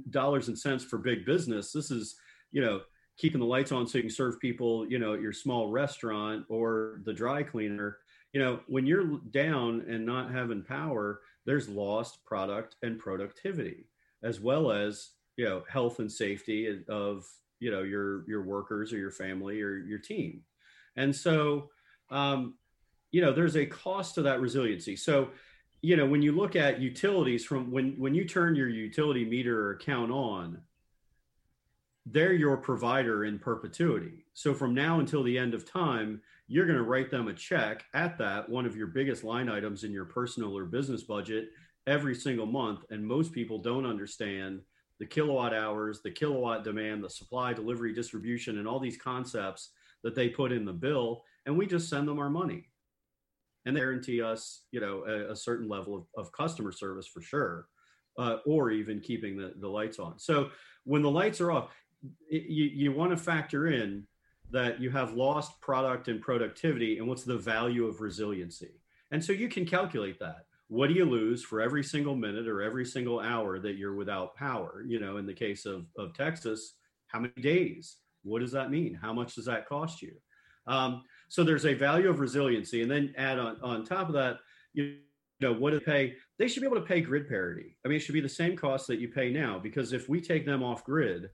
dollars 0.10 0.48
and 0.48 0.58
cents 0.58 0.84
for 0.84 0.98
big 0.98 1.26
business. 1.26 1.72
This 1.72 1.92
is, 1.92 2.16
you 2.52 2.62
know, 2.62 2.82
keeping 3.18 3.40
the 3.40 3.46
lights 3.46 3.72
on 3.72 3.88
so 3.88 3.98
you 3.98 4.04
can 4.04 4.12
serve 4.12 4.40
people, 4.40 4.88
you 4.90 5.00
know, 5.00 5.14
at 5.14 5.22
your 5.22 5.34
small 5.34 5.72
restaurant 5.72 6.46
or 6.50 7.02
the 7.06 7.14
dry 7.14 7.44
cleaner. 7.44 7.98
You 8.36 8.42
know, 8.42 8.60
when 8.68 8.86
you're 8.86 9.22
down 9.32 9.86
and 9.88 10.06
not 10.06 10.30
having 10.30 10.62
power, 10.62 11.22
there's 11.46 11.70
lost 11.70 12.26
product 12.26 12.76
and 12.84 13.00
productivity, 13.00 13.88
as 14.24 14.42
well 14.42 14.74
as 14.74 15.12
you 15.38 15.46
know 15.46 15.64
health 15.70 16.00
and 16.00 16.12
safety 16.12 16.84
of 16.90 17.26
you 17.62 17.72
know 17.72 17.82
your 17.84 18.28
your 18.28 18.44
workers 18.44 18.92
or 18.92 18.98
your 18.98 19.10
family 19.10 19.62
or 19.62 19.78
your 19.78 20.00
team. 20.00 20.42
And 20.98 21.16
so, 21.16 21.70
um, 22.10 22.56
you 23.14 23.22
know, 23.22 23.32
there's 23.32 23.56
a 23.56 23.66
cost 23.66 24.16
to 24.16 24.24
that 24.24 24.42
resiliency. 24.42 24.98
So, 24.98 25.30
you 25.82 25.96
know, 25.96 26.06
when 26.06 26.22
you 26.22 26.34
look 26.34 26.58
at 26.58 26.82
utilities 26.82 27.46
from 27.46 27.72
when 27.72 27.94
when 27.98 28.14
you 28.14 28.28
turn 28.28 28.58
your 28.58 28.68
utility 28.68 29.24
meter 29.24 29.72
account 29.72 30.12
on, 30.12 30.60
they're 32.06 32.34
your 32.34 32.58
provider 32.58 33.26
in 33.26 33.40
perpetuity. 33.40 34.26
So 34.34 34.54
from 34.54 34.74
now 34.74 35.00
until 35.00 35.24
the 35.24 35.38
end 35.38 35.54
of 35.54 35.70
time, 35.70 36.22
you're 36.48 36.68
going 36.68 36.78
to 36.78 36.84
write 36.84 37.10
them 37.10 37.28
a 37.28 37.34
check 37.34 37.84
at 37.94 38.18
that 38.20 38.48
one 38.48 38.66
of 38.66 38.76
your 38.76 38.88
biggest 38.88 39.24
line 39.24 39.50
items 39.50 39.84
in 39.84 39.92
your 39.92 40.06
personal 40.06 40.56
or 40.56 40.66
business 40.66 41.04
budget 41.04 41.50
every 41.88 42.14
single 42.14 42.46
month. 42.46 42.82
And 42.92 43.06
most 43.06 43.32
people 43.32 43.58
don't 43.58 43.86
understand 43.86 44.62
the 45.00 45.06
kilowatt 45.06 45.54
hours, 45.54 46.02
the 46.02 46.12
kilowatt 46.12 46.64
demand, 46.64 47.04
the 47.04 47.10
supply, 47.10 47.54
delivery, 47.54 47.94
distribution, 47.94 48.60
and 48.60 48.68
all 48.68 48.80
these 48.80 48.98
concepts 48.98 49.72
that 50.04 50.16
they 50.16 50.30
put 50.30 50.52
in 50.52 50.66
the 50.66 50.74
bill. 50.74 51.24
And 51.46 51.58
we 51.58 51.66
just 51.66 51.90
send 51.90 52.08
them 52.08 52.20
our 52.20 52.30
money. 52.30 52.70
And 53.66 53.76
they 53.76 53.80
guarantee 53.80 54.22
us, 54.22 54.62
you 54.72 54.80
know, 54.80 55.04
a, 55.08 55.32
a 55.32 55.36
certain 55.36 55.68
level 55.68 55.96
of, 55.96 56.26
of, 56.26 56.32
customer 56.32 56.72
service 56.72 57.08
for 57.08 57.22
sure, 57.22 57.68
uh, 58.20 58.38
or 58.46 58.70
even 58.70 59.00
keeping 59.00 59.36
the, 59.36 59.54
the 59.60 59.68
lights 59.68 59.98
on. 59.98 60.20
So 60.20 60.52
when 60.84 61.02
the 61.02 61.10
lights 61.10 61.42
are 61.42 61.52
off, 61.52 61.72
you, 62.30 62.66
you 62.66 62.92
want 62.92 63.12
to 63.12 63.18
factor 63.18 63.68
in 63.68 64.06
that 64.52 64.80
you 64.80 64.90
have 64.90 65.14
lost 65.14 65.60
product 65.62 66.08
and 66.08 66.22
productivity 66.22 66.98
and 66.98 67.08
what's 67.08 67.24
the 67.24 67.38
value 67.38 67.86
of 67.86 68.02
resiliency? 68.02 68.82
And 69.12 69.24
so 69.24 69.32
you 69.34 69.50
can 69.50 69.66
calculate 69.66 70.20
that. 70.20 70.46
What 70.68 70.88
do 70.88 70.94
you 70.94 71.06
lose 71.06 71.44
for 71.44 71.62
every 71.62 71.84
single 71.84 72.16
minute 72.16 72.48
or 72.48 72.62
every 72.62 72.86
single 72.86 73.20
hour 73.20 73.60
that 73.60 73.78
you're 73.78 73.96
without 73.96 74.36
power? 74.36 74.84
You 74.86 75.00
know 75.00 75.18
in 75.18 75.26
the 75.26 75.34
case 75.34 75.66
of, 75.66 75.86
of 75.98 76.14
texas 76.14 76.76
how 77.08 77.20
many 77.20 77.34
days? 77.42 77.98
What 78.24 78.40
does 78.40 78.52
that 78.54 78.72
mean? 78.72 78.98
How 79.00 79.14
much 79.14 79.36
does 79.36 79.46
that 79.46 79.68
cost 79.68 80.02
you? 80.02 80.14
Um, 80.68 81.04
so 81.30 81.44
there's 81.44 81.66
a 81.66 81.74
value 81.74 82.10
of 82.10 82.20
resiliency. 82.20 82.82
And 82.82 82.90
then 82.90 83.14
add 83.18 83.40
on 83.40 83.58
on 83.62 83.84
top 83.84 84.08
of 84.08 84.14
that 84.14 84.38
you 84.74 84.98
know 85.40 85.54
what 85.54 85.72
do 85.72 85.80
they 85.80 85.86
pay. 85.86 86.14
They 86.40 86.48
should 86.48 86.62
be 86.62 86.68
able 86.68 86.80
to 86.80 86.86
pay 86.86 87.02
grid 87.02 87.28
parity. 87.28 87.78
I 87.86 87.88
mean 87.88 87.98
it 87.98 88.02
should 88.02 88.14
be 88.14 88.22
the 88.22 88.30
same 88.30 88.56
cost 88.56 88.88
that 88.88 89.00
you 89.00 89.10
pay 89.10 89.30
now 89.32 89.60
because 89.60 89.94
if 89.94 90.10
we 90.10 90.20
take 90.20 90.46
them 90.46 90.64
off 90.64 90.84
grid 90.84 91.30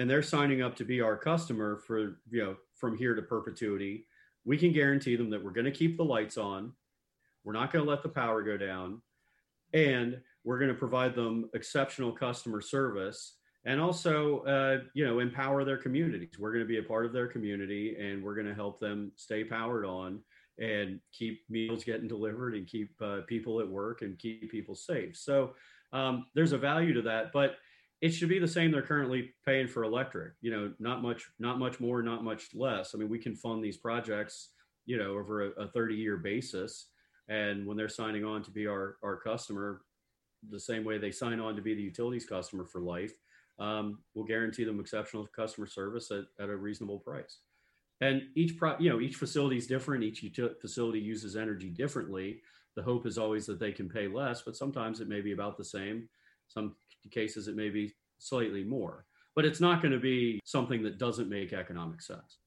and 0.00 0.10
they're 0.10 0.22
signing 0.22 0.62
up 0.62 0.74
to 0.76 0.84
be 0.84 1.00
our 1.00 1.16
customer 1.16 1.82
for 1.86 2.20
you 2.30 2.42
know 2.42 2.56
from 2.74 2.96
here 2.96 3.14
to 3.14 3.22
perpetuity 3.22 4.06
we 4.44 4.56
can 4.56 4.72
guarantee 4.72 5.16
them 5.16 5.30
that 5.30 5.42
we're 5.42 5.50
going 5.50 5.66
to 5.66 5.70
keep 5.70 5.96
the 5.96 6.04
lights 6.04 6.38
on. 6.38 6.72
We're 7.44 7.52
not 7.52 7.72
going 7.72 7.84
to 7.84 7.90
let 7.90 8.02
the 8.02 8.08
power 8.08 8.42
go 8.42 8.56
down. 8.56 9.02
And 9.72 10.20
we're 10.44 10.58
going 10.58 10.72
to 10.72 10.78
provide 10.78 11.14
them 11.14 11.50
exceptional 11.54 12.12
customer 12.12 12.60
service 12.60 13.36
and 13.66 13.78
also 13.80 14.40
uh, 14.40 14.78
you 14.94 15.06
know 15.06 15.18
empower 15.18 15.64
their 15.64 15.76
communities. 15.76 16.38
We're 16.38 16.52
going 16.52 16.64
to 16.64 16.68
be 16.68 16.78
a 16.78 16.82
part 16.82 17.06
of 17.06 17.12
their 17.12 17.28
community 17.28 17.96
and 18.00 18.22
we're 18.22 18.34
going 18.34 18.46
to 18.46 18.54
help 18.54 18.80
them 18.80 19.12
stay 19.16 19.44
powered 19.44 19.84
on 19.84 20.20
and 20.58 20.98
keep 21.12 21.42
meals 21.48 21.84
getting 21.84 22.08
delivered 22.08 22.54
and 22.54 22.66
keep 22.66 22.90
uh, 23.02 23.20
people 23.26 23.60
at 23.60 23.68
work 23.68 24.02
and 24.02 24.18
keep 24.18 24.50
people 24.50 24.74
safe. 24.74 25.16
So 25.16 25.54
um, 25.92 26.26
there's 26.34 26.52
a 26.52 26.58
value 26.58 26.94
to 26.94 27.02
that 27.02 27.32
but 27.32 27.56
it 28.00 28.10
should 28.10 28.28
be 28.28 28.38
the 28.38 28.48
same 28.48 28.70
they're 28.70 28.82
currently 28.82 29.32
paying 29.44 29.68
for 29.68 29.84
electric 29.84 30.32
you 30.40 30.50
know 30.50 30.72
not 30.78 31.02
much 31.02 31.30
not 31.38 31.58
much 31.58 31.80
more 31.80 32.02
not 32.02 32.24
much 32.24 32.54
less. 32.54 32.94
I 32.94 32.98
mean 32.98 33.08
we 33.08 33.18
can 33.18 33.34
fund 33.34 33.62
these 33.62 33.76
projects 33.76 34.50
you 34.86 34.96
know 34.96 35.12
over 35.12 35.46
a, 35.46 35.50
a 35.62 35.68
30 35.68 35.94
year 35.94 36.16
basis. 36.16 36.86
And 37.28 37.64
when 37.64 37.76
they're 37.76 37.88
signing 37.88 38.24
on 38.24 38.42
to 38.42 38.50
be 38.50 38.66
our 38.66 38.96
our 39.02 39.16
customer 39.16 39.82
the 40.50 40.60
same 40.60 40.84
way 40.84 40.96
they 40.96 41.10
sign 41.10 41.38
on 41.38 41.54
to 41.54 41.62
be 41.62 41.74
the 41.74 41.82
utilities 41.82 42.24
customer 42.24 42.64
for 42.64 42.80
life 42.80 43.12
um, 43.60 43.98
we'll 44.14 44.24
guarantee 44.24 44.64
them 44.64 44.80
exceptional 44.80 45.26
customer 45.26 45.66
service 45.66 46.10
at, 46.10 46.24
at 46.42 46.48
a 46.48 46.56
reasonable 46.56 46.98
price. 46.98 47.40
And 48.00 48.22
each 48.34 48.56
pro 48.56 48.78
you 48.78 48.88
know 48.88 49.00
each 49.00 49.16
facility 49.16 49.58
is 49.58 49.66
different. 49.66 50.02
Each 50.02 50.24
facility 50.60 50.98
uses 50.98 51.36
energy 51.36 51.68
differently. 51.68 52.40
The 52.74 52.82
hope 52.82 53.06
is 53.06 53.18
always 53.18 53.44
that 53.46 53.60
they 53.60 53.72
can 53.72 53.88
pay 53.88 54.08
less 54.08 54.40
but 54.42 54.56
sometimes 54.56 55.00
it 55.00 55.08
may 55.08 55.20
be 55.20 55.32
about 55.32 55.58
the 55.58 55.64
same. 55.64 56.08
Some 56.48 56.74
cases 57.08 57.48
it 57.48 57.56
may 57.56 57.70
be 57.70 57.94
slightly 58.18 58.64
more, 58.64 59.04
but 59.34 59.44
it's 59.44 59.60
not 59.60 59.82
going 59.82 59.92
to 59.92 60.00
be 60.00 60.40
something 60.44 60.82
that 60.82 60.98
doesn't 60.98 61.28
make 61.28 61.52
economic 61.52 62.02
sense. 62.02 62.38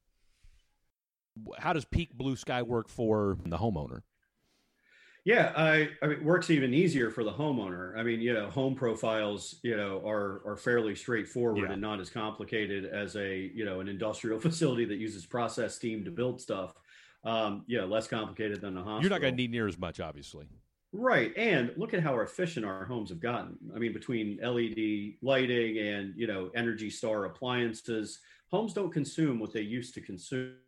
How 1.58 1.74
does 1.74 1.86
peak 1.86 2.14
blue 2.14 2.36
sky 2.36 2.62
work 2.62 2.90
for 2.90 3.38
the 3.46 3.58
homeowner? 3.58 4.02
Yeah, 5.26 5.54
I, 5.56 5.90
I 6.02 6.08
mean, 6.08 6.18
it 6.18 6.24
works 6.24 6.50
even 6.50 6.74
easier 6.74 7.10
for 7.10 7.24
the 7.24 7.32
homeowner. 7.32 7.98
I 7.98 8.04
mean, 8.04 8.20
you 8.20 8.34
know, 8.34 8.50
home 8.50 8.76
profiles, 8.76 9.56
you 9.64 9.78
know, 9.78 10.02
are 10.06 10.42
are 10.46 10.58
fairly 10.58 10.96
straightforward 10.96 11.64
yeah. 11.64 11.72
and 11.72 11.82
not 11.82 12.02
as 12.02 12.10
complicated 12.10 12.86
as 12.86 13.16
a, 13.16 13.50
you 13.56 13.64
know, 13.64 13.80
an 13.80 13.88
industrial 13.88 14.40
facility 14.42 14.84
that 14.86 14.98
uses 14.98 15.26
process 15.26 15.76
steam 15.76 16.04
to 16.04 16.12
build 16.12 16.42
stuff. 16.42 16.74
Um, 17.24 17.64
yeah, 17.68 17.86
less 17.86 18.06
complicated 18.06 18.60
than 18.60 18.76
a 18.76 18.82
hospital. 18.82 19.02
You're 19.02 19.12
not 19.12 19.22
going 19.22 19.34
to 19.34 19.38
need 19.38 19.52
near 19.52 19.66
as 19.66 19.80
much, 19.80 20.02
obviously. 20.02 20.50
Right. 20.96 21.34
And 21.36 21.74
look 21.76 21.94
at 21.96 22.04
how 22.04 22.20
efficient 22.20 22.66
our 22.66 22.86
homes 22.86 23.10
have 23.10 23.20
gotten. 23.20 23.58
I 23.76 23.80
mean, 23.80 23.94
between 23.94 24.40
LED 24.42 25.18
lighting 25.24 25.80
and, 25.80 26.14
you 26.16 26.28
know, 26.28 26.52
Energy 26.56 26.92
Star 26.92 27.26
appliances, 27.26 28.20
homes 28.52 28.74
don't 28.74 28.92
consume 28.92 29.40
what 29.40 29.54
they 29.54 29.62
used 29.62 29.96
to 29.96 30.02
consume. 30.02 30.60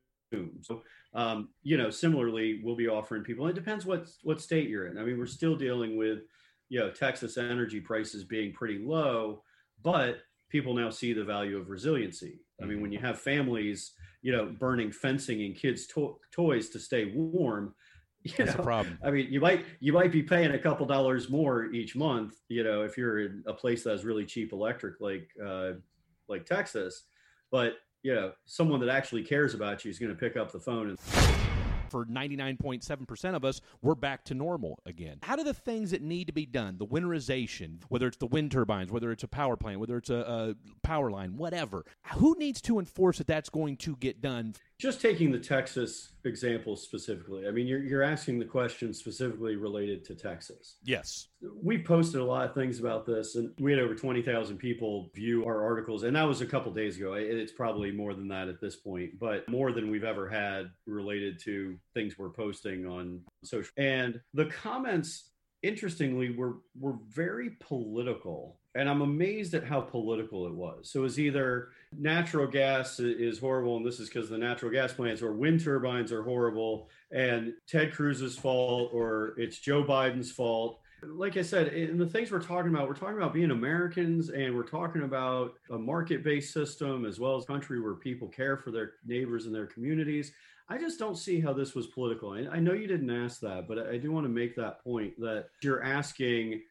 So, 0.61 0.82
um, 1.13 1.49
you 1.61 1.78
know, 1.78 1.91
similarly, 1.91 2.61
we'll 2.63 2.76
be 2.76 2.88
offering 2.88 3.23
people, 3.23 3.47
it 3.47 3.53
depends 3.53 3.86
what, 3.86 4.07
what 4.23 4.41
state 4.41 4.67
you're 4.67 4.88
in. 4.88 4.97
I 4.97 5.03
mean, 5.03 5.19
we're 5.19 5.28
still 5.28 5.55
dealing 5.55 5.95
with, 5.95 6.23
you 6.69 6.80
know, 6.80 6.89
Texas 6.91 7.38
energy 7.38 7.80
prices 7.80 8.23
being 8.23 8.51
pretty 8.51 8.80
low, 8.80 9.43
but 9.82 10.21
people 10.49 10.73
now 10.73 10.89
see 10.89 11.13
the 11.13 11.23
value 11.23 11.57
of 11.57 11.69
resiliency. 11.69 12.39
I 12.61 12.65
mean, 12.65 12.82
when 12.82 12.91
you 12.91 12.99
have 12.99 13.19
families, 13.19 13.93
you 14.23 14.32
know, 14.32 14.47
burning 14.47 14.91
fencing 14.91 15.43
and 15.43 15.55
kids' 15.55 15.86
to- 15.88 16.19
toys 16.32 16.69
to 16.69 16.80
stay 16.80 17.05
warm, 17.05 17.76
you 18.30 18.34
That's 18.38 18.55
know, 18.55 18.61
a 18.61 18.63
problem. 18.63 18.97
I 19.03 19.11
mean, 19.11 19.28
you 19.30 19.39
might 19.39 19.65
you 19.80 19.93
might 19.93 20.11
be 20.11 20.23
paying 20.23 20.51
a 20.51 20.57
couple 20.57 20.88
dollars 20.88 21.30
more 21.30 21.65
each 21.65 21.95
month, 21.95 22.38
you 22.49 22.63
know, 22.63 22.82
if 22.82 22.97
you're 22.97 23.19
in 23.19 23.43
a 23.45 23.53
place 23.53 23.84
that 23.84 23.91
has 23.91 24.03
really 24.03 24.26
cheap 24.26 24.51
electric 24.51 24.99
like 24.99 25.30
uh, 25.43 25.73
like 26.28 26.43
Texas, 26.47 27.03
but 27.51 27.73
you 28.01 28.15
know, 28.15 28.32
someone 28.45 28.80
that 28.80 28.89
actually 28.89 29.23
cares 29.23 29.53
about 29.53 29.86
you 29.86 29.91
is 29.91 29.99
going 29.99 30.11
to 30.11 30.17
pick 30.17 30.38
up 30.38 30.51
the 30.51 30.59
phone 30.59 30.89
and 30.89 30.99
for 31.89 32.05
99.7% 32.05 33.36
of 33.36 33.45
us, 33.45 33.61
we're 33.82 33.95
back 33.95 34.26
to 34.26 34.34
normal 34.34 34.80
again. 34.86 35.17
How 35.23 35.36
do 35.36 35.43
the 35.43 35.53
things 35.53 35.91
that 35.91 36.01
need 36.01 36.28
to 36.28 36.34
be 36.34 36.45
done, 36.45 36.78
the 36.78 36.86
winterization, 36.86 37.82
whether 37.89 38.07
it's 38.07 38.17
the 38.17 38.26
wind 38.26 38.51
turbines, 38.51 38.91
whether 38.91 39.11
it's 39.11 39.23
a 39.23 39.28
power 39.28 39.55
plant, 39.55 39.80
whether 39.80 39.97
it's 39.97 40.09
a, 40.09 40.15
a 40.15 40.55
power 40.86 41.09
line, 41.09 41.38
whatever, 41.38 41.86
who 42.15 42.36
needs 42.38 42.59
to 42.63 42.80
enforce 42.80 43.19
that 43.19 43.28
that's 43.28 43.49
going 43.49 43.78
to 43.78 43.95
get 43.97 44.19
done? 44.19 44.55
Just 44.78 44.99
taking 44.99 45.32
the 45.32 45.39
Texas 45.39 46.09
example 46.26 46.76
specifically, 46.76 47.47
I 47.47 47.51
mean, 47.51 47.65
you're, 47.65 47.82
you're 47.82 48.03
asking 48.03 48.39
the 48.39 48.45
question 48.45 48.93
specifically 48.93 49.55
related 49.55 50.03
to 50.05 50.15
Texas. 50.15 50.76
Yes. 50.84 51.30
We 51.63 51.82
posted 51.82 52.19
a 52.19 52.26
lot 52.26 52.49
of 52.49 52.53
things 52.53 52.80
about 52.80 53.05
this, 53.05 53.36
and 53.36 53.53
we 53.57 53.71
had 53.71 53.80
over 53.80 53.95
20,000 53.95 54.57
people 54.57 55.11
view 55.15 55.45
our 55.45 55.63
articles, 55.63 56.03
and 56.03 56.15
that 56.17 56.23
was 56.23 56.41
a 56.41 56.45
couple 56.45 56.73
days 56.73 56.97
ago. 56.97 57.13
It's 57.13 57.53
probably 57.53 57.91
more 57.91 58.13
than 58.13 58.28
that 58.28 58.49
at 58.49 58.59
this 58.59 58.76
point, 58.76 59.17
but 59.17 59.47
more 59.47 59.71
than 59.71 59.89
we've 59.89 60.03
ever 60.03 60.28
had 60.28 60.71
related 60.86 61.39
to 61.43 61.80
things 61.93 62.17
we're 62.17 62.30
posting 62.30 62.86
on 62.86 63.21
social. 63.45 63.71
And 63.78 64.19
the 64.34 64.47
comments, 64.47 65.30
interestingly, 65.63 66.36
were 66.36 66.57
were 66.78 66.97
very 67.07 67.51
political 67.61 68.59
and 68.76 68.89
I'm 68.89 69.01
amazed 69.01 69.53
at 69.53 69.63
how 69.63 69.82
political 69.82 70.45
it 70.45 70.53
was. 70.53 70.91
So 70.91 70.99
it 70.99 71.03
was 71.03 71.19
either 71.19 71.69
natural 71.97 72.45
gas 72.45 72.99
is 72.99 73.39
horrible, 73.39 73.78
and 73.78 73.86
this 73.86 73.99
is 73.99 74.09
because 74.09 74.30
the 74.30 74.38
natural 74.38 74.71
gas 74.71 74.93
plants, 74.93 75.21
or 75.21 75.32
wind 75.32 75.63
turbines 75.63 76.11
are 76.11 76.23
horrible, 76.23 76.89
and 77.11 77.53
Ted 77.67 77.93
Cruz's 77.93 78.38
fault, 78.38 78.91
or 78.93 79.34
it's 79.38 79.59
Joe 79.59 79.84
Biden's 79.84 80.32
fault. 80.32 80.80
Like 81.03 81.38
I 81.38 81.41
said, 81.41 81.69
in 81.69 81.97
the 81.97 82.07
things 82.07 82.32
we're 82.32 82.41
talking 82.41 82.73
about, 82.73 82.88
we're 82.88 82.95
talking 82.95 83.17
about 83.17 83.34
being 83.34 83.51
Americans, 83.51 84.30
and 84.30 84.55
we're 84.55 84.63
talking 84.63 85.03
about 85.03 85.53
a 85.69 85.78
market-based 85.78 86.51
system 86.51 87.05
as 87.05 87.19
well 87.19 87.38
as 87.38 87.43
a 87.43 87.47
country 87.47 87.80
where 87.80 87.93
people 87.93 88.28
care 88.28 88.57
for 88.57 88.71
their 88.71 88.93
neighbors 89.05 89.45
and 89.45 89.55
their 89.55 89.67
communities. 89.67 90.32
I 90.67 90.80
just 90.80 90.97
don't 90.97 91.17
see 91.17 91.39
how 91.39 91.53
this 91.53 91.76
was 91.76 91.86
political. 91.88 92.34
And 92.34 92.49
I 92.49 92.57
know 92.57 92.73
you 92.73 92.88
didn't 92.88 93.11
ask 93.11 93.39
that, 93.41 93.67
but 93.67 93.78
I 93.88 93.97
do 93.97 94.11
want 94.11 94.26
to 94.26 94.30
make 94.30 94.55
that 94.55 94.84
point 94.84 95.13
that 95.19 95.49
you're 95.61 95.84
asking 95.84 96.63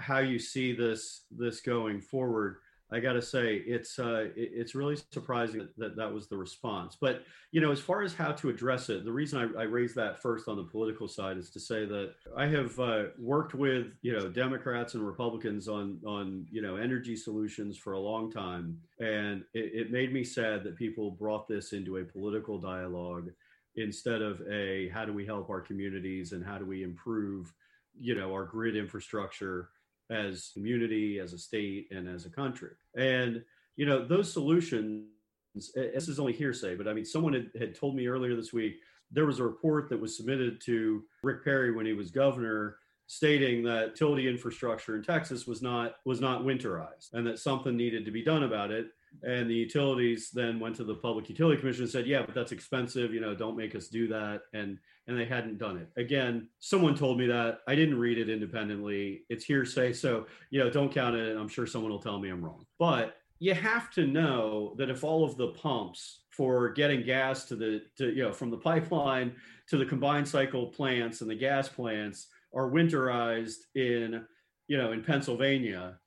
how 0.00 0.18
you 0.18 0.38
see 0.38 0.72
this 0.72 1.22
this 1.30 1.60
going 1.60 2.00
forward. 2.00 2.56
I 2.92 3.00
got 3.00 3.14
to 3.14 3.22
say, 3.22 3.56
it's 3.66 3.98
uh, 3.98 4.28
it's 4.36 4.74
really 4.74 4.96
surprising 5.10 5.66
that 5.78 5.96
that 5.96 6.12
was 6.12 6.28
the 6.28 6.36
response. 6.36 6.96
But 7.00 7.24
you 7.50 7.60
know, 7.60 7.72
as 7.72 7.80
far 7.80 8.02
as 8.02 8.14
how 8.14 8.32
to 8.32 8.50
address 8.50 8.88
it, 8.88 9.04
the 9.04 9.12
reason 9.12 9.52
I, 9.56 9.62
I 9.62 9.64
raised 9.64 9.96
that 9.96 10.20
first 10.20 10.48
on 10.48 10.56
the 10.56 10.64
political 10.64 11.08
side 11.08 11.38
is 11.38 11.50
to 11.50 11.60
say 11.60 11.86
that 11.86 12.14
I 12.36 12.46
have 12.46 12.78
uh, 12.78 13.04
worked 13.18 13.54
with 13.54 13.86
you 14.02 14.12
know 14.12 14.28
Democrats 14.28 14.94
and 14.94 15.04
Republicans 15.04 15.66
on 15.66 15.98
on 16.06 16.46
you 16.52 16.62
know 16.62 16.76
energy 16.76 17.16
solutions 17.16 17.76
for 17.76 17.94
a 17.94 18.00
long 18.00 18.30
time, 18.30 18.78
and 19.00 19.44
it, 19.54 19.86
it 19.86 19.90
made 19.90 20.12
me 20.12 20.22
sad 20.22 20.62
that 20.64 20.76
people 20.76 21.10
brought 21.10 21.48
this 21.48 21.72
into 21.72 21.96
a 21.96 22.04
political 22.04 22.58
dialogue 22.58 23.30
instead 23.76 24.22
of 24.22 24.40
a 24.48 24.88
how 24.90 25.04
do 25.04 25.12
we 25.12 25.26
help 25.26 25.50
our 25.50 25.60
communities 25.60 26.32
and 26.32 26.44
how 26.44 26.58
do 26.58 26.66
we 26.66 26.84
improve 26.84 27.52
you 27.98 28.14
know 28.14 28.32
our 28.32 28.44
grid 28.44 28.76
infrastructure 28.76 29.70
as 30.10 30.50
community, 30.52 31.18
as 31.18 31.32
a 31.32 31.38
state, 31.38 31.88
and 31.90 32.08
as 32.08 32.26
a 32.26 32.30
country. 32.30 32.72
And 32.96 33.42
you 33.76 33.86
know, 33.86 34.04
those 34.04 34.32
solutions. 34.32 35.06
This 35.54 36.08
is 36.08 36.18
only 36.18 36.32
hearsay, 36.32 36.74
but 36.74 36.88
I 36.88 36.92
mean, 36.92 37.04
someone 37.04 37.32
had, 37.32 37.50
had 37.56 37.74
told 37.76 37.94
me 37.94 38.08
earlier 38.08 38.34
this 38.34 38.52
week 38.52 38.80
there 39.12 39.24
was 39.24 39.38
a 39.38 39.44
report 39.44 39.88
that 39.88 40.00
was 40.00 40.16
submitted 40.16 40.60
to 40.62 41.04
Rick 41.22 41.44
Perry 41.44 41.70
when 41.70 41.86
he 41.86 41.92
was 41.92 42.10
governor 42.10 42.78
stating 43.06 43.62
that 43.62 43.90
utility 43.90 44.28
infrastructure 44.28 44.96
in 44.96 45.02
Texas 45.02 45.46
was 45.46 45.62
not 45.62 45.96
was 46.04 46.20
not 46.20 46.42
winterized 46.42 47.12
and 47.12 47.26
that 47.26 47.38
something 47.38 47.76
needed 47.76 48.04
to 48.04 48.10
be 48.10 48.22
done 48.22 48.44
about 48.44 48.70
it. 48.70 48.88
And 49.22 49.48
the 49.48 49.54
utilities 49.54 50.30
then 50.30 50.60
went 50.60 50.76
to 50.76 50.84
the 50.84 50.94
Public 50.94 51.28
Utility 51.28 51.60
Commission 51.60 51.82
and 51.84 51.90
said, 51.90 52.06
"Yeah, 52.06 52.22
but 52.26 52.34
that's 52.34 52.52
expensive. 52.52 53.14
You 53.14 53.20
know, 53.20 53.34
don't 53.34 53.56
make 53.56 53.74
us 53.74 53.88
do 53.88 54.08
that." 54.08 54.42
And 54.52 54.78
and 55.06 55.18
they 55.18 55.24
hadn't 55.24 55.58
done 55.58 55.76
it. 55.76 55.88
Again, 55.96 56.48
someone 56.60 56.94
told 56.94 57.18
me 57.18 57.26
that. 57.26 57.60
I 57.68 57.74
didn't 57.74 57.98
read 57.98 58.18
it 58.18 58.28
independently. 58.28 59.24
It's 59.28 59.44
hearsay, 59.44 59.92
so 59.92 60.26
you 60.50 60.60
know, 60.60 60.70
don't 60.70 60.92
count 60.92 61.16
it. 61.16 61.36
I'm 61.36 61.48
sure 61.48 61.66
someone 61.66 61.90
will 61.90 62.00
tell 62.00 62.18
me 62.18 62.30
I'm 62.30 62.44
wrong. 62.44 62.66
But 62.78 63.16
you 63.38 63.54
have 63.54 63.90
to 63.92 64.06
know 64.06 64.74
that 64.78 64.90
if 64.90 65.04
all 65.04 65.24
of 65.24 65.36
the 65.36 65.48
pumps 65.48 66.22
for 66.30 66.70
getting 66.70 67.02
gas 67.02 67.44
to 67.46 67.56
the 67.56 67.82
to 67.98 68.12
you 68.12 68.22
know 68.22 68.32
from 68.32 68.50
the 68.50 68.56
pipeline 68.56 69.34
to 69.68 69.76
the 69.76 69.86
combined 69.86 70.26
cycle 70.26 70.66
plants 70.66 71.20
and 71.20 71.30
the 71.30 71.34
gas 71.34 71.68
plants 71.68 72.28
are 72.54 72.70
winterized 72.70 73.66
in 73.74 74.24
you 74.68 74.76
know 74.76 74.92
in 74.92 75.02
Pennsylvania 75.02 75.98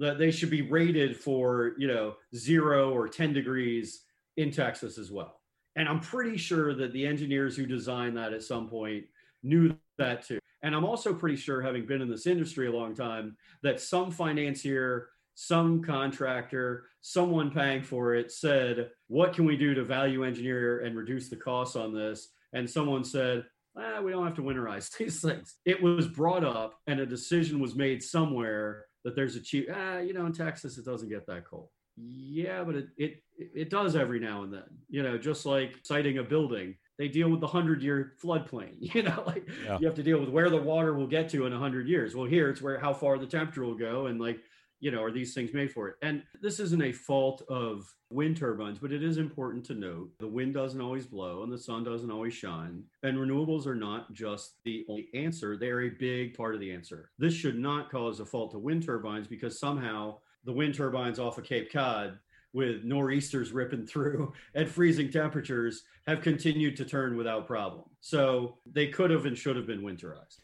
that 0.00 0.18
they 0.18 0.30
should 0.30 0.50
be 0.50 0.62
rated 0.62 1.16
for 1.16 1.72
you 1.78 1.86
know 1.86 2.14
0 2.34 2.92
or 2.92 3.08
10 3.08 3.32
degrees 3.32 4.02
in 4.36 4.50
Texas 4.50 4.98
as 4.98 5.10
well 5.10 5.40
and 5.76 5.88
I'm 5.88 6.00
pretty 6.00 6.36
sure 6.36 6.74
that 6.74 6.92
the 6.92 7.06
engineers 7.06 7.56
who 7.56 7.66
designed 7.66 8.16
that 8.16 8.32
at 8.32 8.42
some 8.42 8.68
point 8.68 9.04
knew 9.42 9.76
that 9.98 10.26
too. 10.26 10.38
And 10.62 10.74
I'm 10.74 10.84
also 10.84 11.14
pretty 11.14 11.36
sure, 11.36 11.62
having 11.62 11.86
been 11.86 12.02
in 12.02 12.10
this 12.10 12.26
industry 12.26 12.66
a 12.66 12.72
long 12.72 12.94
time, 12.94 13.36
that 13.62 13.80
some 13.80 14.10
financier, 14.10 15.08
some 15.34 15.82
contractor, 15.82 16.84
someone 17.00 17.50
paying 17.50 17.82
for 17.82 18.14
it 18.14 18.30
said, 18.30 18.90
What 19.08 19.32
can 19.32 19.46
we 19.46 19.56
do 19.56 19.74
to 19.74 19.84
value 19.84 20.24
engineer 20.24 20.80
and 20.80 20.96
reduce 20.96 21.28
the 21.28 21.36
costs 21.36 21.76
on 21.76 21.94
this? 21.94 22.28
And 22.52 22.68
someone 22.68 23.04
said, 23.04 23.46
ah, 23.76 24.02
We 24.02 24.10
don't 24.10 24.26
have 24.26 24.36
to 24.36 24.42
winterize 24.42 24.94
these 24.98 25.20
things. 25.20 25.56
It 25.64 25.82
was 25.82 26.06
brought 26.06 26.44
up, 26.44 26.78
and 26.86 27.00
a 27.00 27.06
decision 27.06 27.60
was 27.60 27.74
made 27.74 28.02
somewhere 28.02 28.84
that 29.04 29.16
there's 29.16 29.36
a 29.36 29.40
cheap, 29.40 29.68
ah, 29.74 29.98
you 29.98 30.12
know, 30.12 30.26
in 30.26 30.32
Texas, 30.32 30.78
it 30.78 30.84
doesn't 30.84 31.08
get 31.08 31.26
that 31.26 31.44
cold. 31.44 31.68
Yeah, 31.96 32.64
but 32.64 32.76
it, 32.76 32.88
it 32.96 33.22
it 33.38 33.70
does 33.70 33.96
every 33.96 34.20
now 34.20 34.42
and 34.42 34.52
then. 34.52 34.64
You 34.88 35.02
know, 35.02 35.18
just 35.18 35.44
like 35.44 35.76
siting 35.82 36.18
a 36.18 36.22
building, 36.22 36.76
they 36.98 37.08
deal 37.08 37.28
with 37.28 37.40
the 37.40 37.46
hundred 37.46 37.82
year 37.82 38.14
floodplain. 38.22 38.76
You 38.94 39.02
know, 39.02 39.22
like 39.26 39.46
yeah. 39.64 39.78
you 39.78 39.86
have 39.86 39.96
to 39.96 40.02
deal 40.02 40.18
with 40.18 40.28
where 40.28 40.50
the 40.50 40.56
water 40.56 40.94
will 40.94 41.06
get 41.06 41.28
to 41.30 41.46
in 41.46 41.52
a 41.52 41.58
hundred 41.58 41.88
years. 41.88 42.14
Well, 42.14 42.26
here 42.26 42.48
it's 42.48 42.62
where 42.62 42.78
how 42.78 42.94
far 42.94 43.18
the 43.18 43.26
temperature 43.26 43.64
will 43.64 43.74
go, 43.74 44.06
and 44.06 44.20
like 44.20 44.40
you 44.80 44.90
know, 44.90 45.02
are 45.02 45.12
these 45.12 45.34
things 45.34 45.52
made 45.52 45.70
for 45.70 45.88
it? 45.88 45.96
And 46.02 46.22
this 46.40 46.58
isn't 46.58 46.82
a 46.82 46.92
fault 46.92 47.42
of 47.48 47.94
wind 48.10 48.36
turbines, 48.36 48.78
but 48.78 48.92
it 48.92 49.02
is 49.02 49.18
important 49.18 49.64
to 49.66 49.74
note 49.74 50.10
the 50.18 50.26
wind 50.26 50.54
doesn't 50.54 50.80
always 50.80 51.06
blow 51.06 51.42
and 51.42 51.52
the 51.52 51.58
sun 51.58 51.84
doesn't 51.84 52.10
always 52.10 52.34
shine. 52.34 52.82
And 53.02 53.18
renewables 53.18 53.66
are 53.66 53.74
not 53.74 54.12
just 54.12 54.54
the 54.64 54.84
only 54.88 55.08
answer, 55.14 55.56
they're 55.56 55.82
a 55.82 55.90
big 55.90 56.34
part 56.34 56.54
of 56.54 56.60
the 56.60 56.72
answer. 56.72 57.10
This 57.18 57.34
should 57.34 57.58
not 57.58 57.90
cause 57.90 58.20
a 58.20 58.26
fault 58.26 58.50
to 58.52 58.58
wind 58.58 58.82
turbines 58.82 59.28
because 59.28 59.60
somehow 59.60 60.16
the 60.44 60.52
wind 60.52 60.74
turbines 60.74 61.18
off 61.18 61.38
of 61.38 61.44
Cape 61.44 61.70
Cod 61.70 62.18
with 62.52 62.82
nor'easters 62.82 63.52
ripping 63.52 63.86
through 63.86 64.32
at 64.54 64.68
freezing 64.68 65.10
temperatures 65.10 65.84
have 66.06 66.22
continued 66.22 66.76
to 66.76 66.84
turn 66.84 67.16
without 67.16 67.46
problem. 67.46 67.84
So 68.00 68.56
they 68.66 68.88
could 68.88 69.10
have 69.10 69.26
and 69.26 69.36
should 69.36 69.56
have 69.56 69.66
been 69.66 69.82
winterized. 69.82 70.38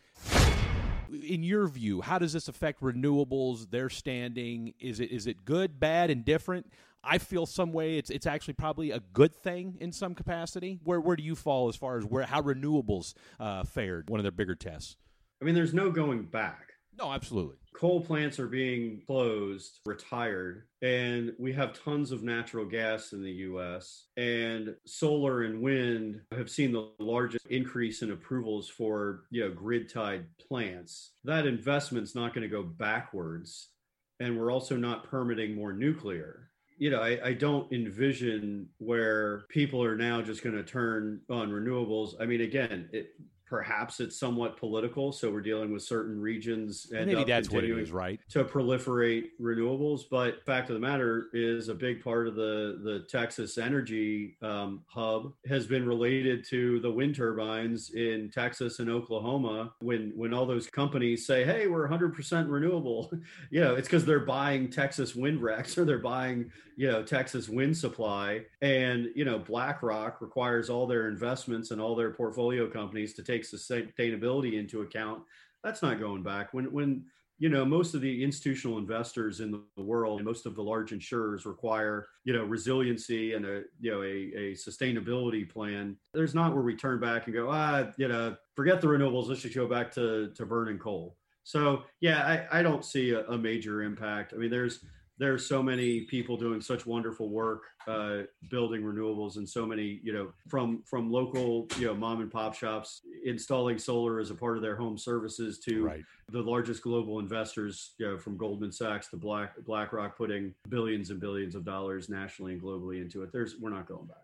In 1.11 1.43
your 1.43 1.67
view, 1.69 2.01
how 2.01 2.19
does 2.19 2.33
this 2.33 2.49
affect 2.49 2.81
renewables, 2.81 3.71
their 3.71 3.89
standing? 3.89 4.75
Is 4.81 5.01
it 5.01 5.11
is 5.11 5.27
it 5.27 5.45
good, 5.45 5.79
bad, 5.79 6.11
indifferent? 6.11 6.73
I 7.05 7.19
feel 7.19 7.47
some 7.47 7.73
way 7.73 7.99
it's 7.99 8.11
it's 8.11 8.27
actually 8.27 8.55
probably 8.55 8.91
a 8.91 9.01
good 9.13 9.35
thing 9.35 9.77
in 9.81 9.93
some 9.93 10.15
capacity. 10.15 10.81
Where 10.83 11.01
where 11.01 11.17
do 11.17 11.23
you 11.23 11.37
fall 11.37 11.69
as 11.69 11.77
far 11.77 11.99
as 11.99 12.05
where 12.05 12.25
how 12.25 12.43
renewables 12.43 13.15
uh, 13.39 13.65
fared? 13.65 14.11
One 14.11 14.21
of 14.21 14.25
their 14.25 14.33
bigger 14.33 14.55
tests. 14.55 14.97
I 15.41 15.45
mean, 15.45 15.55
there's 15.55 15.75
no 15.75 15.91
going 15.91 16.25
back. 16.25 16.73
No, 16.99 17.13
absolutely 17.13 17.57
coal 17.77 18.01
plants 18.01 18.39
are 18.39 18.47
being 18.47 19.03
closed, 19.07 19.81
retired, 19.85 20.65
and 20.81 21.35
we 21.39 21.53
have 21.53 21.79
tons 21.85 22.11
of 22.11 22.23
natural 22.23 22.65
gas 22.65 23.13
in 23.13 23.23
the 23.23 23.33
US. 23.33 24.07
And 24.17 24.75
solar 24.87 25.43
and 25.43 25.61
wind 25.61 26.23
have 26.33 26.51
seen 26.51 26.73
the 26.73 26.89
largest 26.99 27.47
increase 27.47 28.03
in 28.03 28.13
approvals 28.13 28.69
for, 28.69 29.25
you 29.31 29.43
know, 29.43 29.51
grid 29.53 29.93
tied 29.93 30.25
plants. 30.39 31.13
That 31.25 31.47
investment's 31.47 32.15
not 32.15 32.35
going 32.35 32.43
to 32.43 32.49
go 32.49 32.63
backwards. 32.63 33.69
And 34.21 34.39
we're 34.39 34.53
also 34.53 34.77
not 34.77 35.05
permitting 35.05 35.55
more 35.55 35.73
nuclear 35.73 36.51
you 36.79 36.91
know, 36.91 37.01
I, 37.01 37.19
I, 37.25 37.33
don't 37.33 37.73
envision 37.73 38.69
where 38.77 39.45
people 39.49 39.83
are 39.83 39.97
now 39.97 40.21
just 40.21 40.45
going 40.45 40.57
to 40.57 40.63
turn 40.63 41.23
on 41.31 41.51
renewables. 41.51 42.21
I 42.21 42.27
mean, 42.27 42.43
again, 42.43 42.91
it, 42.93 43.15
perhaps 43.47 44.01
it's 44.01 44.19
somewhat 44.19 44.57
political. 44.57 45.13
So 45.13 45.31
we're 45.31 45.41
dealing 45.41 45.73
with 45.73 45.83
certain 45.83 46.21
regions 46.21 46.91
and 46.95 47.07
maybe 47.07 47.25
that's 47.25 47.51
what 47.51 47.65
it 47.65 47.71
is 47.71 47.93
right? 47.93 48.21
to 48.31 48.45
proliferate 48.45 49.27
renewables. 49.41 50.03
But 50.11 50.45
fact 50.45 50.69
of 50.69 50.75
the 50.75 50.81
matter 50.81 51.29
is 51.33 51.69
a 51.69 51.75
big 51.75 52.03
part 52.03 52.27
of 52.27 52.35
the 52.35 52.81
the 52.83 53.07
texas 53.09 53.57
energy 53.59 54.37
um, 54.43 54.83
hub 54.87 55.33
has 55.49 55.67
been 55.67 55.87
related 55.87 56.45
to 56.49 56.81
the 56.81 56.91
wind 56.91 57.15
turbines 57.15 57.91
in 57.91 58.31
texas 58.33 58.81
and 58.81 58.91
oklahoma 58.91 59.73
when 59.81 60.13
when 60.17 60.35
all 60.35 60.47
those 60.47 60.67
companies 60.67 61.27
say 61.27 61.45
hey 61.45 61.67
we're 61.67 61.89
100% 61.89 62.51
renewable. 62.51 63.13
You 63.51 63.61
know 63.61 63.75
it's 63.75 63.87
because 63.87 64.05
they're 64.05 64.21
buying 64.21 64.71
texas 64.71 65.15
wind 65.15 65.41
recs 65.41 65.79
or 65.79 65.85
they're 65.85 65.99
buying 65.99 66.51
you 66.77 66.91
know 66.91 67.03
texas 67.03 67.49
wind 67.49 67.77
supply. 67.77 68.43
And 68.63 69.09
you 69.15 69.25
know 69.25 69.39
blackrock 69.39 70.21
requires 70.21 70.71
all 70.71 70.87
their 70.87 71.09
investments 71.09 71.71
and 71.71 71.81
all 71.81 71.97
their 71.97 72.11
portfolio 72.11 72.69
companies 72.69 73.15
to 73.15 73.23
take 73.23 73.43
sustainability 73.43 74.59
into 74.59 74.83
account, 74.83 75.23
that's 75.65 75.83
not 75.83 75.99
going 75.99 76.23
back. 76.23 76.55
When 76.55 76.73
when 76.73 77.05
you 77.39 77.49
know 77.49 77.65
most 77.65 77.95
of 77.95 78.01
the 78.01 78.25
institutional 78.25 78.79
investors 78.79 79.41
in 79.41 79.63
the 79.77 79.83
world 79.83 80.19
and 80.19 80.27
most 80.27 80.47
of 80.47 80.55
the 80.55 80.63
large 80.63 80.93
insurers 80.93 81.45
require 81.45 82.09
you 82.25 82.33
know 82.33 82.45
resiliency 82.45 83.35
and 83.35 83.45
a 83.45 83.63
you 83.81 83.91
know 83.91 84.03
a, 84.03 84.33
a 84.37 84.53
sustainability 84.55 85.49
plan 85.49 85.97
there's 86.15 86.35
not 86.35 86.55
where 86.55 86.63
we 86.63 86.75
turn 86.75 86.99
back 86.99 87.27
and 87.27 87.35
go 87.35 87.49
ah 87.51 87.87
you 87.99 88.09
know 88.09 88.37
forget 88.55 88.81
the 88.81 88.87
renewables. 88.87 89.29
Let's 89.29 89.43
just 89.43 89.55
go 89.55 89.67
back 89.67 89.93
to 89.93 90.31
to 90.35 90.47
burning 90.47 90.79
coal. 90.79 91.17
So 91.43 91.85
yeah 92.01 92.47
i, 92.51 92.61
I 92.61 92.63
don't 92.63 92.85
see 92.85 93.11
a, 93.11 93.27
a 93.27 93.37
major 93.37 93.83
impact. 93.83 94.33
I 94.35 94.37
mean 94.37 94.51
there's 94.51 94.85
there's 95.19 95.47
so 95.47 95.63
many 95.63 96.03
people 96.03 96.37
doing 96.37 96.61
such 96.61 96.87
wonderful 96.87 97.31
work 97.31 97.65
uh, 97.87 98.19
building 98.51 98.83
renewables 98.83 99.37
and 99.37 99.49
so 99.49 99.65
many 99.65 100.01
you 100.03 100.13
know 100.13 100.33
from 100.49 100.83
from 100.85 101.11
local 101.11 101.67
you 101.79 101.87
know 101.87 101.95
mom 101.95 102.21
and 102.21 102.31
pop 102.31 102.55
shops 102.55 103.03
installing 103.25 103.79
solar 103.79 104.21
as 104.21 104.31
a 104.31 104.35
part 104.35 104.57
of 104.57 104.63
their 104.63 104.77
home 104.77 104.99
services 104.99 105.59
to 105.59 105.85
right. 105.85 106.05
the 106.31 106.41
largest 106.41 106.83
global 106.83 107.19
investors 107.19 107.95
you 107.99 108.07
know 108.07 108.19
from 108.19 108.37
goldman 108.37 108.73
sachs 108.73 109.09
to 109.09 109.17
black 109.17 109.55
blackrock 109.65 110.17
putting 110.17 110.55
billions 110.69 111.11
and 111.11 111.21
billions 111.21 111.55
of 111.55 111.65
dollars 111.65 112.09
nationally 112.09 112.53
and 112.53 112.63
globally 112.63 113.01
into 113.01 113.23
it. 113.23 113.33
There's 113.33 113.57
we're 113.59 113.71
not 113.71 113.87
going 113.87 114.07
back. 114.07 114.17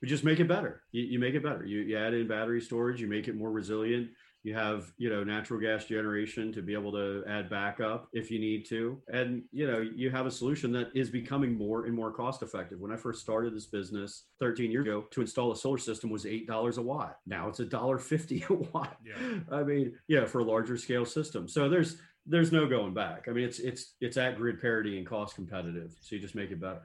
We 0.00 0.08
just 0.08 0.24
make 0.24 0.40
it 0.40 0.48
better. 0.48 0.82
You, 0.90 1.02
you 1.02 1.18
make 1.20 1.34
it 1.34 1.44
better. 1.44 1.64
You, 1.64 1.80
you 1.80 1.96
add 1.96 2.12
in 2.14 2.26
battery 2.26 2.60
storage 2.60 3.00
you 3.00 3.06
make 3.06 3.28
it 3.28 3.36
more 3.36 3.50
resilient 3.50 4.10
you 4.42 4.54
have 4.54 4.92
you 4.96 5.08
know 5.08 5.22
natural 5.22 5.60
gas 5.60 5.84
generation 5.84 6.52
to 6.52 6.62
be 6.62 6.74
able 6.74 6.92
to 6.92 7.22
add 7.28 7.48
backup 7.48 8.08
if 8.12 8.30
you 8.30 8.38
need 8.38 8.66
to. 8.68 9.00
And 9.12 9.42
you 9.52 9.66
know 9.66 9.80
you 9.80 10.10
have 10.10 10.26
a 10.26 10.30
solution 10.30 10.72
that 10.72 10.88
is 10.94 11.10
becoming 11.10 11.56
more 11.56 11.86
and 11.86 11.94
more 11.94 12.12
cost 12.12 12.42
effective 12.42 12.80
when 12.80 12.92
i 12.92 12.96
first 12.96 13.20
started 13.20 13.54
this 13.54 13.66
business 13.66 14.24
13 14.40 14.70
years 14.70 14.86
ago 14.86 15.06
to 15.10 15.20
install 15.20 15.52
a 15.52 15.56
solar 15.56 15.78
system 15.78 16.10
was 16.10 16.26
eight 16.26 16.46
dollars 16.46 16.78
a 16.78 16.82
watt. 16.82 17.18
Now 17.26 17.48
it's 17.48 17.60
a 17.60 17.64
dollar 17.64 17.98
50 17.98 18.44
a 18.50 18.52
watt. 18.54 18.96
Yeah. 19.04 19.38
i 19.50 19.62
mean 19.62 19.94
yeah 20.08 20.24
for 20.24 20.40
a 20.40 20.44
larger 20.44 20.76
scale 20.76 21.04
system. 21.04 21.48
So 21.48 21.68
there's 21.68 21.96
there's 22.26 22.52
no 22.52 22.66
going 22.66 22.94
back. 22.94 23.26
I 23.28 23.32
mean 23.32 23.44
it's 23.44 23.58
it's 23.58 23.94
it's 24.00 24.16
at 24.16 24.36
grid 24.36 24.60
parity 24.60 24.98
and 24.98 25.06
cost 25.06 25.34
competitive. 25.34 25.92
So 26.00 26.16
you 26.16 26.20
just 26.20 26.34
make 26.34 26.50
it 26.50 26.60
better 26.60 26.82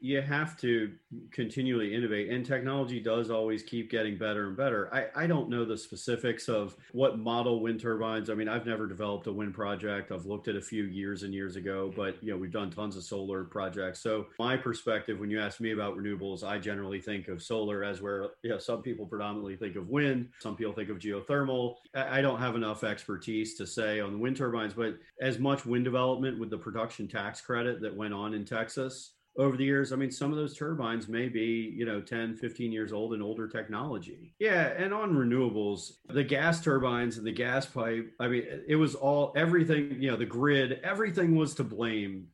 you 0.00 0.20
have 0.20 0.56
to 0.60 0.92
continually 1.32 1.94
innovate, 1.94 2.30
and 2.30 2.44
technology 2.44 3.00
does 3.00 3.30
always 3.30 3.62
keep 3.62 3.90
getting 3.90 4.16
better 4.16 4.48
and 4.48 4.56
better. 4.56 4.92
I, 4.94 5.24
I 5.24 5.26
don't 5.26 5.48
know 5.48 5.64
the 5.64 5.76
specifics 5.76 6.48
of 6.48 6.76
what 6.92 7.18
model 7.18 7.60
wind 7.60 7.80
turbines. 7.80 8.30
I 8.30 8.34
mean, 8.34 8.48
I've 8.48 8.66
never 8.66 8.86
developed 8.86 9.26
a 9.26 9.32
wind 9.32 9.54
project. 9.54 10.12
I've 10.12 10.26
looked 10.26 10.48
at 10.48 10.56
a 10.56 10.60
few 10.60 10.84
years 10.84 11.22
and 11.22 11.32
years 11.34 11.56
ago, 11.56 11.92
but 11.96 12.22
you 12.22 12.32
know, 12.32 12.38
we've 12.38 12.52
done 12.52 12.70
tons 12.70 12.96
of 12.96 13.04
solar 13.04 13.44
projects. 13.44 14.00
So 14.00 14.26
my 14.38 14.56
perspective, 14.56 15.18
when 15.18 15.30
you 15.30 15.40
ask 15.40 15.60
me 15.60 15.72
about 15.72 15.96
renewables, 15.96 16.44
I 16.44 16.58
generally 16.58 17.00
think 17.00 17.28
of 17.28 17.42
solar 17.42 17.84
as 17.84 18.00
where 18.00 18.30
you 18.42 18.50
know, 18.50 18.58
some 18.58 18.82
people 18.82 19.06
predominantly 19.06 19.56
think 19.56 19.76
of 19.76 19.88
wind, 19.88 20.28
some 20.40 20.56
people 20.56 20.72
think 20.72 20.90
of 20.90 20.98
geothermal. 20.98 21.76
I, 21.94 22.18
I 22.18 22.20
don't 22.22 22.38
have 22.38 22.54
enough 22.54 22.84
expertise 22.84 23.56
to 23.56 23.66
say 23.66 24.00
on 24.00 24.12
the 24.12 24.18
wind 24.18 24.36
turbines, 24.36 24.74
but 24.74 24.96
as 25.20 25.38
much 25.38 25.66
wind 25.66 25.84
development 25.84 26.38
with 26.38 26.50
the 26.50 26.58
production 26.58 27.08
tax 27.08 27.40
credit 27.40 27.80
that 27.80 27.96
went 27.96 28.14
on 28.14 28.34
in 28.34 28.44
Texas 28.44 29.12
over 29.38 29.56
the 29.56 29.64
years. 29.64 29.92
I 29.92 29.96
mean, 29.96 30.10
some 30.10 30.30
of 30.30 30.36
those 30.36 30.56
turbines 30.56 31.08
may 31.08 31.28
be, 31.28 31.74
you 31.76 31.84
know, 31.84 32.00
10, 32.00 32.36
15 32.36 32.72
years 32.72 32.92
old 32.92 33.14
and 33.14 33.22
older 33.22 33.48
technology. 33.48 34.34
Yeah. 34.38 34.72
And 34.76 34.94
on 34.94 35.14
renewables, 35.14 35.92
the 36.08 36.24
gas 36.24 36.62
turbines 36.62 37.18
and 37.18 37.26
the 37.26 37.32
gas 37.32 37.66
pipe, 37.66 38.12
I 38.20 38.28
mean, 38.28 38.44
it 38.66 38.76
was 38.76 38.94
all 38.94 39.32
everything, 39.36 40.00
you 40.00 40.10
know, 40.10 40.16
the 40.16 40.26
grid, 40.26 40.80
everything 40.82 41.36
was 41.36 41.54
to 41.56 41.64
blame 41.64 42.28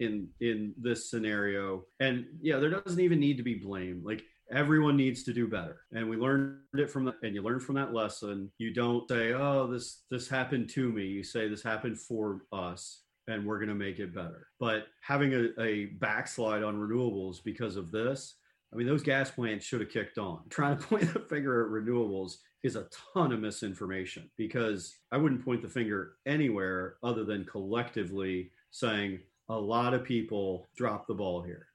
in 0.00 0.28
in 0.40 0.74
this 0.78 1.10
scenario. 1.10 1.84
And 2.00 2.26
yeah, 2.40 2.58
there 2.58 2.70
doesn't 2.70 3.00
even 3.00 3.20
need 3.20 3.36
to 3.36 3.42
be 3.42 3.54
blame. 3.54 4.02
Like 4.04 4.24
everyone 4.50 4.96
needs 4.96 5.22
to 5.24 5.32
do 5.32 5.46
better 5.46 5.82
and 5.92 6.08
we 6.08 6.16
learned 6.16 6.56
it 6.74 6.90
from 6.90 7.04
that 7.04 7.16
and 7.22 7.34
you 7.34 7.42
learn 7.42 7.60
from 7.60 7.74
that 7.74 7.92
lesson 7.92 8.50
you 8.56 8.72
don't 8.72 9.06
say 9.08 9.34
oh 9.34 9.66
this 9.66 10.04
this 10.10 10.26
happened 10.26 10.70
to 10.70 10.90
me 10.90 11.04
you 11.04 11.22
say 11.22 11.48
this 11.48 11.62
happened 11.62 11.98
for 11.98 12.42
us 12.50 13.02
and 13.28 13.46
we're 13.46 13.58
going 13.58 13.68
to 13.68 13.74
make 13.74 13.98
it 14.00 14.14
better. 14.14 14.48
But 14.58 14.86
having 15.02 15.34
a, 15.34 15.62
a 15.62 15.86
backslide 16.00 16.62
on 16.62 16.76
renewables 16.76 17.44
because 17.44 17.76
of 17.76 17.92
this, 17.92 18.34
I 18.72 18.76
mean, 18.76 18.86
those 18.86 19.02
gas 19.02 19.30
plants 19.30 19.64
should 19.64 19.80
have 19.80 19.90
kicked 19.90 20.18
on. 20.18 20.40
Trying 20.50 20.78
to 20.78 20.84
point 20.84 21.12
the 21.12 21.20
finger 21.20 21.64
at 21.64 21.70
renewables 21.70 22.36
is 22.64 22.74
a 22.74 22.88
ton 23.14 23.32
of 23.32 23.40
misinformation 23.40 24.28
because 24.36 24.96
I 25.12 25.16
wouldn't 25.16 25.44
point 25.44 25.62
the 25.62 25.68
finger 25.68 26.14
anywhere 26.26 26.96
other 27.04 27.24
than 27.24 27.44
collectively 27.44 28.50
saying 28.70 29.20
a 29.48 29.58
lot 29.58 29.94
of 29.94 30.04
people 30.04 30.66
dropped 30.76 31.06
the 31.06 31.14
ball 31.14 31.42
here. 31.42 31.68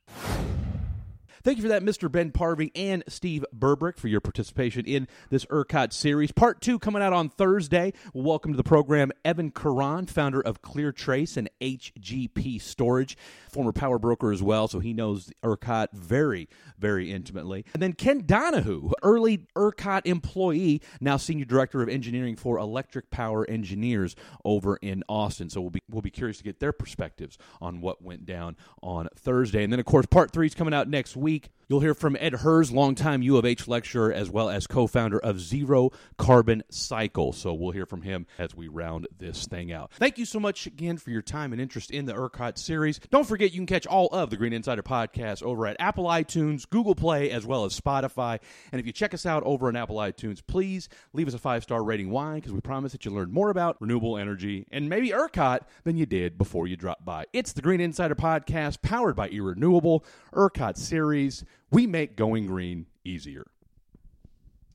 Thank 1.43 1.57
you 1.57 1.63
for 1.63 1.67
that, 1.67 1.83
Mr. 1.83 2.09
Ben 2.09 2.31
Parvey 2.31 2.71
and 2.73 3.03
Steve 3.09 3.43
Berberich, 3.53 3.97
for 3.97 4.07
your 4.07 4.21
participation 4.21 4.85
in 4.85 5.09
this 5.29 5.43
ERCOT 5.47 5.91
series. 5.91 6.31
Part 6.31 6.61
two 6.61 6.79
coming 6.79 7.01
out 7.01 7.11
on 7.11 7.27
Thursday. 7.27 7.91
Welcome 8.13 8.53
to 8.53 8.57
the 8.57 8.63
program, 8.63 9.11
Evan 9.25 9.51
Caron, 9.51 10.05
founder 10.05 10.39
of 10.39 10.61
ClearTrace 10.61 11.35
and 11.35 11.49
HGP 11.59 12.61
Storage, 12.61 13.17
former 13.51 13.73
power 13.73 13.99
broker 13.99 14.31
as 14.31 14.41
well, 14.41 14.69
so 14.69 14.79
he 14.79 14.93
knows 14.93 15.33
ERCOT 15.43 15.91
very, 15.91 16.47
very 16.79 17.11
intimately. 17.11 17.65
And 17.73 17.83
then 17.83 17.91
Ken 17.91 18.23
Donahue, 18.25 18.91
early 19.03 19.45
ERCOT 19.57 20.05
employee, 20.05 20.81
now 21.01 21.17
senior 21.17 21.43
director 21.43 21.81
of 21.81 21.89
engineering 21.89 22.37
for 22.37 22.57
Electric 22.57 23.11
Power 23.11 23.45
Engineers 23.49 24.15
over 24.45 24.77
in 24.77 25.03
Austin. 25.09 25.49
So 25.49 25.59
we'll 25.59 25.71
be 25.71 25.81
we'll 25.89 26.01
be 26.01 26.09
curious 26.09 26.37
to 26.37 26.45
get 26.45 26.61
their 26.61 26.71
perspectives 26.71 27.37
on 27.59 27.81
what 27.81 28.01
went 28.01 28.25
down 28.25 28.55
on 28.81 29.09
Thursday. 29.17 29.65
And 29.65 29.73
then, 29.73 29.81
of 29.81 29.85
course, 29.85 30.05
part 30.05 30.31
three 30.31 30.47
is 30.47 30.55
coming 30.55 30.73
out 30.73 30.87
next 30.87 31.17
week 31.17 31.32
week. 31.33 31.49
You'll 31.69 31.79
hear 31.79 31.93
from 31.93 32.17
Ed 32.19 32.33
Hirs, 32.35 32.71
longtime 32.71 33.21
U 33.21 33.37
of 33.37 33.45
H 33.45 33.67
lecturer, 33.67 34.11
as 34.11 34.29
well 34.29 34.49
as 34.49 34.67
co 34.67 34.87
founder 34.87 35.19
of 35.19 35.39
Zero 35.39 35.91
Carbon 36.17 36.63
Cycle. 36.69 37.31
So 37.31 37.53
we'll 37.53 37.71
hear 37.71 37.85
from 37.85 38.01
him 38.01 38.25
as 38.37 38.53
we 38.53 38.67
round 38.67 39.07
this 39.17 39.47
thing 39.47 39.71
out. 39.71 39.91
Thank 39.93 40.17
you 40.17 40.25
so 40.25 40.39
much 40.39 40.67
again 40.67 40.97
for 40.97 41.09
your 41.09 41.21
time 41.21 41.53
and 41.53 41.61
interest 41.61 41.91
in 41.91 42.05
the 42.05 42.13
ERCOT 42.13 42.57
series. 42.57 42.99
Don't 43.09 43.27
forget 43.27 43.51
you 43.51 43.59
can 43.59 43.65
catch 43.65 43.87
all 43.87 44.07
of 44.07 44.29
the 44.29 44.37
Green 44.37 44.53
Insider 44.53 44.83
podcast 44.83 45.41
over 45.43 45.65
at 45.65 45.77
Apple 45.79 46.05
iTunes, 46.05 46.69
Google 46.69 46.95
Play, 46.95 47.31
as 47.31 47.45
well 47.45 47.65
as 47.65 47.79
Spotify. 47.79 48.39
And 48.71 48.79
if 48.79 48.85
you 48.85 48.91
check 48.91 49.13
us 49.13 49.25
out 49.25 49.43
over 49.43 49.67
on 49.67 49.75
Apple 49.75 49.97
iTunes, 49.97 50.41
please 50.45 50.89
leave 51.13 51.27
us 51.27 51.33
a 51.33 51.39
five 51.39 51.63
star 51.63 51.83
rating. 51.83 52.09
Why? 52.09 52.35
Because 52.35 52.51
we 52.51 52.61
promise 52.61 52.91
that 52.91 53.05
you 53.05 53.11
learn 53.11 53.31
more 53.31 53.49
about 53.49 53.77
renewable 53.79 54.17
energy 54.17 54.67
and 54.71 54.89
maybe 54.89 55.09
ERCOT 55.09 55.61
than 55.85 55.97
you 55.97 56.05
did 56.05 56.37
before 56.37 56.67
you 56.67 56.75
dropped 56.75 57.05
by. 57.05 57.25
It's 57.31 57.53
the 57.53 57.61
Green 57.61 57.79
Insider 57.79 58.15
podcast 58.15 58.81
powered 58.81 59.15
by 59.15 59.29
eRenewable, 59.29 60.03
ERCOT 60.33 60.77
series 60.77 61.45
we 61.73 61.87
make 61.87 62.15
going 62.15 62.45
green 62.45 62.85
easier. 63.03 63.47